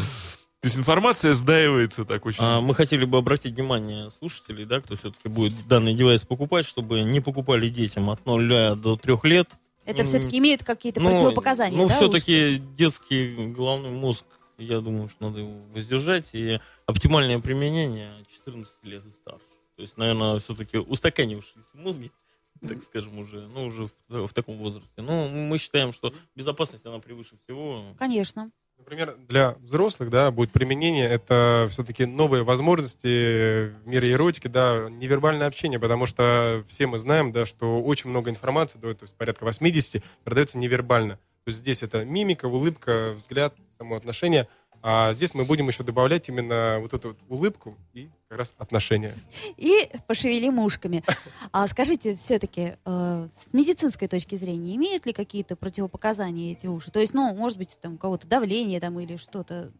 То 0.66 0.68
есть 0.68 0.80
информация 0.80 1.36
сдаивается 1.36 2.05
так 2.05 2.26
очень... 2.26 2.43
А, 2.43 2.59
мы 2.59 2.74
хотели 2.74 3.05
бы 3.05 3.20
обратить 3.20 3.53
внимание 3.53 4.09
слушателей, 4.09 4.66
да, 4.66 4.82
кто 4.82 4.95
все-таки 4.95 5.28
будет 5.28 5.53
данный 5.68 5.93
девайс 5.93 6.24
покупать, 6.24 6.66
чтобы 6.66 7.03
не 7.03 7.22
покупали 7.22 7.70
детям 7.70 8.09
от 8.09 8.26
0 8.26 8.76
до 8.76 8.97
3 8.97 9.16
лет. 9.26 9.47
Это 9.86 10.03
все-таки 10.03 10.39
имеет 10.39 10.63
какие-то 10.63 11.01
Ну, 11.01 11.11
противопоказания, 11.11 11.78
Ну, 11.78 11.88
да? 11.88 11.93
все-таки 11.93 12.59
детский 12.76 13.53
головной 13.53 13.91
мозг, 13.91 14.26
я 14.57 14.82
думаю, 14.82 15.07
что 15.07 15.28
надо 15.28 15.41
его 15.41 15.53
воздержать. 15.72 16.34
И 16.34 16.59
оптимальное 16.88 17.38
применение 17.38 18.26
14 18.34 18.74
лет 18.86 19.05
и 19.05 19.11
старше. 19.11 19.45
То 19.76 19.84
есть, 19.84 19.97
наверное, 19.97 20.39
все-таки 20.39 20.80
устаканившиеся 20.80 21.76
мозги, 21.76 22.09
так 22.68 22.82
скажем, 22.82 23.20
уже, 23.20 23.47
ну, 23.53 23.68
уже 23.68 23.88
в, 24.07 24.26
в 24.26 24.34
таком 24.34 24.57
возрасте. 24.57 24.89
Ну, 24.97 25.28
мы 25.28 25.59
считаем, 25.59 25.93
что 25.93 26.11
безопасность, 26.36 26.88
она 26.88 26.97
превыше 26.97 27.36
всего. 27.43 27.93
Конечно. 27.99 28.49
Например, 28.78 29.18
для 29.28 29.56
взрослых, 29.62 30.10
да, 30.10 30.30
будет 30.30 30.52
применение, 30.52 31.10
это 31.10 31.68
все-таки 31.72 32.06
новые 32.06 32.44
возможности 32.44 33.70
в 33.70 33.88
мире 33.88 34.12
эротики, 34.12 34.48
да, 34.48 34.90
невербальное 34.90 35.48
общение, 35.48 35.80
потому 35.80 36.06
что 36.06 36.64
все 36.68 36.86
мы 36.86 36.98
знаем, 36.98 37.32
да, 37.32 37.46
что 37.46 37.82
очень 37.82 38.10
много 38.12 38.30
информации, 38.30 38.78
да, 38.78 38.94
то 38.94 39.04
есть 39.04 39.16
порядка 39.16 39.44
80, 39.44 40.04
продается 40.24 40.58
невербально. 40.60 41.16
То 41.16 41.50
есть 41.50 41.60
здесь 41.60 41.84
это 41.84 42.06
мимика, 42.06 42.46
улыбка, 42.46 43.14
взгляд, 43.16 43.56
само 43.78 43.96
отношение, 43.96 44.48
а 44.88 45.14
здесь 45.14 45.34
мы 45.34 45.46
будем 45.46 45.68
еще 45.68 45.82
добавлять 45.82 46.30
именно 46.30 46.78
вот 46.80 46.94
эту 46.94 47.08
вот 47.08 47.18
улыбку 47.28 47.76
и 47.94 48.08
как 48.30 48.38
раз 48.38 48.54
отношения. 48.60 49.16
И 49.58 49.90
пошевелим 50.06 50.60
ушками. 50.60 51.04
А 51.52 51.66
скажите, 51.66 52.16
все-таки, 52.16 52.76
э, 52.86 53.28
с 53.36 53.54
медицинской 53.56 54.08
точки 54.08 54.36
зрения, 54.36 54.76
имеют 54.76 55.08
ли 55.08 55.14
какие-то 55.14 55.56
противопоказания 55.56 56.52
эти 56.52 56.68
уши? 56.68 56.92
То 56.92 57.00
есть, 57.00 57.16
ну, 57.16 57.34
может 57.34 57.58
быть, 57.58 57.80
там 57.82 57.96
у 57.96 57.98
кого-то 57.98 58.28
давление 58.28 58.80
там 58.80 59.00
или 59.00 59.18
что-то. 59.18 59.72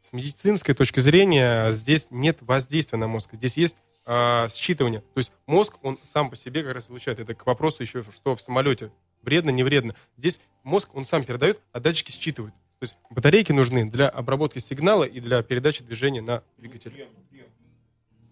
С 0.00 0.12
медицинской 0.12 0.74
точки 0.74 0.98
зрения 0.98 1.70
здесь 1.70 2.08
нет 2.10 2.38
воздействия 2.40 2.98
на 2.98 3.06
мозг. 3.06 3.30
Здесь 3.34 3.56
есть 3.56 3.76
а, 4.06 4.48
считывание. 4.48 5.02
То 5.14 5.18
есть 5.18 5.32
мозг, 5.46 5.76
он 5.82 6.00
сам 6.02 6.30
по 6.30 6.36
себе 6.36 6.64
как 6.64 6.74
раз 6.74 6.86
излучает. 6.86 7.20
Это 7.20 7.36
к 7.36 7.46
вопросу 7.46 7.84
еще, 7.84 8.02
что 8.02 8.34
в 8.34 8.40
самолете 8.40 8.90
вредно, 9.22 9.50
не 9.50 9.62
вредно. 9.62 9.94
Здесь 10.16 10.40
мозг, 10.64 10.90
он 10.94 11.04
сам 11.04 11.22
передает, 11.22 11.60
а 11.70 11.78
датчики 11.78 12.10
считывают. 12.10 12.56
То 12.80 12.84
есть 12.84 12.96
батарейки 13.10 13.52
нужны 13.52 13.90
для 13.90 14.08
обработки 14.08 14.58
сигнала 14.58 15.04
и 15.04 15.20
для 15.20 15.42
передачи 15.42 15.82
движения 15.84 16.22
на 16.22 16.42
двигатель. 16.58 17.08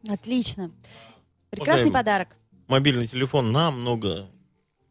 Отлично. 0.09 0.71
Прекрасный 1.51 1.91
Уважаемый. 1.91 1.93
подарок. 1.93 2.29
Мобильный 2.67 3.07
телефон 3.07 3.53
намного 3.53 4.29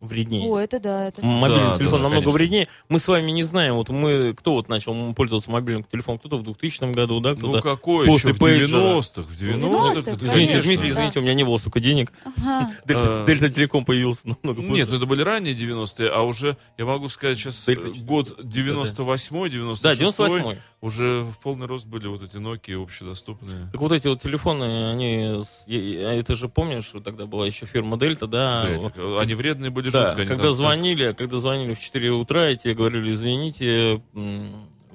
вреднее. 0.02 0.50
О, 0.50 0.60
это 0.60 0.80
да, 0.80 1.08
это 1.08 1.24
Мобильный 1.26 1.70
Да, 1.70 1.78
телефон 1.78 2.00
да, 2.00 2.04
намного 2.04 2.24
конечно. 2.24 2.32
вреднее. 2.32 2.68
Мы 2.90 3.00
с 3.00 3.08
вами 3.08 3.32
не 3.32 3.44
знаем, 3.44 3.76
вот 3.76 3.90
мы, 3.90 4.34
кто 4.34 4.54
вот 4.54 4.68
начал 4.68 5.14
пользоваться 5.14 5.50
мобильным 5.52 5.84
телефоном, 5.84 6.20
кто-то 6.20 6.38
в 6.38 6.44
2000 6.44 6.92
году, 6.92 7.20
да, 7.20 7.34
кто-то... 7.36 7.58
Ну 7.58 7.62
какой 7.62 8.08
после 8.08 8.32
еще? 8.32 8.38
В 8.38 8.40
пейджера. 8.40 8.78
90-х. 8.78 9.22
В 9.22 9.42
90-х. 9.42 10.02
90-х, 10.02 10.12
это, 10.12 10.26
Извините, 10.26 10.62
Дмитрий, 10.62 10.90
да. 10.90 10.94
извините, 10.96 11.20
у 11.20 11.22
меня 11.22 11.34
не 11.34 11.44
было 11.44 11.58
столько 11.58 11.80
денег. 11.80 12.12
Ага. 12.24 12.72
Дельта, 12.86 13.24
А. 13.24 13.26
Дельта 13.26 13.50
Телеком 13.50 13.86
появился 13.86 14.28
намного 14.28 14.62
позже. 14.62 14.74
Нет, 14.74 14.90
ну 14.90 14.98
это 14.98 15.06
были 15.06 15.22
ранние 15.22 15.54
90-е, 15.56 16.10
а 16.10 16.22
уже, 16.24 16.58
я 16.78 16.86
могу 16.86 17.08
сказать, 17.10 17.38
сейчас 17.38 17.66
Дельта 17.66 17.88
год 18.04 18.40
98-й, 18.40 19.50
96 19.50 19.84
Да, 19.84 19.96
98 19.96 20.58
уже 20.82 21.22
в 21.24 21.38
полный 21.40 21.68
рост 21.68 21.86
были 21.86 22.08
вот 22.08 22.24
эти 22.24 22.38
Nokia 22.38 22.82
общедоступные. 22.82 23.70
Так 23.72 23.80
вот 23.80 23.92
эти 23.92 24.08
вот 24.08 24.22
телефоны, 24.22 24.92
они, 24.92 25.42
я- 25.68 26.14
это 26.14 26.34
же 26.36 26.50
помнишь, 26.50 26.86
что 26.86 27.00
тогда 27.00 27.28
была 27.28 27.46
еще 27.46 27.66
фирма 27.68 27.98
Дельта, 27.98 28.26
да? 28.28 28.68
Да, 28.96 29.20
они 29.22 29.36
вредные 29.36 29.70
были 29.70 29.90
Да, 29.92 30.10
жутко. 30.10 30.26
когда 30.26 30.44
там- 30.46 30.54
звонили, 30.54 31.14
когда 31.14 31.38
звонили 31.38 31.76
в 31.76 31.80
4 31.80 32.12
утра, 32.12 32.50
и 32.52 32.58
тебе 32.58 32.74
говорили, 32.74 33.12
извините, 33.12 34.02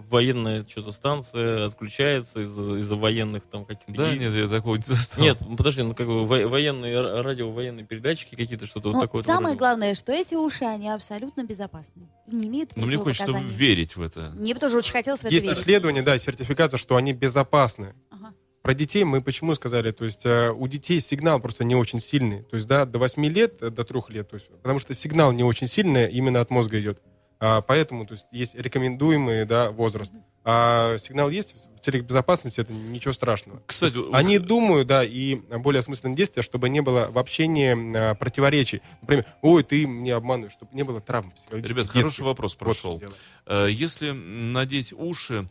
военная 0.09 0.67
что-то 0.69 0.93
станция 0.93 1.67
отключается 1.67 2.41
из-за 2.41 2.77
из-за 2.77 2.97
военных 2.97 3.45
там 3.47 3.65
каких-то... 3.65 3.93
Да, 3.93 4.13
И- 4.15 4.19
нет, 4.19 4.33
я 4.35 4.49
такого 4.49 4.77
не 4.77 4.83
застал. 4.83 5.23
Нет, 5.25 5.39
подожди, 5.57 5.83
ну 5.83 5.95
как 5.95 6.07
бы 6.07 6.25
во- 6.27 6.47
военные 6.49 7.01
радио, 7.23 7.51
военные 7.51 7.85
передатчики 7.87 8.35
какие-то, 8.35 8.67
что-то 8.67 8.89
вот 8.89 8.95
Но 8.97 9.01
такое. 9.03 9.23
Ну, 9.23 9.27
самое 9.27 9.57
главное, 9.57 9.95
что 9.95 10.13
эти 10.13 10.35
уши, 10.35 10.65
они 10.65 10.89
абсолютно 10.89 11.45
безопасны. 11.45 12.09
И 12.27 12.35
не 12.35 12.47
имеют 12.49 12.77
Но 12.77 12.87
мне 12.87 12.97
хочется 12.99 13.25
противопоказаний. 13.25 13.57
верить 13.59 13.97
в 13.97 14.03
это. 14.03 14.33
Мне 14.37 14.55
бы 14.55 14.61
тоже 14.61 14.77
очень 14.79 14.93
хотелось 14.93 15.21
в 15.21 15.25
это 15.25 15.33
Есть 15.35 15.45
верить. 15.47 15.59
исследования, 15.59 16.03
да, 16.03 16.19
сертификация, 16.19 16.79
что 16.79 16.97
они 16.97 17.13
безопасны. 17.13 17.95
Ага. 18.11 18.33
Про 18.63 18.75
детей 18.75 19.05
мы 19.05 19.21
почему 19.21 19.55
сказали? 19.55 19.93
То 19.93 20.05
есть 20.05 20.27
э, 20.27 20.51
у 20.51 20.67
детей 20.67 20.99
сигнал 20.99 21.39
просто 21.39 21.63
не 21.63 21.77
очень 21.77 22.01
сильный. 22.01 22.43
То 22.43 22.57
есть, 22.57 22.67
да, 22.67 22.85
до 22.85 22.99
8 22.99 23.25
лет, 23.27 23.63
э, 23.63 23.71
до 23.71 23.85
3 23.85 24.01
лет. 24.09 24.29
То 24.31 24.35
есть, 24.35 24.49
потому 24.49 24.79
что 24.81 24.93
сигнал 24.95 25.31
не 25.33 25.45
очень 25.45 25.69
сильный, 25.69 26.11
именно 26.11 26.41
от 26.41 26.51
мозга 26.51 26.81
идет. 26.81 27.01
А, 27.39 27.61
поэтому 27.61 28.07
то 28.07 28.15
есть, 28.15 28.27
есть 28.33 28.55
рекомендуемый 28.55 29.45
да, 29.45 29.71
возраст. 29.71 30.13
А 30.49 30.97
сигнал 30.99 31.29
есть 31.29 31.55
в 31.77 31.81
целях 31.81 32.05
безопасности, 32.05 32.61
это 32.61 32.73
ничего 32.73 33.13
страшного. 33.13 33.61
Кстати, 33.67 33.95
есть 33.95 34.07
вот- 34.07 34.15
они 34.15 34.39
думают, 34.39 34.87
да, 34.87 35.05
и 35.05 35.35
более 35.35 35.81
осмысленные 35.81 36.17
действия, 36.17 36.43
чтобы 36.43 36.69
не 36.69 36.81
было 36.81 37.09
в 37.11 37.19
общении 37.19 37.97
а, 37.97 38.15
противоречий. 38.15 38.81
Например, 39.03 39.27
ой, 39.43 39.65
ты 39.65 39.87
мне 39.87 40.15
обманываешь, 40.15 40.53
чтобы 40.53 40.71
не 40.75 40.83
было 40.85 41.01
травм 41.01 41.33
психологических. 41.33 41.77
Ребят, 41.77 41.89
хороший 41.91 42.07
детских. 42.09 42.25
вопрос 42.25 42.53
Вот 42.53 42.77
в 42.77 42.81
чем 42.81 42.99
прошел. 42.99 42.99
дело. 43.01 43.13
Э, 43.47 43.69
Если 43.71 44.11
надеть 44.13 44.93
уши, 44.93 45.49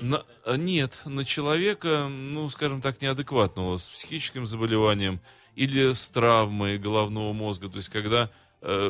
на- 0.00 0.24
э, 0.46 0.56
нет, 0.56 1.00
на 1.04 1.24
человека, 1.24 2.06
ну, 2.08 2.48
скажем 2.48 2.80
так, 2.80 3.02
неадекватного, 3.02 3.76
с 3.76 3.90
психическим 3.90 4.46
заболеванием 4.46 5.20
или 5.54 5.92
с 5.92 6.08
травмой 6.08 6.78
головного 6.78 7.32
мозга, 7.34 7.68
то 7.68 7.76
есть 7.76 7.88
когда 7.90 8.30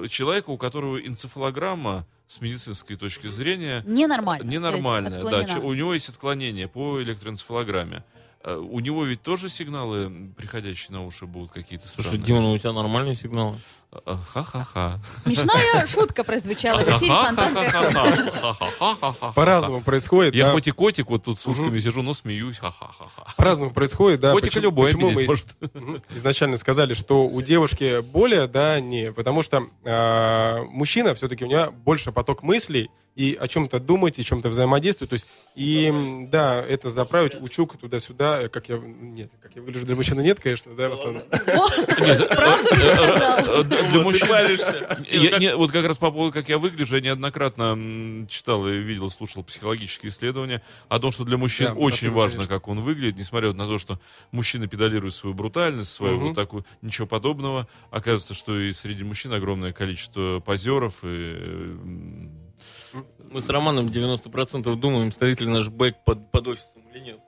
человека, 0.09 0.51
у 0.51 0.59
которого 0.59 0.99
энцефалограмма 0.99 2.07
с 2.27 2.41
медицинской 2.41 2.97
точки 2.97 3.27
зрения 3.29 3.83
Ненормально. 3.87 4.45
ненормальная, 4.49 5.18
есть 5.21 5.31
да, 5.31 5.39
отклонена. 5.41 5.66
у 5.66 5.75
него 5.75 5.95
есть 5.95 6.09
отклонение 6.09 6.68
по 6.68 7.03
электроэнцефалограмме. 7.03 8.05
Э, 8.43 8.57
У 8.57 8.81
него 8.81 9.05
ведь 9.05 9.23
тоже 9.23 9.49
сигналы, 9.49 10.33
приходящие 10.37 10.93
на 10.93 11.05
уши, 11.05 11.27
будут 11.27 11.53
какие-то 11.53 11.87
Слушай, 11.87 12.09
странные. 12.09 12.25
Дима, 12.27 12.51
у 12.53 12.59
тебя 12.59 12.73
нормальные 12.73 13.14
сигналы. 13.14 13.59
Ха-ха-ха. 13.93 15.01
Смешная 15.16 15.86
шутка 15.88 16.22
прозвучала 16.22 16.78
в 16.78 16.88
эфире. 16.88 17.12
По-разному 19.34 19.80
происходит. 19.82 20.34
Я 20.34 20.47
да. 20.47 20.53
хоть 20.53 20.68
и 20.68 20.70
котик, 20.70 21.11
вот 21.11 21.24
тут 21.24 21.41
с 21.41 21.47
ушками 21.47 21.76
сижу, 21.78 22.03
но 22.03 22.14
смеюсь. 22.14 22.59
Ха-ха-ха. 22.59 23.34
По-разному 23.36 23.72
происходит, 23.72 24.20
да. 24.20 24.32
Котика 24.32 24.51
Почему- 24.51 24.62
любой 24.62 24.93
почему 24.93 25.11
мы 25.11 25.24
может. 25.24 25.47
изначально 26.14 26.57
сказали, 26.57 26.95
что 26.95 27.26
у 27.26 27.43
девушки 27.43 28.01
более, 28.01 28.47
да, 28.47 28.78
не, 28.80 29.12
потому 29.12 29.43
что 29.43 29.64
а, 29.84 30.62
мужчина 30.64 31.14
все-таки 31.14 31.45
у 31.45 31.49
него 31.49 31.72
больше 31.72 32.12
поток 32.12 32.43
мыслей 32.45 32.91
и 33.16 33.36
о 33.38 33.49
чем-то 33.49 33.80
думать, 33.80 34.18
и 34.18 34.22
о 34.22 34.24
чем-то 34.24 34.49
взаимодействовать. 34.49 35.11
То 35.11 35.14
есть, 35.14 35.26
и 35.57 35.93
да, 36.30 36.64
это 36.64 36.88
заправить 36.88 37.34
учук 37.34 37.76
туда-сюда, 37.76 38.49
как 38.49 38.68
я, 38.68 38.78
нет, 38.78 39.30
как 39.43 39.55
я 39.57 39.62
выгляжу 39.62 39.84
для 39.84 39.97
мужчины, 39.97 40.22
нет, 40.22 40.38
конечно, 40.41 40.74
да, 40.74 40.88
в 40.88 40.93
основном. 40.95 41.22
Правду 41.28 42.66
сказал? 42.76 43.64
Для 43.91 44.01
мужчин... 44.01 45.57
вот 45.57 45.72
как 45.72 45.87
раз 45.87 45.99
по 45.99 46.11
поводу, 46.11 46.33
как 46.33 46.49
я 46.49 46.59
выгляжу, 46.59 46.97
я 46.97 47.01
неоднократно 47.01 48.26
читал 48.28 48.66
и 48.68 48.78
видел, 48.78 49.11
слушал 49.11 49.43
психологические 49.43 50.11
исследования 50.11 50.62
о 50.89 50.99
том, 50.99 51.12
что 51.12 51.24
для 51.24 51.37
мужчин 51.37 51.74
очень 51.76 52.11
важно, 52.11 52.47
как 52.47 52.68
он 52.68 52.81
выглядит, 52.81 53.18
несмотря 53.18 53.53
на 53.53 53.66
то, 53.66 53.78
что 53.78 54.01
мужчины 54.33 54.68
педалируют 54.68 55.14
свою 55.14 55.35
брутальность, 55.35 55.91
свою 55.91 56.18
вот 56.20 56.35
такую, 56.35 56.64
ничего 56.83 57.07
подобного. 57.07 57.68
Оказывается, 57.91 58.35
что 58.35 58.59
и 58.59 58.72
среди 58.72 59.05
мужчин 59.05 59.33
огромное 59.33 59.72
количество 59.72 60.41
позеров 60.41 60.95
и... 61.03 62.28
Мы 63.31 63.41
с 63.41 63.49
Романом 63.49 63.87
90% 63.87 64.74
думаем, 64.76 65.12
стоит 65.12 65.41
ли 65.41 65.47
наш 65.47 65.68
бэк 65.68 66.05
под, 66.05 66.31
под 66.31 66.49
офисом 66.49 66.83
или 66.93 66.99
нет. 67.01 67.20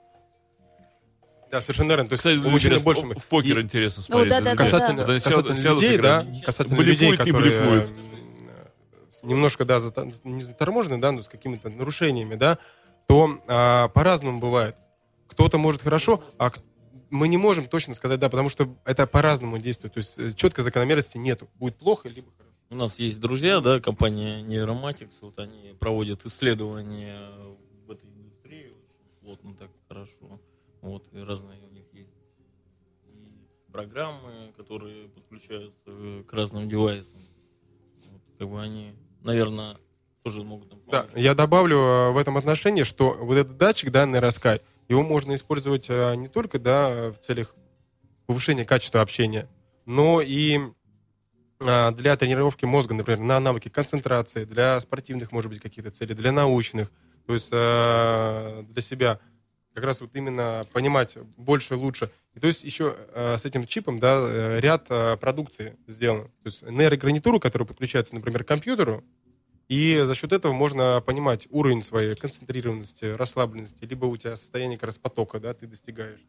Да, 1.53 1.61
совершенно 1.61 1.89
верно. 1.89 2.09
То 2.09 2.13
есть 2.13 2.23
Кстати, 2.23 2.37
у 2.37 2.49
мужчин 2.49 2.71
интересно, 2.71 2.83
больше... 2.83 3.05
в- 3.05 3.21
в 3.21 3.27
покер 3.27 3.59
И 3.59 3.61
интересно 3.61 4.01
О, 4.01 4.03
смотреть. 4.03 4.29
да, 4.29 4.39
за 4.39 4.43
да, 4.43 4.51
да, 4.53 4.57
Касательно, 4.57 5.05
Да, 5.05 5.13
касательно 5.13 5.53
сядут 5.53 5.81
людей, 5.83 5.97
да, 5.99 6.27
касательно 6.43 6.81
людей, 6.81 7.15
которые 7.15 7.53
э, 7.53 7.85
немножко, 9.21 9.63
да, 9.63 9.79
не 10.23 10.41
заторможены, 10.41 10.97
да, 10.97 11.11
но 11.11 11.21
с 11.21 11.29
какими-то 11.29 11.69
нарушениями, 11.69 12.33
да, 12.33 12.57
то 13.05 13.39
а, 13.45 13.89
по-разному 13.89 14.39
бывает. 14.39 14.75
Кто-то 15.27 15.59
может 15.59 15.83
хорошо, 15.83 16.23
а 16.39 16.51
мы 17.11 17.27
не 17.27 17.37
можем 17.37 17.67
точно 17.67 17.93
сказать, 17.93 18.19
да, 18.19 18.29
потому 18.29 18.49
что 18.49 18.75
это 18.83 19.05
по-разному 19.05 19.59
действует. 19.59 19.93
То 19.93 19.99
есть 19.99 20.17
э, 20.17 20.31
четкой 20.33 20.63
закономерности 20.63 21.19
нету. 21.19 21.47
Будет 21.59 21.75
плохо, 21.75 22.09
либо 22.09 22.31
хорошо. 22.35 22.55
У 22.71 22.75
нас 22.75 22.97
есть 22.97 23.19
друзья, 23.19 23.59
да, 23.59 23.79
компания 23.79 24.41
Neuromatics, 24.41 25.19
вот 25.21 25.37
они 25.37 25.75
проводят 25.79 26.25
исследования 26.25 27.29
в 27.85 27.91
этой 27.91 28.09
индустрии 28.09 28.71
очень 28.71 29.21
плотно, 29.21 29.53
так 29.53 29.69
хорошо. 29.87 30.39
Вот, 30.83 31.05
и 31.13 31.19
разные 31.19 31.61
у 31.61 31.73
них 31.73 31.85
есть 31.93 32.11
и 33.05 33.71
программы, 33.71 34.51
которые 34.57 35.07
подключаются 35.07 35.79
э, 35.87 36.23
к 36.27 36.33
разным 36.33 36.67
девайсам. 36.67 37.21
Вот, 38.11 38.21
как 38.37 38.49
бы 38.49 38.61
они, 38.61 38.93
наверное, 39.21 39.77
тоже 40.23 40.43
могут 40.43 40.71
нам 40.71 40.81
Да, 40.91 41.03
помочь. 41.03 41.17
я 41.17 41.35
добавлю 41.35 41.77
э, 41.77 42.11
в 42.11 42.17
этом 42.17 42.35
отношении, 42.35 42.83
что 42.83 43.13
вот 43.13 43.37
этот 43.37 43.55
датчик, 43.55 43.91
да, 43.91 44.03
Neuroskay, 44.03 44.61
его 44.89 45.03
можно 45.03 45.33
использовать 45.35 45.89
э, 45.89 46.15
не 46.15 46.27
только, 46.27 46.59
да, 46.59 47.11
в 47.11 47.17
целях 47.19 47.55
повышения 48.25 48.65
качества 48.65 48.99
общения, 48.99 49.47
но 49.85 50.19
и 50.21 50.59
а, 51.61 51.91
для 51.91 52.17
тренировки 52.17 52.65
мозга, 52.65 52.93
например, 52.93 53.21
на 53.21 53.39
навыки 53.39 53.69
концентрации, 53.69 54.43
для 54.43 54.77
спортивных, 54.81 55.31
может 55.31 55.49
быть, 55.49 55.61
каких-то 55.61 55.91
целей, 55.91 56.13
для 56.13 56.33
научных, 56.33 56.91
то 57.25 57.33
есть 57.33 57.51
для 57.51 58.81
себя 58.81 59.21
как 59.73 59.83
раз 59.83 60.01
вот 60.01 60.11
именно 60.13 60.63
понимать 60.71 61.17
больше, 61.37 61.75
лучше. 61.75 62.09
И 62.35 62.39
то 62.39 62.47
есть 62.47 62.63
еще 62.63 62.95
э, 63.13 63.37
с 63.37 63.45
этим 63.45 63.65
чипом, 63.65 63.99
да, 63.99 64.19
э, 64.19 64.59
ряд 64.59 64.85
э, 64.89 65.17
продукции 65.17 65.77
сделан. 65.87 66.25
То 66.25 66.45
есть 66.45 66.63
нейрогарнитуру, 66.63 67.39
которая 67.39 67.67
подключается, 67.67 68.15
например, 68.15 68.43
к 68.43 68.47
компьютеру, 68.47 69.03
и 69.69 70.01
за 70.03 70.13
счет 70.13 70.33
этого 70.33 70.53
можно 70.53 71.01
понимать 71.05 71.47
уровень 71.49 71.81
своей 71.81 72.15
концентрированности, 72.15 73.05
расслабленности, 73.05 73.85
либо 73.85 74.05
у 74.05 74.17
тебя 74.17 74.35
состояние 74.35 74.77
как 74.77 74.87
раз 74.87 74.97
потока, 74.97 75.39
да, 75.39 75.53
ты 75.53 75.67
достигаешь. 75.67 76.19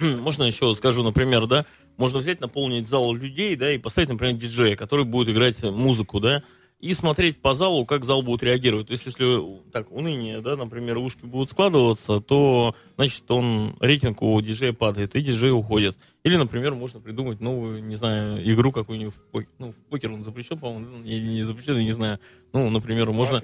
Можно 0.00 0.44
еще 0.44 0.74
скажу, 0.74 1.02
например, 1.02 1.46
да, 1.46 1.64
можно 1.96 2.18
взять, 2.18 2.40
наполнить 2.40 2.88
зал 2.88 3.14
людей, 3.14 3.54
да, 3.56 3.72
и 3.72 3.78
поставить, 3.78 4.08
например, 4.10 4.34
диджея, 4.36 4.76
который 4.76 5.04
будет 5.04 5.28
играть 5.28 5.62
музыку, 5.62 6.20
да, 6.20 6.42
и 6.80 6.94
смотреть 6.94 7.42
по 7.42 7.54
залу, 7.54 7.84
как 7.84 8.04
зал 8.04 8.22
будет 8.22 8.44
реагировать. 8.44 8.86
То 8.86 8.92
есть, 8.92 9.04
если 9.06 9.60
так, 9.72 9.90
уныние, 9.90 10.40
да, 10.40 10.54
например, 10.54 10.98
ушки 10.98 11.24
будут 11.24 11.50
складываться, 11.50 12.20
то, 12.20 12.76
значит, 12.96 13.28
он, 13.30 13.76
рейтинг 13.80 14.22
у 14.22 14.40
диджея 14.40 14.72
падает, 14.72 15.16
и 15.16 15.20
диджей 15.20 15.50
уходит. 15.50 15.98
Или, 16.22 16.36
например, 16.36 16.74
можно 16.74 17.00
придумать 17.00 17.40
новую, 17.40 17.82
не 17.82 17.96
знаю, 17.96 18.40
игру 18.52 18.70
какую-нибудь 18.70 19.14
в 19.14 19.22
покер. 19.32 19.50
Ну, 19.58 19.72
в 19.72 19.90
покер 19.90 20.12
он 20.12 20.22
запрещен, 20.22 20.56
по-моему, 20.56 21.02
или 21.04 21.26
не 21.26 21.42
запрещен, 21.42 21.76
я 21.78 21.82
не 21.84 21.92
знаю. 21.92 22.20
Ну, 22.52 22.70
например, 22.70 23.10
можно... 23.10 23.42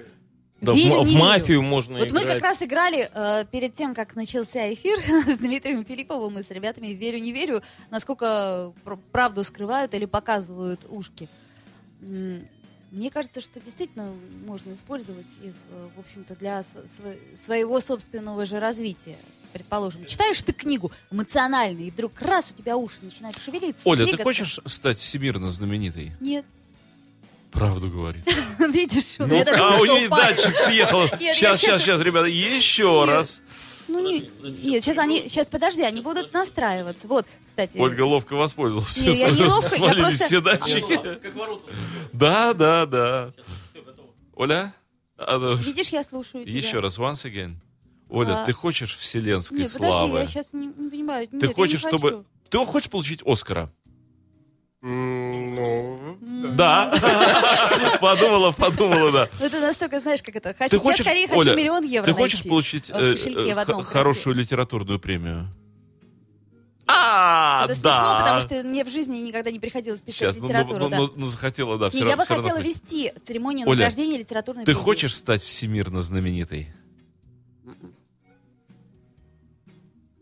Да, 0.60 0.72
в, 0.72 0.76
Верю, 0.76 1.02
в 1.02 1.06
верю. 1.08 1.18
мафию 1.18 1.62
можно 1.62 1.98
Вот 1.98 2.12
мы 2.12 2.20
играть. 2.20 2.34
как 2.34 2.42
раз 2.42 2.62
играли 2.62 3.10
э, 3.12 3.44
перед 3.50 3.74
тем, 3.74 3.94
как 3.94 4.14
начался 4.14 4.72
эфир 4.72 4.96
с 5.26 5.36
Дмитрием 5.38 5.84
Филипповым 5.84 6.38
и 6.38 6.42
с 6.42 6.50
ребятами 6.52 6.86
«Верю, 6.88 7.18
не 7.18 7.32
верю», 7.32 7.60
насколько 7.90 8.72
пр- 8.84 8.98
правду 9.10 9.42
скрывают 9.42 9.92
или 9.92 10.06
показывают 10.06 10.86
ушки. 10.88 11.28
Мне 12.94 13.10
кажется, 13.10 13.40
что 13.40 13.58
действительно 13.58 14.12
можно 14.46 14.72
использовать 14.72 15.26
их, 15.42 15.52
э, 15.70 15.88
в 15.96 16.00
общем-то, 16.00 16.36
для 16.36 16.62
св- 16.62 16.88
св- 16.88 17.18
своего 17.34 17.80
собственного 17.80 18.46
же 18.46 18.60
развития. 18.60 19.16
Предположим, 19.52 20.04
читаешь 20.06 20.40
ты 20.42 20.52
книгу 20.52 20.92
эмоциональную, 21.10 21.88
и 21.88 21.90
вдруг 21.90 22.12
раз 22.20 22.52
у 22.52 22.54
тебя 22.54 22.76
уши 22.76 22.96
начинают 23.02 23.36
шевелиться. 23.38 23.88
Оля, 23.88 24.04
ты 24.04 24.12
двигаться. 24.12 24.24
хочешь 24.24 24.60
стать 24.66 24.98
всемирно 24.98 25.50
знаменитой? 25.50 26.12
Нет. 26.20 26.44
Правду 27.50 27.90
говорит. 27.90 28.24
Видишь, 28.72 29.16
у 29.18 29.26
меня 29.26 29.44
даже 29.44 29.60
А, 29.62 29.80
у 29.80 29.84
нее 29.84 30.08
датчик 30.08 30.56
съехал. 30.56 31.02
Сейчас, 31.18 31.60
сейчас, 31.60 31.82
сейчас, 31.82 32.00
ребята, 32.00 32.26
еще 32.26 33.04
раз. 33.06 33.40
Ну, 33.88 34.00
не- 34.00 34.30
нет, 34.62 34.82
сейчас 34.82 34.98
они, 34.98 35.28
сейчас 35.28 35.48
подожди, 35.48 35.82
они 35.82 36.00
будут 36.00 36.32
настраиваться. 36.32 37.06
Вот, 37.08 37.26
кстати. 37.46 37.76
Ольга 37.78 38.02
ловко 38.02 38.34
воспользовалась. 38.34 38.96
Не, 38.98 39.12
я 39.12 39.30
не 39.30 39.42
ловко, 39.44 39.62
я 39.64 39.68
Свалились 39.68 40.00
просто- 40.18 40.24
все 40.26 40.40
датчики. 40.40 41.00
Да, 42.12 42.54
да, 42.54 42.86
да. 42.86 43.32
Оля? 44.34 44.72
А, 45.16 45.54
Видишь, 45.56 45.90
я 45.90 46.02
слушаю 46.02 46.44
тебя. 46.44 46.56
Еще 46.56 46.80
раз, 46.80 46.98
once 46.98 47.24
again. 47.30 47.54
Оля, 48.08 48.42
А. 48.42 48.44
ты 48.44 48.52
хочешь 48.52 48.96
вселенской 48.96 49.58
Нет, 49.58 49.72
подожди, 49.72 49.88
славы? 49.88 50.18
я 50.18 50.26
сейчас 50.26 50.52
не, 50.52 50.66
не 50.66 50.90
понимаю. 50.90 51.28
Ты 51.28 51.36
Нет, 51.36 51.48
я 51.50 51.54
хочешь, 51.54 51.82
не 51.82 51.88
чтобы... 51.88 52.24
Ты 52.50 52.58
хочешь 52.64 52.90
получить 52.90 53.22
Оскара? 53.24 53.70
Ну, 54.86 56.18
Да. 56.56 56.92
Подумала, 58.02 58.52
подумала, 58.52 59.10
да. 59.12 59.28
Ну, 59.40 59.46
это 59.46 59.60
настолько, 59.60 59.98
знаешь, 59.98 60.20
как 60.22 60.36
это. 60.36 60.52
Хочу, 60.52 60.70
Ты 60.72 60.76
я 60.76 60.82
хочешь, 60.82 61.06
скорее 61.06 61.26
хочу 61.26 61.56
миллион 61.56 61.84
евро 61.86 62.06
ты 62.06 62.12
хочешь 62.12 62.42
получить 62.42 62.90
э, 62.90 63.14
э, 63.16 63.82
хорошую 63.82 64.36
литературную 64.36 65.00
премию? 65.00 65.48
А, 66.86 67.64
Это 67.64 67.80
да. 67.82 67.92
смешно, 67.92 68.18
потому 68.20 68.40
что 68.40 68.62
мне 68.62 68.84
в 68.84 68.90
жизни 68.90 69.16
никогда 69.16 69.50
не 69.50 69.58
приходилось 69.58 70.02
писать 70.02 70.18
Сейчас, 70.18 70.36
ну, 70.36 70.48
литературу, 70.48 70.80
ну, 70.84 70.90
да. 70.90 70.96
ну, 70.98 71.10
ну, 71.16 71.26
захотела, 71.26 71.78
да. 71.78 71.86
Не, 71.86 71.90
всё 71.92 71.98
я 72.00 72.04
равно- 72.10 72.24
бы 72.24 72.28
равно 72.28 72.42
хотела 72.42 72.58
хочешь. 72.62 72.74
вести 72.82 73.12
церемонию 73.22 73.66
Оля, 73.66 73.76
награждения 73.78 74.18
литературной 74.18 74.64
Ты 74.66 74.72
премии. 74.72 74.82
хочешь 74.84 75.16
стать 75.16 75.40
всемирно 75.42 76.02
знаменитой? 76.02 76.68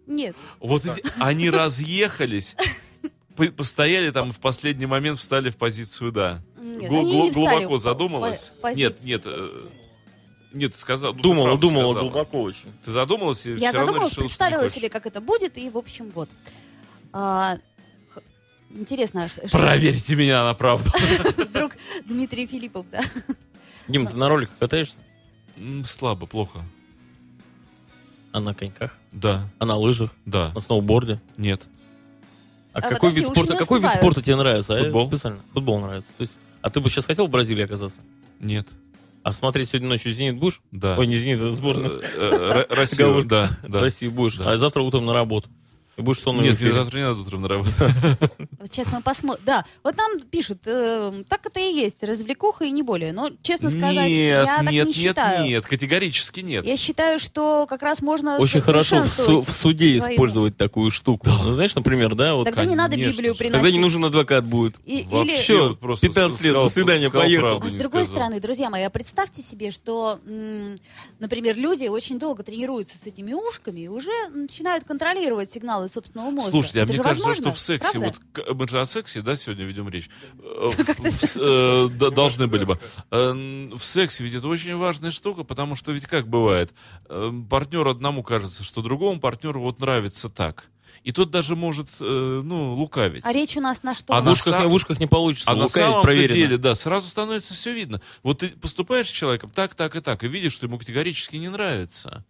Нет. 0.06 0.36
Вот 0.60 0.84
эти- 0.86 1.02
они 1.20 1.50
разъехались, 1.50 2.54
постояли 3.34 4.10
там 4.10 4.30
и 4.30 4.32
в 4.32 4.38
последний 4.40 4.86
момент 4.86 5.18
встали 5.18 5.50
в 5.50 5.56
позицию 5.56 6.12
«да». 6.12 6.40
Нет, 6.60 6.90
Гл- 6.90 7.00
они 7.00 7.12
гл- 7.12 7.22
не 7.24 7.30
встали 7.30 7.54
глубоко 7.56 7.78
задумалась? 7.78 8.52
по- 8.60 8.74
Нет, 8.74 9.02
нет. 9.04 9.22
э, 9.26 9.68
Нет, 10.52 10.76
сказал. 10.76 11.12
ну, 11.12 11.18
ты 11.18 11.22
Думала, 11.22 11.58
думала 11.58 11.82
сказала. 11.92 12.02
глубоко 12.10 12.42
очень. 12.42 12.72
Ты 12.84 12.90
задумалась 12.90 13.44
и 13.46 13.52
Я 13.56 13.72
задумалась, 13.72 13.94
решила, 13.96 14.10
что 14.10 14.20
не 14.22 14.28
представила 14.28 14.68
себе, 14.68 14.88
как 14.90 15.06
это 15.06 15.20
будет, 15.20 15.56
и, 15.58 15.70
в 15.70 15.76
общем, 15.78 16.10
вот. 16.14 16.28
А, 17.12 17.56
х- 18.14 18.20
интересно, 18.70 19.28
что 19.28 19.40
Проверьте 19.50 20.14
меня 20.14 20.44
на 20.44 20.54
правду. 20.54 20.90
вдруг 21.36 21.76
Дмитрий 22.06 22.46
Филиппов, 22.46 22.86
да? 22.90 23.00
Дим, 23.88 24.06
ты 24.06 24.14
на 24.16 24.28
роликах 24.28 24.56
катаешься? 24.58 24.98
Слабо, 25.84 26.26
плохо. 26.26 26.64
А 28.32 28.40
на 28.40 28.54
коньках? 28.54 28.96
Да, 29.10 29.48
А 29.58 29.66
на 29.66 29.76
лыжах? 29.76 30.10
да, 30.24 30.52
На 30.54 30.60
сноуборде? 30.60 31.20
нет. 31.36 31.62
А, 32.72 32.78
А, 32.78 32.80
какой 32.80 32.96
подожди, 33.10 33.20
вид 33.20 33.28
спорта? 33.30 33.56
Какой 33.56 33.80
вид 33.80 33.90
спорта 33.92 34.22
тебе 34.22 34.36
нравится? 34.36 34.74
А 34.74 34.82
Футбол. 34.84 35.08
специально. 35.08 35.40
Футбол 35.52 35.80
нравится. 35.80 36.10
То 36.16 36.22
есть, 36.22 36.36
а 36.62 36.70
ты 36.70 36.80
бы 36.80 36.88
сейчас 36.88 37.04
хотел 37.06 37.26
в 37.26 37.30
Бразилии 37.30 37.64
оказаться? 37.64 38.00
Нет, 38.40 38.66
А 39.22 39.32
смотреть 39.32 39.68
сегодня 39.68 39.88
ночью 39.88 40.12
Зенит 40.12 40.38
будешь? 40.38 40.60
да. 40.72 40.96
Ой, 40.98 41.06
не 41.06 41.16
Зенит, 41.16 41.40
а 41.40 41.50
сборную. 41.52 42.00
Э, 42.02 42.64
э, 42.68 42.74
Россию, 42.74 43.24
да, 43.24 43.50
да. 43.66 43.80
России 43.80 44.08
будешь. 44.08 44.40
А 44.40 44.56
завтра 44.56 44.82
утром 44.82 45.04
на 45.06 45.12
работу. 45.12 45.48
И 45.97 46.01
будешь 46.01 46.20
сонным 46.20 46.43
в 46.45 46.49
Нет, 46.49 46.59
мне 46.61 46.72
завтра 46.72 46.99
не 46.99 47.05
надо 47.05 47.20
утром 47.20 47.43
на 47.43 47.49
работу. 47.49 47.70
Сейчас 48.64 48.90
мы 48.90 49.03
посмотрим. 49.03 49.45
Да, 49.45 49.64
вот 49.84 49.97
нам 49.97 50.20
пишут, 50.20 50.61
э, 50.66 51.22
так 51.28 51.45
это 51.45 51.61
и 51.61 51.74
есть, 51.74 52.03
развлекуха 52.03 52.64
и 52.64 52.70
не 52.70 52.82
более. 52.82 53.12
Но, 53.12 53.30
честно 53.43 53.68
сказать, 53.68 54.09
Нет, 54.09 54.09
я 54.09 54.45
так 54.47 54.62
нет, 54.62 54.70
не 54.72 54.76
нет, 54.93 54.95
считаю. 54.97 55.45
нет, 55.45 55.66
категорически 55.66 56.40
нет. 56.40 56.64
Я 56.64 56.76
считаю, 56.78 57.18
что 57.18 57.66
как 57.68 57.82
раз 57.82 58.01
можно 58.01 58.38
Очень 58.38 58.61
хорошо 58.62 59.01
в, 59.01 59.07
су- 59.07 59.09
совершенствовать 59.09 59.49
в 59.49 59.53
суде 59.53 59.99
использовать 59.99 60.57
такую 60.57 60.90
штуку. 60.90 61.28
Ну, 61.28 61.53
знаешь, 61.55 61.74
например, 61.74 62.14
да, 62.14 62.34
вот 62.34 62.45
Тогда 62.45 62.64
не 62.64 62.74
надо 62.74 62.93
конечно 62.93 63.12
Библию 63.12 63.34
приносить. 63.36 63.62
Тогда 63.62 63.70
не 63.76 63.78
нужен 63.82 64.03
адвокат 64.05 64.45
будет. 64.47 64.76
И- 64.86 65.03
Вообще 65.11 65.32
или... 65.34 65.43
Всё, 65.43 65.68
вот 65.70 65.80
просто 65.80 66.07
15 66.07 66.30
лет, 66.43 66.53
сказал- 66.53 66.64
до 66.64 66.70
свидания, 66.70 67.11
поехал. 67.11 67.59
А 67.59 67.68
с 67.68 67.74
другой 67.74 68.05
сказал. 68.05 68.07
стороны, 68.07 68.40
друзья 68.40 68.70
мои, 68.70 68.82
а 68.82 68.90
представьте 68.90 69.43
себе, 69.43 69.70
что, 69.70 70.18
м, 70.26 70.78
например, 71.18 71.57
люди 71.57 71.86
очень 71.88 72.18
долго 72.18 72.43
тренируются 72.43 72.97
с 72.97 73.07
этими 73.07 73.34
ушками 73.34 73.80
и 73.80 73.88
уже 73.88 74.11
начинают 74.32 74.84
контролировать 74.84 75.51
сигналы 75.51 75.88
собственного 75.93 76.30
мозга. 76.30 76.51
Слушайте, 76.51 76.80
а 76.80 76.82
Это 76.82 76.93
мне 76.93 76.97
же 76.97 77.03
кажется, 77.03 77.26
возможно, 77.28 77.47
что 77.51 77.55
в 77.57 77.59
сексе, 77.61 77.99
правда? 78.01 78.18
вот 78.34 78.57
мы 78.59 78.68
же 78.68 78.80
о 78.80 78.86
сексе, 78.86 79.20
да, 79.22 79.36
сегодня 79.36 79.64
ведем 79.64 79.88
речь, 79.88 80.09
Э, 80.38 80.70
в- 80.76 81.01
в 81.01 81.36
э, 82.01 82.11
должны 82.11 82.47
были 82.47 82.64
бы. 82.64 82.78
Э, 83.11 83.32
В 83.74 83.84
сексе 83.84 84.24
ведь 84.24 84.34
это 84.34 84.49
очень 84.49 84.76
важная 84.76 85.11
штука, 85.11 85.45
потому 85.45 85.76
что 85.76 85.93
ведь 85.93 86.07
как 86.07 86.26
бывает, 86.28 86.72
партнер 87.49 87.86
одному 87.88 88.22
кажется, 88.22 88.64
что 88.64 88.82
другому 88.82 89.20
партнеру 89.20 89.61
вот 89.61 89.80
нравится 89.80 90.28
так. 90.28 90.68
и 91.05 91.11
тот 91.11 91.30
даже 91.30 91.57
может, 91.57 91.88
э, 92.01 92.40
ну, 92.45 92.74
лукавить. 92.74 93.24
А 93.24 93.32
речь 93.32 93.57
у 93.57 93.61
нас 93.61 93.82
на 93.82 93.93
что? 93.93 94.14
А 94.14 94.20
В 94.20 94.24
на 94.24 94.32
ушках, 94.32 94.55
сам- 94.61 94.68
в 94.68 94.72
ушках 94.72 95.01
не 95.01 95.07
получится. 95.09 95.51
А 95.51 95.55
на 95.57 95.64
лукавить 95.64 95.86
самом 95.88 96.03
проверено. 96.03 96.34
деле, 96.36 96.57
да, 96.59 96.74
сразу 96.76 97.09
становится 97.11 97.55
все 97.55 97.72
видно. 97.74 98.01
Вот 98.22 98.38
ты 98.38 98.49
поступаешь 98.51 99.09
с 99.09 99.11
человеком 99.11 99.51
так, 99.51 99.74
так 99.74 99.97
и 99.97 100.01
так, 100.01 100.22
и 100.22 100.28
видишь, 100.28 100.53
что 100.53 100.66
ему 100.66 100.78
категорически 100.78 101.34
не 101.36 101.49
нравится. 101.49 102.24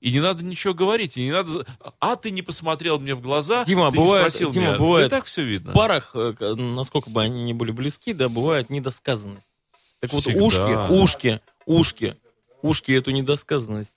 И 0.00 0.12
не 0.12 0.20
надо 0.20 0.44
ничего 0.44 0.74
говорить, 0.74 1.16
и 1.16 1.24
не 1.24 1.32
надо... 1.32 1.66
А 1.98 2.14
ты 2.16 2.30
не 2.30 2.42
посмотрел 2.42 3.00
мне 3.00 3.14
в 3.16 3.20
глаза, 3.20 3.64
Дима, 3.64 3.90
ты 3.90 3.96
бывает- 3.96 4.24
не 4.26 4.30
спросил 4.30 4.50
Дима, 4.52 4.66
меня. 4.66 4.78
бывает 4.78 5.06
и 5.08 5.10
так 5.10 5.24
все 5.24 5.42
видно. 5.42 5.72
В 5.72 5.74
парах, 5.74 6.12
э, 6.14 6.34
насколько 6.54 7.10
бы 7.10 7.20
они 7.22 7.42
ни 7.44 7.52
были 7.52 7.72
близки, 7.72 8.12
да, 8.12 8.28
бывает 8.28 8.70
недосказанность. 8.70 9.50
Так 9.98 10.12
вот, 10.12 10.22
Всегда. 10.22 10.44
ушки, 10.44 10.92
ушки, 10.92 11.40
ушки, 11.66 12.16
ушки 12.62 12.92
эту 12.92 13.10
недосказанность 13.10 13.96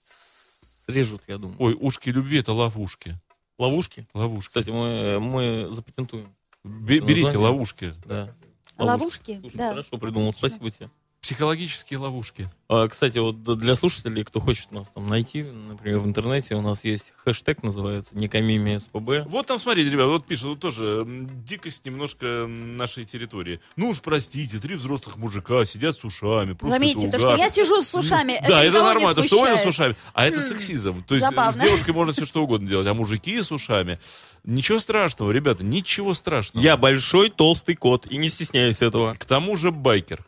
срежут, 0.86 1.22
я 1.28 1.38
думаю. 1.38 1.58
Ой, 1.60 1.78
ушки 1.80 2.10
любви 2.10 2.39
это 2.39 2.54
ловушки. 2.54 3.20
Ловушки. 3.60 4.08
Ловушки. 4.16 4.47
Кстати, 4.47 4.72
мы, 4.72 5.20
мы 5.20 5.68
запатентуем. 5.72 6.34
Бе- 6.64 6.99
берите 6.99 7.26
название. 7.26 7.49
ловушки. 7.52 7.93
Да. 8.06 8.34
Ловушки? 8.80 9.38
Слушай, 9.39 9.58
Да. 9.58 9.70
хорошо 9.70 9.97
придумал, 9.99 10.30
Отлично. 10.30 10.49
спасибо 10.49 10.72
тебе. 10.72 10.89
Психологические 11.32 11.97
ловушки. 11.97 12.49
А, 12.67 12.89
Кстати, 12.89 13.17
вот 13.17 13.41
для 13.57 13.75
слушателей, 13.75 14.25
кто 14.25 14.41
хочет 14.41 14.69
нас 14.71 14.89
там 14.93 15.07
найти, 15.07 15.43
например, 15.43 15.99
в 15.99 16.05
интернете, 16.05 16.55
у 16.55 16.61
нас 16.61 16.84
есть 16.84 17.13
хэштег, 17.23 17.63
называется 17.63 18.17
«Некомимия 18.17 18.79
СПБ». 18.79 19.27
Вот 19.27 19.47
там, 19.47 19.57
смотрите, 19.57 19.89
ребят, 19.89 20.07
вот 20.07 20.25
пишут, 20.25 20.47
вот 20.47 20.59
тоже 20.59 21.05
дикость 21.07 21.86
немножко 21.86 22.47
нашей 22.47 23.05
территории. 23.05 23.61
Ну 23.77 23.89
уж 23.91 24.01
простите, 24.01 24.59
три 24.59 24.75
взрослых 24.75 25.15
мужика 25.15 25.63
сидят 25.63 25.95
с 25.97 26.03
ушами. 26.03 26.51
Просто 26.51 26.77
Заметьте, 26.79 27.09
то, 27.09 27.17
что 27.17 27.38
я 27.38 27.47
сижу 27.49 27.82
с 27.82 27.95
ушами, 27.95 28.34
это 28.34 28.49
Да, 28.49 28.63
это 28.65 28.77
не 28.79 28.84
нормально, 28.84 29.13
то, 29.15 29.23
что 29.23 29.39
Оля 29.41 29.55
с 29.57 29.65
ушами. 29.65 29.95
А 30.13 30.25
это 30.25 30.38
М, 30.38 30.43
сексизм. 30.43 31.01
То 31.05 31.15
есть 31.15 31.25
забавно. 31.25 31.53
с 31.53 31.65
девушкой 31.65 31.91
можно 31.91 32.11
все 32.11 32.25
что 32.25 32.43
угодно 32.43 32.67
делать, 32.67 32.88
а 32.88 32.93
мужики 32.93 33.41
с 33.41 33.53
ушами. 33.53 33.99
Ничего 34.43 34.79
страшного, 34.79 35.32
ребята, 35.32 35.63
ничего 35.63 36.13
страшного. 36.13 36.61
Я 36.61 36.75
большой 36.75 37.29
толстый 37.29 37.75
кот 37.75 38.05
и 38.07 38.17
не 38.17 38.27
стесняюсь 38.27 38.82
этого. 38.82 39.15
К 39.15 39.23
тому 39.23 39.55
же 39.55 39.71
байкер. 39.71 40.25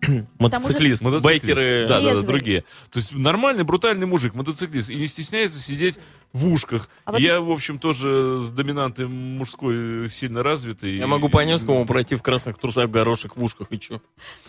Мотоциклист, 0.38 1.02
Мотоциклист. 1.02 1.44
байкеры. 1.44 1.88
Да, 1.88 2.00
да, 2.00 2.14
да, 2.14 2.22
другие. 2.22 2.64
То 2.90 2.98
есть 2.98 3.12
нормальный, 3.12 3.64
брутальный 3.64 4.06
мужик, 4.06 4.34
мотоциклист, 4.34 4.90
и 4.90 4.96
не 4.96 5.06
стесняется 5.06 5.58
сидеть 5.58 5.98
в 6.32 6.46
ушках. 6.50 6.88
А 7.04 7.12
вот- 7.12 7.20
Я, 7.20 7.40
в 7.40 7.50
общем, 7.50 7.78
тоже 7.78 8.40
с 8.40 8.50
доминантой 8.50 9.06
мужской 9.08 10.08
сильно 10.08 10.42
развитый. 10.42 10.96
Я 10.96 11.06
могу 11.06 11.28
по 11.28 11.44
Невскому 11.44 11.84
пройти 11.86 12.14
в 12.14 12.22
красных 12.22 12.58
трусах, 12.58 12.86
в 12.88 12.90
горошек, 12.90 13.36
в 13.36 13.42
ушках 13.44 13.68
и 13.70 13.78
чё. 13.78 14.00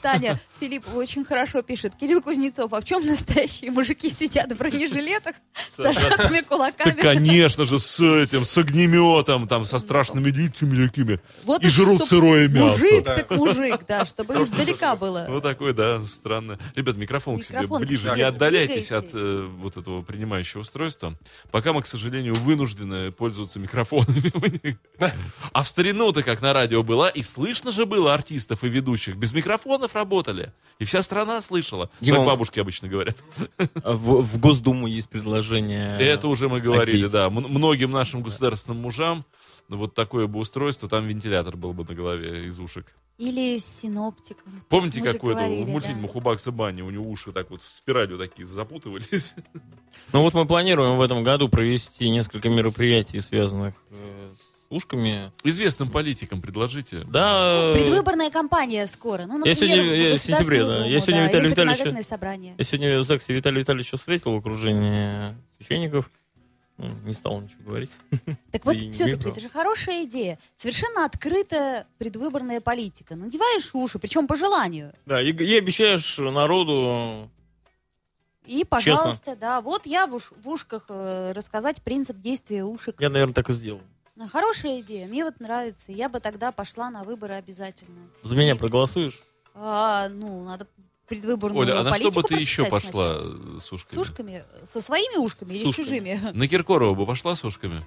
Таня, 0.01 0.39
Филипп 0.59 0.85
очень 0.95 1.25
хорошо 1.25 1.61
пишет. 1.61 1.95
Кирилл 1.95 2.21
Кузнецов, 2.21 2.71
а 2.73 2.79
в 2.79 2.85
чем 2.85 3.05
настоящие 3.05 3.71
мужики 3.71 4.09
сидят 4.09 4.51
в 4.51 4.55
бронежилетах 4.55 5.35
с 5.53 5.75
зажатыми 5.77 6.39
Да, 6.39 6.43
кулаками? 6.43 7.01
конечно 7.01 7.65
же, 7.65 7.79
с 7.79 7.99
этим, 8.01 8.45
с 8.45 8.57
огнеметом, 8.57 9.47
там, 9.47 9.65
со 9.65 9.79
страшными 9.79 10.29
лицами 10.29 10.87
такими. 10.87 11.19
Вот 11.43 11.63
и 11.65 11.69
жрут 11.69 12.05
сырое 12.07 12.47
мясо. 12.47 12.77
Мужик 12.77 13.03
так 13.05 13.29
мужик, 13.31 13.79
да, 13.87 14.05
чтобы 14.05 14.35
издалека 14.41 14.95
было. 14.95 15.25
Вот 15.29 15.43
такой, 15.43 15.73
да, 15.73 16.01
странно. 16.03 16.59
Ребят, 16.75 16.95
микрофон, 16.95 17.39
к 17.39 17.43
себе 17.43 17.67
ближе. 17.67 18.13
Не 18.15 18.21
отдаляйтесь 18.21 18.91
от 18.91 19.09
э, 19.13 19.47
вот 19.57 19.75
этого 19.77 20.01
принимающего 20.01 20.61
устройства. 20.61 21.13
Пока 21.51 21.72
мы, 21.73 21.81
к 21.81 21.87
сожалению, 21.87 22.35
вынуждены 22.35 23.11
пользоваться 23.11 23.59
микрофонами. 23.59 24.77
А 25.51 25.63
в 25.63 25.67
старину-то 25.67 26.23
как 26.23 26.41
на 26.41 26.53
радио 26.53 26.83
было, 26.83 27.09
и 27.09 27.21
слышно 27.21 27.71
же 27.71 27.85
было 27.85 28.13
артистов 28.13 28.63
и 28.63 28.69
ведущих. 28.69 29.15
Без 29.15 29.33
микрофонов 29.33 29.95
работали. 29.95 30.53
И 30.79 30.85
вся 30.85 31.01
страна 31.01 31.41
слышала. 31.41 31.89
Дима, 31.99 32.17
Так 32.17 32.25
бабушки 32.27 32.59
обычно 32.59 32.87
говорят. 32.87 33.17
В, 33.57 34.21
в 34.21 34.39
Госдуму 34.39 34.87
есть 34.87 35.09
предложение. 35.09 35.99
Это 35.99 36.27
уже 36.27 36.49
мы 36.49 36.61
говорили, 36.61 37.07
да. 37.07 37.29
Многим 37.29 37.91
нашим 37.91 38.23
государственным 38.23 38.81
мужам 38.81 39.25
вот 39.69 39.93
такое 39.95 40.27
бы 40.27 40.39
устройство, 40.39 40.87
там 40.89 41.05
вентилятор 41.07 41.57
был 41.57 41.73
бы 41.73 41.83
на 41.87 41.95
голове 41.95 42.45
из 42.47 42.59
ушек. 42.59 42.93
Или 43.19 43.57
с 43.57 43.65
синоптиком. 43.81 44.63
Помните, 44.69 44.99
Мы 44.99 45.05
же 45.07 45.13
как 45.13 45.23
у 45.23 45.27
этого, 45.27 45.39
говорили, 45.41 45.63
в 45.65 45.69
мультфильмах 45.69 46.11
да. 46.13 46.17
у 46.17 46.21
Бакса 46.21 46.51
Банни, 46.51 46.81
у 46.81 46.89
него 46.89 47.07
уши 47.09 47.31
так 47.31 47.51
вот 47.51 47.61
в 47.61 47.67
спиралью 47.67 48.17
такие 48.17 48.45
запутывались. 48.47 49.35
Ну 50.11 50.23
вот 50.23 50.33
мы 50.33 50.47
планируем 50.47 50.97
в 50.97 51.01
этом 51.01 51.23
году 51.23 51.49
провести 51.49 52.09
несколько 52.09 52.49
мероприятий, 52.49 53.21
связанных 53.21 53.75
э, 53.91 54.33
с 54.35 54.65
ушками. 54.71 55.31
Известным 55.43 55.91
политикам 55.91 56.41
предложите. 56.41 57.03
Да, 57.07 57.71
э, 57.71 57.75
Предвыборная 57.75 58.31
кампания 58.31 58.87
скоро. 58.87 59.25
Ну, 59.27 59.37
например, 59.37 59.55
сегодня- 59.55 59.83
в 59.83 59.85
я 59.85 60.07
в 60.09 60.11
Государственную 60.13 60.17
сентябре, 60.39 60.65
да. 60.65 60.75
Думу, 60.75 60.87
Я 60.89 60.99
сегодня 60.99 61.21
да, 61.21 61.27
Витальевича- 61.27 61.49
законодательное 61.55 62.03
собрание. 62.03 62.55
я 62.57 62.63
сегодня 62.63 62.99
в 62.99 63.03
ЗАГСе 63.03 63.33
Виталия 63.35 63.59
Витальевича 63.59 63.97
встретил 63.97 64.31
в 64.33 64.37
окружении 64.37 65.35
священников. 65.59 66.09
Ну, 66.77 66.89
Не 67.05 67.13
стал 67.13 67.39
ничего 67.41 67.63
говорить. 67.65 67.91
Так 68.51 68.65
вот, 68.65 68.77
все-таки, 68.77 69.29
это 69.29 69.39
же 69.39 69.49
хорошая 69.49 70.03
идея. 70.05 70.39
Совершенно 70.55 71.05
открытая 71.05 71.85
предвыборная 71.97 72.61
политика. 72.61 73.15
Надеваешь 73.15 73.73
уши, 73.75 73.99
причем 73.99 74.27
по 74.27 74.35
желанию. 74.35 74.93
Да, 75.05 75.21
и, 75.21 75.31
и 75.31 75.57
обещаешь 75.57 76.17
народу 76.17 77.29
И, 78.45 78.63
пожалуйста, 78.65 79.35
да, 79.35 79.61
вот 79.61 79.85
я 79.85 80.07
в, 80.07 80.15
уш- 80.15 80.33
в 80.43 80.49
ушках 80.49 80.85
э, 80.89 81.31
рассказать 81.33 81.81
принцип 81.81 82.17
действия 82.19 82.63
ушек. 82.63 82.99
Я, 82.99 83.09
наверное, 83.09 83.33
так 83.33 83.49
и 83.49 83.53
сделал. 83.53 83.81
Ну, 84.15 84.27
Хорошая 84.27 84.81
идея, 84.81 85.07
мне 85.07 85.23
вот 85.23 85.39
нравится. 85.39 85.91
Я 85.91 86.09
бы 86.09 86.19
тогда 86.19 86.51
пошла 86.51 86.89
на 86.89 87.03
выборы 87.03 87.33
обязательно. 87.35 88.07
За 88.23 88.35
меня 88.35 88.53
И- 88.53 88.57
проголосуешь? 88.57 89.21
А, 89.55 90.09
ну, 90.09 90.43
надо 90.43 90.67
предвыборную 91.07 91.61
Оля, 91.61 91.79
а 91.79 91.83
на 91.83 91.93
что 91.95 92.11
бы 92.11 92.23
ты 92.23 92.35
еще 92.35 92.65
пошла 92.65 93.15
сначала. 93.19 93.55
э, 93.55 93.59
с 93.59 93.71
ушками? 93.73 93.93
С 93.95 93.97
ушками? 93.97 94.43
Со 94.65 94.81
своими 94.81 95.17
ушками 95.17 95.53
или 95.53 95.71
с 95.71 95.75
чужими? 95.75 96.19
На 96.33 96.47
Киркорова 96.47 96.93
бы 96.95 97.05
пошла 97.05 97.35
с 97.35 97.43
ушками? 97.43 97.83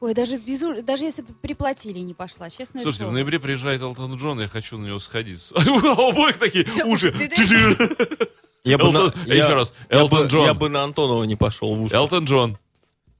Ой, 0.00 0.14
даже, 0.14 0.36
без, 0.36 0.60
даже 0.84 1.04
если 1.04 1.22
бы 1.22 1.32
приплатили, 1.34 2.00
не 2.00 2.14
пошла, 2.14 2.50
честно 2.50 2.80
Слушайте, 2.80 3.04
в 3.04 3.06
слово. 3.06 3.12
ноябре 3.12 3.38
приезжает 3.38 3.82
Элтон 3.82 4.16
Джон, 4.16 4.40
я 4.40 4.48
хочу 4.48 4.76
на 4.76 4.86
него 4.86 4.98
сходить. 4.98 5.52
У 5.54 6.08
обоих 6.10 6.38
такие 6.38 6.66
уши. 6.84 7.14
Я 8.64 8.78
бы 8.78 8.92
на- 8.92 9.12
еще 9.26 9.54
раз, 9.54 9.74
я 9.90 9.98
Элтон 9.98 10.22
бы- 10.22 10.26
Джон. 10.28 10.44
Я 10.44 10.54
бы 10.54 10.68
на 10.68 10.84
Антонова 10.84 11.24
не 11.24 11.34
пошел 11.36 11.74
в 11.74 11.82
уши. 11.82 11.94
Элтон 11.94 12.24
Джон. 12.26 12.58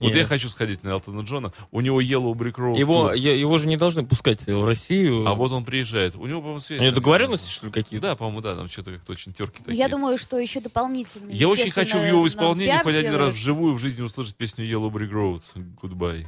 Вот 0.02 0.14
я 0.14 0.24
хочу 0.24 0.48
сходить 0.48 0.82
на 0.84 0.90
Элтона 0.90 1.20
Джона. 1.22 1.52
У 1.70 1.80
него 1.80 2.00
Yellow 2.02 2.32
Brick 2.34 2.54
Road. 2.56 2.78
Его, 2.78 3.12
я- 3.12 3.34
его 3.34 3.56
же 3.58 3.66
не 3.66 3.76
должны 3.76 4.04
пускать 4.04 4.46
в 4.46 4.64
Россию. 4.64 5.26
А 5.26 5.34
вот 5.34 5.52
он 5.52 5.64
приезжает. 5.64 6.16
У 6.16 6.26
него, 6.26 6.40
по-моему, 6.40 6.60
связь. 6.60 6.80
У 6.80 6.82
него 6.82 6.94
договоренности, 6.94 7.48
что 7.48 7.66
ли, 7.66 7.72
какие-то? 7.72 8.08
Да, 8.08 8.16
по-моему, 8.16 8.40
да, 8.40 8.54
там 8.56 8.68
что-то 8.68 8.92
как-то 8.92 9.12
очень 9.12 9.32
терки 9.32 9.58
такие. 9.62 9.78
Я 9.78 9.88
думаю, 9.88 10.18
что 10.18 10.38
еще 10.38 10.60
дополнительно. 10.60 11.30
Я 11.30 11.48
очень 11.48 11.70
хочу 11.70 11.98
в 11.98 12.06
его 12.06 12.26
исполнении 12.26 12.72
хоть 12.82 12.94
один 12.94 13.14
раз 13.14 13.34
вживую 13.34 13.74
в 13.74 13.78
жизни 13.78 14.02
услышать 14.02 14.36
песню 14.36 14.66
Yellow 14.66 14.90
Brick 14.90 15.10
Road. 15.10 15.42
Goodbye. 15.82 16.26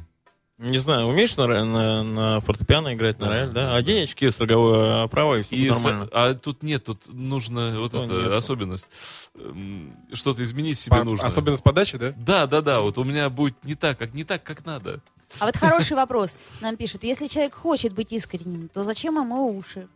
Не 0.57 0.77
знаю, 0.77 1.07
умеешь 1.07 1.35
на, 1.35 1.47
на, 1.65 2.03
на 2.03 2.39
фортепиано 2.39 2.93
играть, 2.93 3.19
на 3.19 3.25
Да, 3.27 3.31
рояль, 3.33 3.47
да? 3.49 3.53
да, 3.53 3.71
А 3.71 3.73
да. 3.75 3.81
денежки 3.81 4.29
с 4.29 4.39
роговой 4.39 5.03
оправой, 5.03 5.43
все 5.43 5.55
И 5.57 5.69
с- 5.69 5.83
нормально. 5.83 6.09
а 6.13 6.33
тут 6.33 6.63
нет, 6.63 6.85
тут 6.85 7.01
нужно 7.09 7.77
вот 7.77 7.91
Ну, 7.91 8.03
эта 8.03 8.13
нет. 8.13 8.31
особенность. 8.31 8.89
Эм, 9.35 9.97
Что-то 10.13 10.43
изменить 10.43 10.79
себе 10.79 10.95
По- 10.97 11.03
нужно. 11.03 11.27
Особенность 11.27 11.61
подачи, 11.61 11.97
да? 11.97 12.13
Да, 12.15 12.47
да, 12.47 12.61
да. 12.61 12.79
Вот 12.79 12.97
у 12.97 13.03
меня 13.03 13.29
будет 13.29 13.61
не 13.65 13.75
так, 13.75 13.97
как 13.99 14.13
не 14.13 14.23
так, 14.23 14.43
как 14.43 14.65
надо. 14.65 15.01
А 15.39 15.45
вот 15.45 15.57
хороший 15.57 15.97
вопрос 15.97 16.37
нам 16.61 16.77
пишет. 16.77 17.03
Если 17.03 17.27
человек 17.27 17.53
хочет 17.53 17.91
быть 17.93 18.13
искренним, 18.13 18.69
то 18.69 18.83
зачем 18.83 19.15
ему 19.17 19.57
уши? 19.57 19.89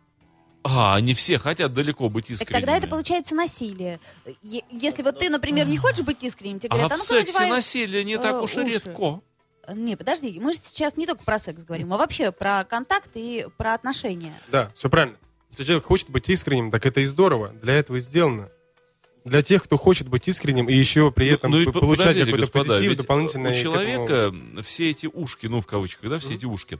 А, 0.62 1.00
не 1.00 1.14
все 1.14 1.38
хотят 1.38 1.72
далеко 1.72 2.10
быть 2.10 2.26
Так 2.26 2.32
искренними. 2.36 2.60
тогда 2.60 2.76
это 2.76 2.86
получается 2.86 3.34
насилие. 3.34 3.98
Е- 4.42 4.60
Если 4.70 5.02
вот 5.02 5.18
ты, 5.18 5.30
например, 5.30 5.66
не 5.66 5.78
хочешь 5.78 6.04
быть 6.04 6.22
искренним, 6.22 6.58
тебе 6.58 6.68
А 6.68 6.74
говорят, 6.74 6.92
а 6.92 6.96
в 6.96 6.98
ну-ка 6.98 7.08
сексе 7.14 7.32
надевай... 7.32 7.50
насилие 7.56 8.04
не 8.04 8.18
так 8.18 8.34
э, 8.34 8.40
уж 8.42 8.54
и 8.56 8.64
редко. 8.64 9.22
Не, 9.74 9.96
подожди, 9.96 10.38
мы 10.40 10.52
же 10.52 10.58
сейчас 10.62 10.96
не 10.96 11.06
только 11.06 11.24
про 11.24 11.38
секс 11.38 11.62
говорим, 11.64 11.92
а 11.92 11.96
вообще 11.98 12.32
про 12.32 12.64
контакт 12.64 13.10
и 13.14 13.46
про 13.56 13.74
отношения. 13.74 14.32
Да, 14.50 14.70
все 14.74 14.88
правильно. 14.88 15.16
Если 15.50 15.64
человек 15.64 15.84
хочет 15.84 16.10
быть 16.10 16.28
искренним, 16.28 16.70
так 16.70 16.86
это 16.86 17.00
и 17.00 17.04
здорово. 17.04 17.48
Для 17.62 17.74
этого 17.74 17.96
и 17.96 18.00
сделано. 18.00 18.48
Для 19.24 19.42
тех, 19.42 19.62
кто 19.64 19.76
хочет 19.76 20.08
быть 20.08 20.26
искренним 20.28 20.68
и 20.68 20.72
еще 20.74 21.10
при 21.12 21.26
этом 21.28 21.50
Ну 21.50 21.60
и 21.60 21.66
п- 21.66 21.72
по- 21.72 21.80
получать 21.80 22.16
какой-то 22.16 22.36
господа, 22.38 22.68
позитив 22.68 22.88
ведь 22.90 22.98
дополнительный. 22.98 23.50
У 23.50 23.52
к 23.52 23.56
этому. 23.56 23.76
человека 23.76 24.34
все 24.62 24.88
эти 24.90 25.06
ушки, 25.06 25.46
ну 25.46 25.60
в 25.60 25.66
кавычках, 25.66 26.08
да, 26.08 26.18
все 26.18 26.34
эти 26.34 26.46
ушки, 26.46 26.78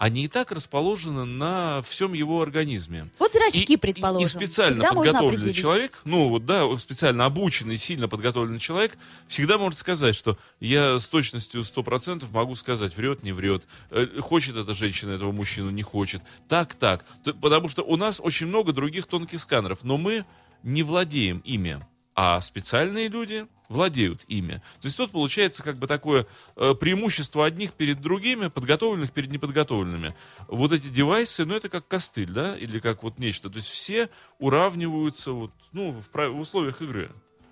они 0.00 0.24
и 0.24 0.28
так 0.28 0.50
расположены 0.50 1.26
на 1.26 1.82
всем 1.82 2.14
его 2.14 2.40
организме. 2.40 3.10
Вот 3.18 3.34
зрачки, 3.34 3.74
И- 3.74 3.76
предположим. 3.76 4.24
И, 4.24 4.28
специально 4.28 4.82
Всегда 4.82 4.94
подготовленный 4.94 5.52
человек, 5.52 6.00
ну 6.06 6.30
вот 6.30 6.46
да, 6.46 6.66
специально 6.78 7.26
обученный, 7.26 7.76
сильно 7.76 8.08
подготовленный 8.08 8.60
человек, 8.60 8.96
всегда 9.28 9.58
может 9.58 9.78
сказать, 9.78 10.16
что 10.16 10.38
я 10.58 10.98
с 10.98 11.06
точностью 11.06 11.64
100% 11.64 12.24
могу 12.32 12.54
сказать, 12.54 12.96
врет, 12.96 13.22
не 13.22 13.32
врет, 13.32 13.64
э, 13.90 14.06
хочет 14.20 14.56
эта 14.56 14.74
женщина 14.74 15.10
этого 15.10 15.32
мужчину, 15.32 15.68
не 15.68 15.82
хочет. 15.82 16.22
Так, 16.48 16.72
так. 16.72 17.04
Потому 17.42 17.68
что 17.68 17.82
у 17.82 17.98
нас 17.98 18.20
очень 18.24 18.46
много 18.46 18.72
других 18.72 19.04
тонких 19.06 19.38
сканеров, 19.38 19.84
но 19.84 19.98
мы 19.98 20.24
не 20.62 20.82
владеем 20.82 21.40
ими. 21.40 21.84
А 22.14 22.40
специальные 22.40 23.08
люди 23.08 23.46
владеют 23.68 24.24
ими. 24.26 24.54
То 24.80 24.86
есть 24.86 24.96
тут 24.96 25.12
получается 25.12 25.62
как 25.62 25.76
бы 25.78 25.86
такое 25.86 26.26
э, 26.56 26.74
преимущество 26.74 27.46
одних 27.46 27.72
перед 27.72 28.00
другими, 28.00 28.48
подготовленных 28.48 29.12
перед 29.12 29.30
неподготовленными. 29.30 30.14
Вот 30.48 30.72
эти 30.72 30.88
девайсы, 30.88 31.44
ну 31.44 31.54
это 31.54 31.68
как 31.68 31.86
костыль, 31.86 32.30
да, 32.30 32.58
или 32.58 32.80
как 32.80 33.04
вот 33.04 33.18
нечто. 33.20 33.48
То 33.48 33.56
есть 33.56 33.68
все 33.68 34.10
уравниваются 34.40 35.32
вот, 35.32 35.52
ну, 35.72 35.92
в, 35.92 36.10
прав- 36.10 36.32
в 36.32 36.40
условиях 36.40 36.82
игры. 36.82 37.10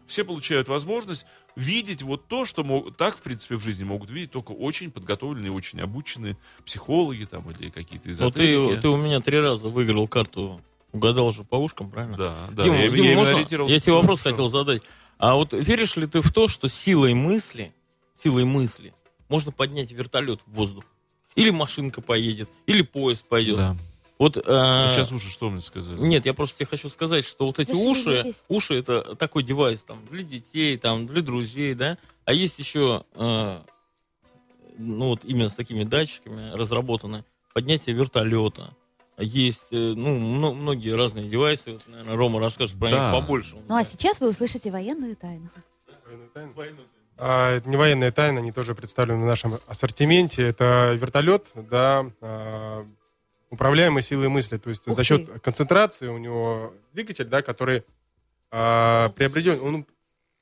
все 0.09 0.25
получают 0.25 0.67
возможность 0.69 1.25
видеть 1.55 2.03
вот 2.03 2.27
то, 2.27 2.45
что 2.45 2.65
мог- 2.65 2.97
так, 2.97 3.17
в 3.17 3.23
принципе, 3.23 3.55
в 3.57 3.63
жизни 3.63 3.85
могут 3.85 4.11
видеть 4.11 4.33
только 4.33 4.51
очень 4.53 4.91
подготовленные, 4.91 5.53
очень 5.53 5.81
обученные 5.81 6.37
психологи 6.67 7.25
там 7.25 7.49
или 7.53 7.71
какие-то 7.71 8.11
эзотерики. 8.11 8.75
ты, 8.75 8.81
ты 8.83 8.89
у 8.89 8.97
меня 8.97 9.21
три 9.21 9.39
раза 9.39 9.69
выиграл 9.69 10.09
карту, 10.09 10.61
угадал 10.93 11.31
же 11.31 11.45
по 11.45 11.57
ушкам, 11.57 11.91
правильно? 11.91 12.17
Да, 12.17 12.35
да. 12.51 12.65
Дима, 12.65 12.77
я, 12.77 12.89
Дима, 12.91 13.09
я 13.09 13.17
можно? 13.17 13.37
Я 13.69 13.81
тебе 13.81 13.93
вопрос 13.93 14.21
что- 14.21 14.31
хотел 14.31 14.49
задать. 14.49 14.83
А 15.19 15.35
вот 15.35 15.53
веришь 15.53 15.97
ли 15.97 16.07
ты 16.07 16.21
в 16.21 16.33
то, 16.33 16.49
что 16.49 16.69
силой 16.69 17.15
мысли, 17.15 17.75
силой 18.15 18.45
мысли 18.45 18.95
можно 19.29 19.53
поднять 19.53 19.93
вертолет 19.93 20.41
в 20.47 20.53
воздух? 20.53 20.85
Или 21.35 21.51
машинка 21.51 22.01
поедет, 22.01 22.49
или 22.67 22.83
поезд 22.83 23.25
пойдет. 23.25 23.57
Да. 23.57 23.77
Вот, 24.19 24.37
а, 24.45 24.89
Сейчас 24.89 25.13
уже 25.13 25.29
что 25.31 25.49
мне 25.49 25.61
сказали? 25.61 26.01
Нет, 26.01 26.27
я 26.27 26.35
просто 26.35 26.59
тебе 26.59 26.67
хочу 26.67 26.89
сказать, 26.89 27.25
что 27.25 27.47
вот 27.47 27.61
эти 27.61 27.71
уши, 27.71 28.33
уши 28.49 28.75
это 28.75 29.15
такой 29.15 29.45
девайс 29.45 29.85
там 29.85 30.05
для 30.11 30.25
детей, 30.25 30.77
там 30.77 31.07
для 31.07 31.23
друзей, 31.23 31.75
да. 31.75 31.99
А 32.25 32.33
есть 32.33 32.59
еще, 32.59 33.05
э, 33.15 33.61
ну 34.77 35.09
вот 35.09 35.25
именно 35.25 35.49
с 35.49 35.55
такими 35.55 35.85
датчиками 35.85 36.51
разработаны 36.53 37.25
поднятие 37.55 37.95
вертолета. 37.95 38.75
Есть, 39.19 39.73
э, 39.73 39.77
ну, 39.77 40.17
мно- 40.19 40.55
многие 40.55 40.95
разные 40.95 41.29
девайсы. 41.29 41.73
Вот, 41.73 41.83
наверное, 41.89 42.17
Рома 42.17 42.41
расскажет 42.41 42.79
про 42.79 42.91
Да. 42.91 43.11
них 43.13 43.21
побольше. 43.21 43.57
Ну 43.69 43.75
а 43.77 43.83
сейчас 43.85 44.21
вы 44.21 44.29
услышите 44.29 44.71
военную 44.71 45.17
тайну. 45.17 45.49
Военная 46.07 46.29
тайна? 46.29 46.77
А, 47.17 47.57
это 47.57 47.69
не 47.69 47.77
военная 47.77 48.13
тайна, 48.13 48.39
они 48.39 48.53
тоже 48.53 48.77
представлены 48.77 49.25
в 49.25 49.27
нашем 49.27 49.59
ассортименте. 49.67 50.45
Это 50.45 50.97
вертолет, 50.97 51.47
да, 51.55 52.07
а, 52.21 52.87
управляемый 53.51 54.03
силой 54.03 54.29
мысли. 54.29 54.57
То 54.57 54.69
есть 54.69 54.87
Ух 54.87 54.95
за 54.95 55.03
счет 55.03 55.29
концентрации 55.43 56.07
у 56.07 56.19
него 56.19 56.73
двигатель, 56.93 57.25
да, 57.27 57.43
который 57.43 57.83
а, 58.51 59.09
приобретен. 59.11 59.61
Он, 59.61 59.85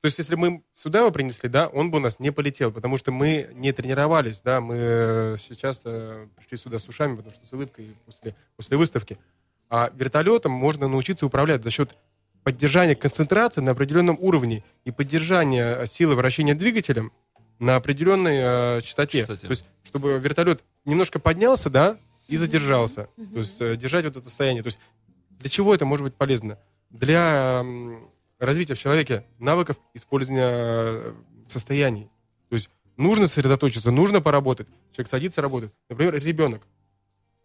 то 0.07 0.09
есть 0.09 0.19
если 0.19 0.37
мы 0.37 0.63
сюда 0.73 1.01
его 1.01 1.11
принесли, 1.11 1.49
да, 1.49 1.67
он 1.67 1.91
бы 1.91 1.99
у 1.99 2.01
нас 2.01 2.21
не 2.21 2.31
полетел, 2.31 2.71
потому 2.71 2.97
что 2.97 3.11
мы 3.11 3.51
не 3.55 3.73
тренировались, 3.73 4.41
да, 4.41 4.61
мы 4.61 4.77
э, 4.79 5.37
сейчас 5.37 5.83
э, 5.85 6.29
пришли 6.37 6.59
сюда 6.59 6.79
с 6.79 6.89
ушами, 6.89 7.17
потому 7.17 7.35
что 7.35 7.45
с 7.45 7.53
улыбкой 7.53 7.97
после, 8.05 8.37
после 8.55 8.77
выставки. 8.77 9.19
А 9.69 9.91
вертолетом 9.97 10.53
можно 10.53 10.87
научиться 10.87 11.27
управлять 11.27 11.65
за 11.65 11.71
счет 11.71 11.97
поддержания 12.45 12.95
концентрации 12.95 13.61
на 13.63 13.73
определенном 13.73 14.17
уровне 14.21 14.63
и 14.85 14.93
поддержания 14.93 15.85
силы 15.87 16.15
вращения 16.15 16.55
двигателем 16.55 17.11
на 17.59 17.75
определенной 17.75 18.77
э, 18.77 18.81
частоте. 18.83 19.19
Частоте. 19.19 19.49
То 19.49 19.51
есть, 19.51 19.65
чтобы 19.83 20.21
вертолет 20.21 20.63
немножко 20.85 21.19
поднялся, 21.19 21.69
да, 21.69 21.99
и 22.29 22.37
задержался. 22.37 23.09
То 23.17 23.39
есть, 23.41 23.61
э, 23.61 23.77
держать 23.77 24.05
вот 24.05 24.17
это 24.17 24.27
состояние. 24.27 24.63
То 24.63 24.69
есть, 24.69 24.79
для 25.31 25.51
чего 25.51 25.75
это 25.75 25.85
может 25.85 26.05
быть 26.05 26.15
полезно? 26.15 26.61
Для 26.91 27.63
м, 27.65 28.09
развития 28.39 28.75
в 28.75 28.79
человеке 28.79 29.25
навыков 29.39 29.77
использования 29.95 30.51
э, 30.51 31.15
состояний. 31.47 32.11
То 32.49 32.55
есть, 32.55 32.71
нужно 32.97 33.27
сосредоточиться, 33.27 33.91
нужно 33.91 34.21
поработать. 34.21 34.69
Человек 34.93 35.09
садится, 35.11 35.43
работает. 35.43 35.73
Например, 35.89 36.15
ребенок. 36.15 36.63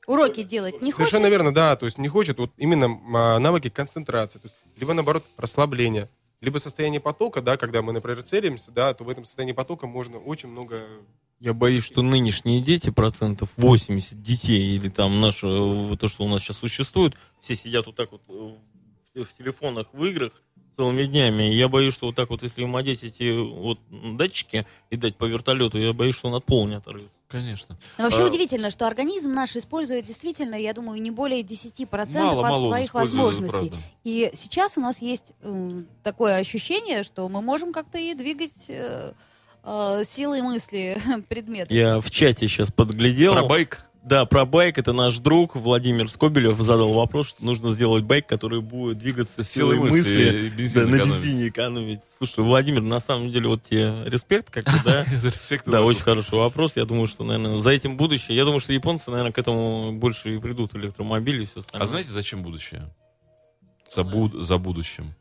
Уроки 0.08 0.44
делать 0.44 0.82
не 0.82 0.92
Совершенно 0.92 1.24
хочешь? 1.24 1.32
верно, 1.32 1.54
да. 1.54 1.76
То 1.76 1.86
есть 1.86 1.98
не 1.98 2.08
хочет 2.08 2.38
вот 2.40 2.52
именно 2.58 3.00
а, 3.14 3.40
навыки 3.40 3.70
концентрации. 3.70 4.40
То 4.40 4.48
есть, 4.48 4.56
либо, 4.76 4.94
наоборот, 4.94 5.24
расслабление. 5.38 6.10
Либо 6.42 6.58
состояние 6.58 7.00
потока, 7.00 7.42
да, 7.42 7.56
когда 7.56 7.84
мы, 7.84 7.94
например, 7.94 8.24
целимся, 8.24 8.72
да, 8.72 8.96
то 8.96 9.04
в 9.04 9.10
этом 9.10 9.26
состоянии 9.26 9.54
потока 9.54 9.86
можно 9.86 10.18
очень 10.18 10.50
много... 10.50 10.88
Я 11.40 11.54
боюсь, 11.54 11.84
что 11.84 12.02
нынешние 12.02 12.62
дети, 12.62 12.90
процентов 12.90 13.52
80 13.58 14.22
детей, 14.22 14.76
или 14.76 14.90
там 14.90 15.22
наше, 15.22 15.46
э, 15.48 15.98
то, 15.98 16.08
что 16.08 16.24
у 16.24 16.28
нас 16.28 16.42
сейчас 16.42 16.58
существует, 16.58 17.14
все 17.40 17.56
сидят 17.56 17.86
вот 17.86 17.96
так 17.96 18.12
вот 18.12 18.22
э, 18.28 18.56
в, 19.14 19.24
в 19.24 19.34
телефонах, 19.34 19.88
в 19.94 20.04
играх 20.04 20.34
целыми 20.82 21.04
днями. 21.04 21.54
И 21.54 21.58
я 21.58 21.68
боюсь, 21.68 21.94
что 21.94 22.08
вот 22.08 22.16
так 22.16 22.30
вот, 22.32 22.42
если 22.44 22.64
им 22.64 22.76
одеть 22.76 23.04
эти 23.04 23.32
вот 23.40 23.80
датчики 24.18 24.66
и 24.90 24.96
дать 24.96 25.16
по 25.16 25.26
вертолету, 25.26 25.78
я 25.78 25.94
боюсь, 25.94 26.16
что 26.16 26.28
он 26.30 26.36
от 26.36 26.46
пола 26.46 26.68
не 26.68 26.76
оторвется. 26.76 27.12
Конечно. 27.28 27.78
Но 27.98 28.06
вообще 28.06 28.24
А- 28.24 28.28
удивительно, 28.28 28.72
что 28.72 28.88
организм 28.88 29.32
наш 29.34 29.56
использует 29.56 30.06
действительно, 30.06 30.56
я 30.56 30.74
думаю, 30.74 31.02
не 31.02 31.12
более 31.12 31.44
10% 31.44 32.16
Мало, 32.16 32.44
от 32.46 32.50
мало 32.52 32.68
своих 32.68 32.94
возможностей. 32.94 33.50
правда. 33.70 33.78
И 34.04 34.32
сейчас 34.34 34.78
у 34.78 34.82
нас 34.82 35.02
есть 35.02 35.34
м, 35.44 35.88
такое 36.04 36.38
ощущение, 36.38 37.04
что 37.04 37.30
мы 37.30 37.42
можем 37.42 37.72
как-то 37.72 37.98
и 38.00 38.14
двигать 38.16 38.66
э, 38.70 39.14
э, 39.64 40.04
силой 40.04 40.42
мысли 40.42 40.98
предметы. 41.30 41.74
Я 41.74 42.02
в 42.02 42.10
чате 42.12 42.48
сейчас 42.48 42.70
подглядел. 42.72 43.34
Про 43.34 43.46
байк? 43.46 43.86
Да, 44.04 44.26
про 44.26 44.46
байк. 44.46 44.80
Это 44.80 44.94
наш 44.94 45.20
друг 45.20 45.56
Владимир 45.56 46.10
Скобелев 46.10 46.58
задал 46.60 46.92
вопрос, 46.92 47.30
что 47.30 47.46
нужно 47.46 47.70
сделать 47.70 48.04
байк, 48.04 48.26
который 48.26 48.60
будет 48.60 48.98
двигаться 48.98 49.44
Силой 49.44 49.76
силой 49.76 49.90
мысли 49.92 50.52
мысли. 50.52 50.74
да, 50.74 50.86
на 50.86 50.96
бензине 51.14 51.48
экономить. 51.50 52.00
Слушай, 52.18 52.44
Владимир, 52.44 52.82
на 52.82 53.00
самом 53.00 53.32
деле, 53.32 53.48
вот 53.48 53.62
тебе 53.62 54.04
респект, 54.06 54.50
как 54.50 54.66
бы, 54.66 54.72
да? 54.84 55.04
Респект 55.12 55.68
Да, 55.68 55.84
очень 55.84 56.02
хороший 56.02 56.34
вопрос. 56.36 56.76
Я 56.78 56.86
думаю, 56.86 57.06
что, 57.06 57.24
наверное, 57.24 57.58
за 57.58 57.70
этим 57.72 57.96
будущее. 57.96 58.36
Я 58.36 58.44
думаю, 58.44 58.60
что 58.60 58.74
японцы, 58.74 59.12
наверное, 59.12 59.32
к 59.32 59.38
этому 59.38 59.94
больше 59.94 60.36
и 60.36 60.40
придут, 60.40 60.74
электромобили 60.76 61.44
и 61.44 61.46
все 61.46 61.60
остальное. 61.60 61.84
А 61.84 61.88
знаете, 61.88 62.10
зачем 62.10 62.42
будущее? 62.42 62.90
За, 63.88 64.04
буд- 64.04 64.42
за 64.42 64.58
будущим. 64.58 65.14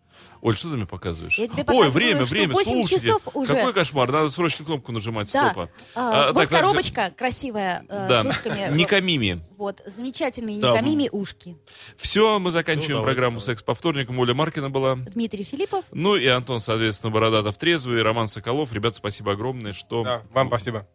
Оль, 0.43 0.57
что 0.57 0.71
ты 0.71 0.77
мне 0.77 0.87
показываешь? 0.87 1.37
Я 1.39 1.47
тебе 1.49 1.59
Ой, 1.59 1.65
показываю, 1.65 1.91
время, 1.93 2.25
что 2.25 2.35
время, 2.35 2.53
8 2.55 2.71
слушайте. 2.73 3.07
часов 3.09 3.23
уже. 3.35 3.55
Какой 3.55 3.75
кошмар, 3.75 4.11
надо 4.11 4.31
срочно 4.31 4.65
кнопку 4.65 4.91
нажимать, 4.91 5.31
Да. 5.33 5.51
стопа. 5.51 5.71
А, 5.95 6.29
А, 6.29 6.33
вот 6.33 6.49
так, 6.49 6.51
коробочка 6.51 7.13
красивая 7.17 7.85
э, 7.89 8.07
Да, 8.09 8.23
с 8.23 8.27
ушками. 8.27 8.69
Никамими. 8.75 9.41
Вот, 9.59 9.83
замечательные 9.85 10.59
Да. 10.59 10.71
Никамими 10.73 11.09
ушки. 11.13 11.59
Все, 11.97 12.39
мы 12.39 12.51
заканчиваем 12.51 12.97
Ну, 12.97 13.03
давайте, 13.03 13.15
программу 13.17 13.39
давайте. 13.39 13.53
«Секс 13.53 13.63
по 13.63 13.75
вторникам». 13.75 14.19
Оля 14.19 14.33
Маркина 14.35 14.71
была. 14.71 14.97
Дмитрий 14.97 15.45
Филиппов. 15.45 15.85
Ну 15.93 16.17
и 16.17 16.27
Антон, 16.27 16.61
соответственно, 16.61 17.11
Бородатов 17.13 17.59
трезвый, 17.59 18.03
Роман 18.03 18.27
Соколов. 18.27 18.73
Ребят, 18.73 18.95
спасибо 18.95 19.33
огромное, 19.33 19.73
что... 19.75 20.05
Да, 20.05 20.23
вам 20.33 20.49
спасибо. 20.49 20.89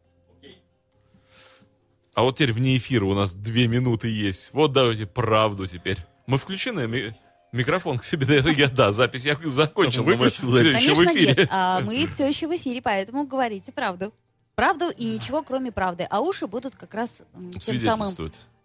А 2.16 2.24
вот 2.24 2.38
теперь 2.38 2.54
вне 2.54 2.78
эфира 2.78 3.06
у 3.06 3.14
нас 3.14 3.36
две 3.36 3.68
минуты 3.68 4.08
есть. 4.08 4.50
Вот 4.54 4.72
давайте 4.72 5.06
правду 5.06 5.68
теперь. 5.68 5.98
Мы 6.28 6.38
включены? 6.38 7.14
Ми- 7.56 7.60
Микрофон 7.60 7.98
к 7.98 8.04
себе, 8.04 8.26
да, 8.26 8.34
это 8.36 8.50
я, 8.50 8.68
да, 8.68 8.92
запись 8.92 9.26
я 9.26 9.38
закончил, 9.46 10.04
но 10.06 10.16
мы 10.18 10.30
все 10.30 10.44
еще 10.46 10.96
в 10.96 11.04
эфире. 11.06 11.36
нет. 11.38 11.48
А 11.52 11.80
мы 11.82 12.06
все 12.08 12.28
еще 12.28 12.48
в 12.48 12.56
эфире, 12.56 12.82
поэтому 12.82 13.26
говорите 13.26 13.72
правду. 13.72 14.14
Правду 14.56 14.90
и 14.90 15.06
ничего, 15.06 15.44
кроме 15.44 15.72
правды. 15.72 16.08
А 16.10 16.22
уши 16.22 16.48
будут 16.48 16.76
как 16.76 16.94
раз 16.94 17.24
тем 17.60 17.78
самым 17.78 18.08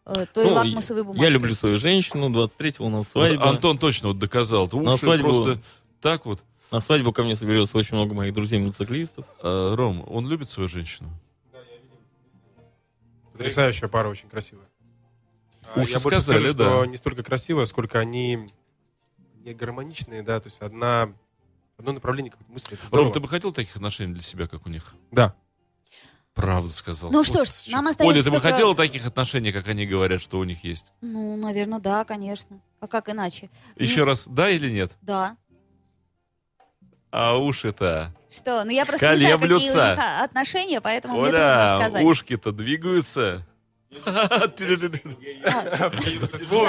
э, 0.06 0.26
той 0.32 0.44
Ну, 0.46 0.52
лакмусовой 0.54 1.02
бумажкой. 1.02 1.24
Я 1.24 1.30
люблю 1.30 1.54
свою 1.54 1.78
женщину, 1.78 2.28
23-го 2.30 2.86
у 2.86 2.88
нас 2.90 3.06
Вот 3.14 3.26
свадьба. 3.26 3.48
Антон 3.48 3.78
точно 3.78 4.08
вот 4.08 4.18
доказал. 4.18 4.66
Это 4.66 4.76
На 4.76 4.94
уши 4.94 5.04
свадьбу- 5.06 5.22
просто 5.22 5.58
так 6.00 6.26
вот. 6.26 6.44
На 6.70 6.78
свадьбу 6.80 7.12
ко 7.12 7.24
мне 7.24 7.34
соберется 7.34 7.76
очень 7.76 7.96
много 7.96 8.14
моих 8.14 8.32
друзей-мотоциклистов. 8.34 9.24
А, 9.42 9.74
Ром, 9.74 10.04
он 10.08 10.28
любит 10.28 10.48
свою 10.48 10.68
женщину? 10.68 11.10
Потрясающая 13.32 13.88
пара, 13.88 14.08
очень 14.08 14.28
красивая. 14.28 14.66
А 15.74 15.80
Уши 15.80 15.92
Я 15.92 16.00
больше 16.00 16.20
сказали, 16.20 16.38
скажу, 16.50 16.58
да. 16.58 16.64
что 16.70 16.84
не 16.86 16.96
столько 16.96 17.22
красивая, 17.22 17.64
сколько 17.64 17.98
они 17.98 18.52
не 19.44 19.54
гармоничные, 19.54 20.22
да, 20.22 20.40
то 20.40 20.48
есть 20.48 20.60
одна, 20.60 21.12
одно 21.78 21.92
направление 21.92 22.30
какой-то 22.30 22.52
мысли. 22.52 22.78
Ром, 22.90 23.12
ты 23.12 23.20
бы 23.20 23.28
хотел 23.28 23.52
таких 23.52 23.76
отношений 23.76 24.12
для 24.12 24.22
себя, 24.22 24.46
как 24.48 24.66
у 24.66 24.68
них? 24.68 24.94
Да. 25.10 25.34
Правду 26.34 26.70
сказал. 26.70 27.10
Ну 27.10 27.24
что 27.24 27.44
ж, 27.44 27.48
чё. 27.48 27.72
нам 27.72 27.88
остается 27.88 28.14
Оля, 28.14 28.22
ты 28.22 28.30
бы 28.30 28.36
только- 28.36 28.52
хотела 28.52 28.74
таких 28.76 29.06
отношений, 29.06 29.52
как 29.52 29.66
они 29.66 29.84
говорят, 29.86 30.20
что 30.20 30.38
у 30.38 30.44
них 30.44 30.62
есть? 30.64 30.92
Ну, 31.00 31.36
наверное, 31.36 31.80
да, 31.80 32.04
конечно. 32.04 32.60
А 32.78 32.86
как 32.86 33.08
иначе? 33.08 33.50
Еще 33.76 34.04
раз, 34.04 34.26
да 34.28 34.48
или 34.48 34.70
нет? 34.70 34.96
Да. 35.02 35.36
А 37.10 37.36
уши-то... 37.36 38.14
Что? 38.30 38.62
Ну, 38.64 38.70
я 38.70 38.86
просто 38.86 39.10
не 39.10 39.16
знаю, 39.16 39.38
какие 39.40 39.54
у 39.54 39.58
них 39.58 39.72
Колеблются. 39.72 40.20
а, 40.20 40.24
отношения, 40.24 40.80
поэтому 40.80 41.14
мне 41.14 41.30
трудно 41.30 41.38
Оля, 41.76 41.80
сказать. 41.80 42.04
ушки-то 42.04 42.52
двигаются. 42.52 43.44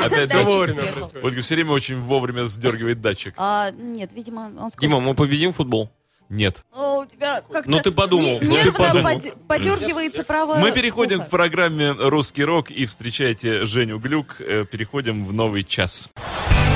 Опять 0.05 0.33
вовремя. 0.43 0.83
Ольга 1.23 1.41
все 1.41 1.55
время 1.55 1.71
очень 1.71 1.97
вовремя 1.99 2.45
сдергивает 2.45 3.01
датчик. 3.01 3.33
А, 3.37 3.71
нет, 3.71 4.11
видимо, 4.13 4.51
он 4.59 4.69
скоро... 4.71 4.81
Дима, 4.87 4.99
мы 4.99 5.13
победим 5.13 5.51
футбол? 5.53 5.89
Нет. 6.29 6.63
О, 6.73 7.01
у 7.01 7.05
тебя 7.05 7.41
как-то 7.51 7.69
Ну, 7.69 7.79
ты 7.81 7.91
подумал, 7.91 8.23
не- 8.25 8.39
ты 8.39 8.45
нервно 8.47 9.19
подергивается 9.49 10.23
правое 10.23 10.59
Мы 10.59 10.71
переходим 10.71 11.19
ухо. 11.19 11.27
к 11.27 11.29
программе 11.29 11.91
«Русский 11.91 12.45
рок» 12.45 12.71
и 12.71 12.85
встречайте 12.85 13.65
Женю 13.65 13.99
Глюк. 13.99 14.37
Э, 14.39 14.63
Переходим 14.63 15.25
в 15.25 15.33
новый 15.33 15.63
час. 15.65 16.09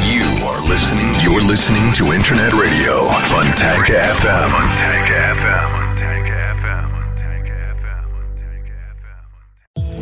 You 0.04 0.26
are 0.44 0.60
listening. 0.68 1.16
You're 1.24 1.42
listening 1.48 1.94
to 1.94 2.12
Internet 2.14 2.52
Radio 2.54 3.10
Funtank 3.32 3.88
FM. 3.90 4.52
Funtank 4.52 5.10
FM. 5.40 5.85